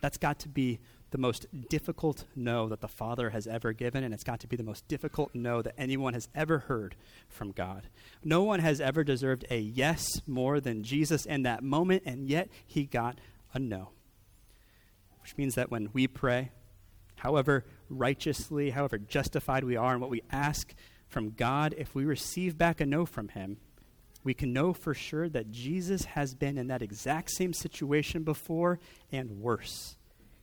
That's 0.00 0.16
got 0.16 0.38
to 0.40 0.48
be 0.48 0.78
the 1.10 1.18
most 1.18 1.46
difficult 1.68 2.24
no 2.36 2.68
that 2.68 2.80
the 2.80 2.88
Father 2.88 3.30
has 3.30 3.46
ever 3.46 3.72
given, 3.72 4.04
and 4.04 4.12
it's 4.12 4.24
got 4.24 4.40
to 4.40 4.46
be 4.46 4.56
the 4.56 4.62
most 4.62 4.86
difficult 4.88 5.34
no 5.34 5.62
that 5.62 5.74
anyone 5.78 6.14
has 6.14 6.28
ever 6.34 6.60
heard 6.60 6.96
from 7.28 7.52
God. 7.52 7.88
No 8.22 8.42
one 8.42 8.60
has 8.60 8.80
ever 8.80 9.04
deserved 9.04 9.46
a 9.50 9.58
yes 9.58 10.06
more 10.26 10.60
than 10.60 10.82
Jesus 10.82 11.24
in 11.24 11.42
that 11.42 11.62
moment, 11.62 12.02
and 12.04 12.28
yet 12.28 12.48
he 12.66 12.84
got 12.84 13.18
a 13.54 13.58
no. 13.58 13.90
Which 15.22 15.36
means 15.36 15.54
that 15.54 15.70
when 15.70 15.90
we 15.92 16.06
pray, 16.06 16.50
however 17.16 17.64
righteously, 17.88 18.70
however 18.70 18.98
justified 18.98 19.64
we 19.64 19.76
are 19.76 19.94
in 19.94 20.00
what 20.00 20.10
we 20.10 20.22
ask 20.30 20.74
from 21.08 21.30
God, 21.30 21.74
if 21.78 21.94
we 21.94 22.04
receive 22.04 22.58
back 22.58 22.80
a 22.80 22.86
no 22.86 23.06
from 23.06 23.28
him, 23.28 23.58
we 24.24 24.34
can 24.34 24.52
know 24.52 24.72
for 24.72 24.94
sure 24.94 25.28
that 25.28 25.50
Jesus 25.50 26.04
has 26.04 26.34
been 26.34 26.58
in 26.58 26.66
that 26.66 26.82
exact 26.82 27.30
same 27.30 27.52
situation 27.52 28.24
before 28.24 28.78
and 29.10 29.40
worse. 29.40 29.96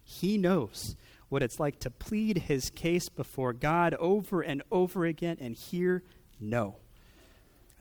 He 0.08 0.38
knows 0.38 0.96
what 1.30 1.42
it's 1.42 1.60
like 1.60 1.80
to 1.80 1.90
plead 1.90 2.38
his 2.38 2.70
case 2.70 3.10
before 3.10 3.52
God 3.52 3.96
over 3.96 4.42
and 4.42 4.62
over 4.72 5.04
again 5.06 5.38
and 5.42 5.56
hear 5.56 6.04
no. 6.40 6.78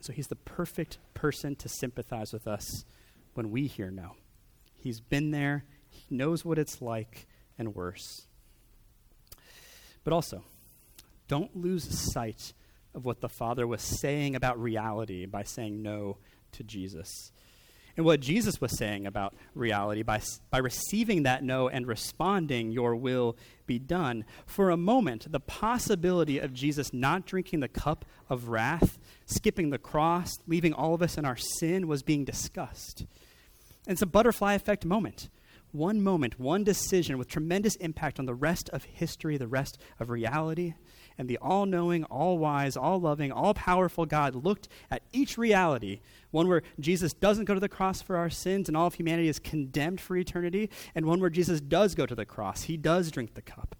So 0.01 0.11
he's 0.11 0.27
the 0.27 0.35
perfect 0.35 0.97
person 1.13 1.55
to 1.57 1.69
sympathize 1.69 2.33
with 2.33 2.47
us 2.47 2.83
when 3.35 3.51
we 3.51 3.67
hear 3.67 3.91
no. 3.91 4.15
He's 4.73 4.99
been 4.99 5.31
there, 5.31 5.65
he 5.87 6.15
knows 6.15 6.43
what 6.43 6.57
it's 6.57 6.81
like, 6.81 7.27
and 7.57 7.75
worse. 7.75 8.27
But 10.03 10.11
also, 10.11 10.43
don't 11.27 11.55
lose 11.55 11.87
sight 12.11 12.53
of 12.93 13.05
what 13.05 13.21
the 13.21 13.29
Father 13.29 13.67
was 13.67 13.81
saying 13.81 14.35
about 14.35 14.59
reality 14.59 15.25
by 15.25 15.43
saying 15.43 15.81
no 15.81 16.17
to 16.53 16.63
Jesus 16.63 17.31
and 17.97 18.05
what 18.05 18.19
Jesus 18.19 18.59
was 18.59 18.77
saying 18.77 19.07
about 19.07 19.35
reality 19.53 20.03
by, 20.03 20.21
by 20.49 20.57
receiving 20.57 21.23
that 21.23 21.43
no 21.43 21.69
and 21.69 21.87
responding, 21.87 22.71
Your 22.71 22.95
will 22.95 23.37
be 23.65 23.79
done. 23.79 24.25
For 24.45 24.69
a 24.69 24.77
moment, 24.77 25.31
the 25.31 25.39
possibility 25.39 26.39
of 26.39 26.53
Jesus 26.53 26.93
not 26.93 27.25
drinking 27.25 27.61
the 27.61 27.67
cup 27.67 28.05
of 28.29 28.49
wrath, 28.49 28.97
skipping 29.25 29.69
the 29.69 29.77
cross, 29.77 30.37
leaving 30.45 30.73
all 30.73 30.93
of 30.93 31.01
us 31.01 31.17
in 31.17 31.25
our 31.25 31.37
sin 31.37 31.87
was 31.87 32.03
being 32.03 32.25
discussed. 32.25 33.05
And 33.87 33.93
it's 33.93 34.01
a 34.01 34.07
butterfly 34.07 34.53
effect 34.53 34.83
moment. 34.83 35.29
One 35.71 36.01
moment, 36.01 36.39
one 36.39 36.63
decision 36.63 37.17
with 37.17 37.27
tremendous 37.27 37.75
impact 37.77 38.19
on 38.19 38.25
the 38.25 38.33
rest 38.33 38.69
of 38.69 38.83
history, 38.85 39.37
the 39.37 39.47
rest 39.47 39.77
of 39.99 40.09
reality 40.09 40.73
and 41.17 41.27
the 41.27 41.37
all 41.37 41.65
knowing, 41.65 42.03
all 42.05 42.37
wise, 42.37 42.75
all 42.75 42.99
loving, 42.99 43.31
all 43.31 43.53
powerful 43.53 44.05
God 44.05 44.35
looked 44.35 44.67
at 44.91 45.01
each 45.11 45.37
reality 45.37 45.99
one 46.35 46.49
where 46.49 46.63
Jesus 46.79 47.13
doesn't 47.13 47.45
go 47.45 47.53
to 47.53 47.59
the 47.61 47.69
cross 47.69 48.01
for 48.01 48.17
our 48.17 48.29
sins 48.29 48.67
and 48.67 48.75
all 48.75 48.87
of 48.87 48.95
humanity 48.95 49.29
is 49.29 49.39
condemned 49.39 50.01
for 50.01 50.17
eternity, 50.17 50.69
and 50.93 51.05
one 51.05 51.21
where 51.21 51.29
Jesus 51.29 51.61
does 51.61 51.95
go 51.95 52.05
to 52.05 52.13
the 52.13 52.25
cross. 52.25 52.63
He 52.63 52.75
does 52.75 53.09
drink 53.09 53.33
the 53.33 53.41
cup. 53.41 53.75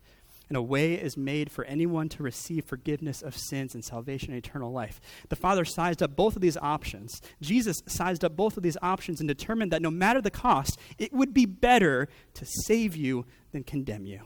And 0.48 0.56
a 0.56 0.62
way 0.62 0.94
is 0.94 1.18
made 1.18 1.52
for 1.52 1.66
anyone 1.66 2.08
to 2.10 2.24
receive 2.24 2.66
forgiveness 2.66 3.22
of 3.22 3.36
sins 3.36 3.74
and 3.74 3.84
salvation 3.84 4.30
and 4.30 4.38
eternal 4.38 4.72
life. 4.72 5.02
The 5.30 5.36
Father 5.36 5.66
sized 5.66 6.04
up 6.04 6.16
both 6.16 6.36
of 6.36 6.42
these 6.42 6.56
options. 6.56 7.20
Jesus 7.42 7.82
sized 7.88 8.24
up 8.24 8.36
both 8.36 8.56
of 8.56 8.64
these 8.64 8.78
options 8.82 9.20
and 9.20 9.28
determined 9.28 9.72
that 9.72 9.82
no 9.82 9.90
matter 9.90 10.22
the 10.22 10.32
cost, 10.32 10.80
it 11.00 11.12
would 11.12 11.34
be 11.34 11.48
better 11.48 12.08
to 12.36 12.46
save 12.46 12.96
you 12.96 13.26
than 13.52 13.64
condemn 13.64 14.06
you. 14.06 14.22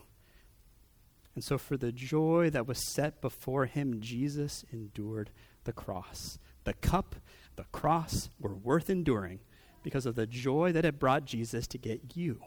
And 1.34 1.44
so, 1.44 1.58
for 1.58 1.76
the 1.76 1.92
joy 1.92 2.50
that 2.50 2.66
was 2.66 2.78
set 2.92 3.20
before 3.20 3.66
him, 3.66 4.00
Jesus 4.00 4.64
endured 4.72 5.30
the 5.64 5.72
cross. 5.72 6.38
The 6.64 6.74
cup, 6.74 7.16
the 7.56 7.64
cross 7.72 8.30
were 8.38 8.54
worth 8.54 8.90
enduring 8.90 9.40
because 9.82 10.06
of 10.06 10.16
the 10.16 10.26
joy 10.26 10.72
that 10.72 10.84
it 10.84 10.98
brought 10.98 11.24
Jesus 11.24 11.66
to 11.68 11.78
get 11.78 12.16
you. 12.16 12.40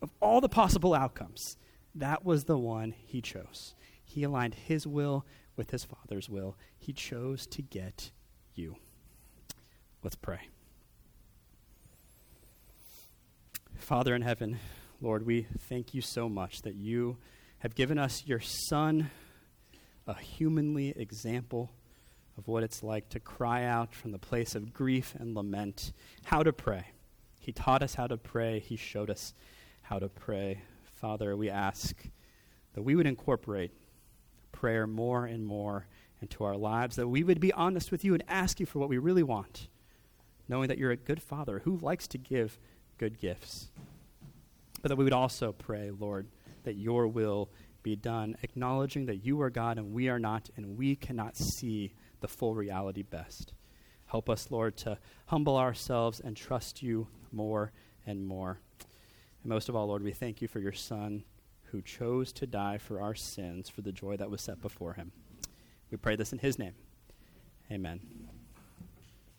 Of 0.00 0.10
all 0.20 0.40
the 0.40 0.48
possible 0.48 0.94
outcomes, 0.94 1.56
that 1.94 2.24
was 2.24 2.44
the 2.44 2.56
one 2.56 2.94
he 3.04 3.20
chose. 3.20 3.74
He 4.04 4.22
aligned 4.22 4.54
his 4.54 4.86
will 4.86 5.26
with 5.56 5.70
his 5.70 5.84
Father's 5.84 6.28
will. 6.28 6.56
He 6.78 6.92
chose 6.92 7.46
to 7.48 7.62
get 7.62 8.12
you. 8.54 8.76
Let's 10.02 10.16
pray. 10.16 10.48
Father 13.76 14.14
in 14.14 14.22
heaven, 14.22 14.58
Lord, 15.00 15.26
we 15.26 15.46
thank 15.68 15.94
you 15.94 16.00
so 16.00 16.28
much 16.28 16.62
that 16.62 16.74
you 16.74 17.18
have 17.60 17.74
given 17.74 17.98
us 17.98 18.24
your 18.26 18.40
Son, 18.40 19.10
a 20.06 20.14
humanly 20.14 20.94
example 20.96 21.70
of 22.38 22.48
what 22.48 22.62
it's 22.62 22.82
like 22.82 23.10
to 23.10 23.20
cry 23.20 23.64
out 23.64 23.94
from 23.94 24.12
the 24.12 24.18
place 24.18 24.54
of 24.54 24.72
grief 24.72 25.14
and 25.18 25.34
lament, 25.34 25.92
how 26.24 26.42
to 26.42 26.54
pray. 26.54 26.86
He 27.38 27.52
taught 27.52 27.82
us 27.82 27.94
how 27.94 28.06
to 28.06 28.16
pray, 28.16 28.60
He 28.60 28.76
showed 28.76 29.10
us 29.10 29.34
how 29.82 29.98
to 29.98 30.08
pray. 30.08 30.62
Father, 30.94 31.36
we 31.36 31.50
ask 31.50 32.02
that 32.72 32.82
we 32.82 32.94
would 32.94 33.06
incorporate 33.06 33.72
prayer 34.52 34.86
more 34.86 35.26
and 35.26 35.44
more 35.44 35.86
into 36.22 36.44
our 36.44 36.56
lives, 36.56 36.96
that 36.96 37.08
we 37.08 37.22
would 37.22 37.40
be 37.40 37.52
honest 37.52 37.90
with 37.90 38.04
you 38.04 38.14
and 38.14 38.24
ask 38.26 38.58
you 38.58 38.64
for 38.64 38.78
what 38.78 38.88
we 38.88 38.96
really 38.96 39.22
want, 39.22 39.68
knowing 40.48 40.68
that 40.68 40.78
you're 40.78 40.92
a 40.92 40.96
good 40.96 41.22
Father 41.22 41.60
who 41.64 41.76
likes 41.76 42.08
to 42.08 42.18
give 42.18 42.58
good 42.96 43.18
gifts. 43.18 43.70
But 44.80 44.88
that 44.88 44.96
we 44.96 45.04
would 45.04 45.12
also 45.12 45.52
pray, 45.52 45.90
Lord 45.90 46.26
that 46.64 46.76
your 46.76 47.06
will 47.06 47.50
be 47.82 47.96
done, 47.96 48.36
acknowledging 48.42 49.06
that 49.06 49.24
you 49.24 49.40
are 49.40 49.50
God 49.50 49.78
and 49.78 49.92
we 49.92 50.08
are 50.08 50.18
not, 50.18 50.50
and 50.56 50.76
we 50.76 50.96
cannot 50.96 51.36
see 51.36 51.94
the 52.20 52.28
full 52.28 52.54
reality 52.54 53.02
best. 53.02 53.52
Help 54.06 54.28
us, 54.28 54.50
Lord, 54.50 54.76
to 54.78 54.98
humble 55.26 55.56
ourselves 55.56 56.20
and 56.20 56.36
trust 56.36 56.82
you 56.82 57.06
more 57.32 57.72
and 58.06 58.26
more. 58.26 58.58
And 59.42 59.50
most 59.50 59.68
of 59.68 59.76
all, 59.76 59.86
Lord, 59.86 60.02
we 60.02 60.12
thank 60.12 60.42
you 60.42 60.48
for 60.48 60.58
your 60.58 60.72
Son 60.72 61.24
who 61.70 61.80
chose 61.80 62.32
to 62.32 62.46
die 62.46 62.78
for 62.78 63.00
our 63.00 63.14
sins 63.14 63.68
for 63.68 63.82
the 63.82 63.92
joy 63.92 64.16
that 64.16 64.30
was 64.30 64.42
set 64.42 64.60
before 64.60 64.94
him. 64.94 65.12
We 65.90 65.96
pray 65.96 66.16
this 66.16 66.32
in 66.32 66.38
his 66.38 66.58
name. 66.58 66.74
Amen. 67.70 68.29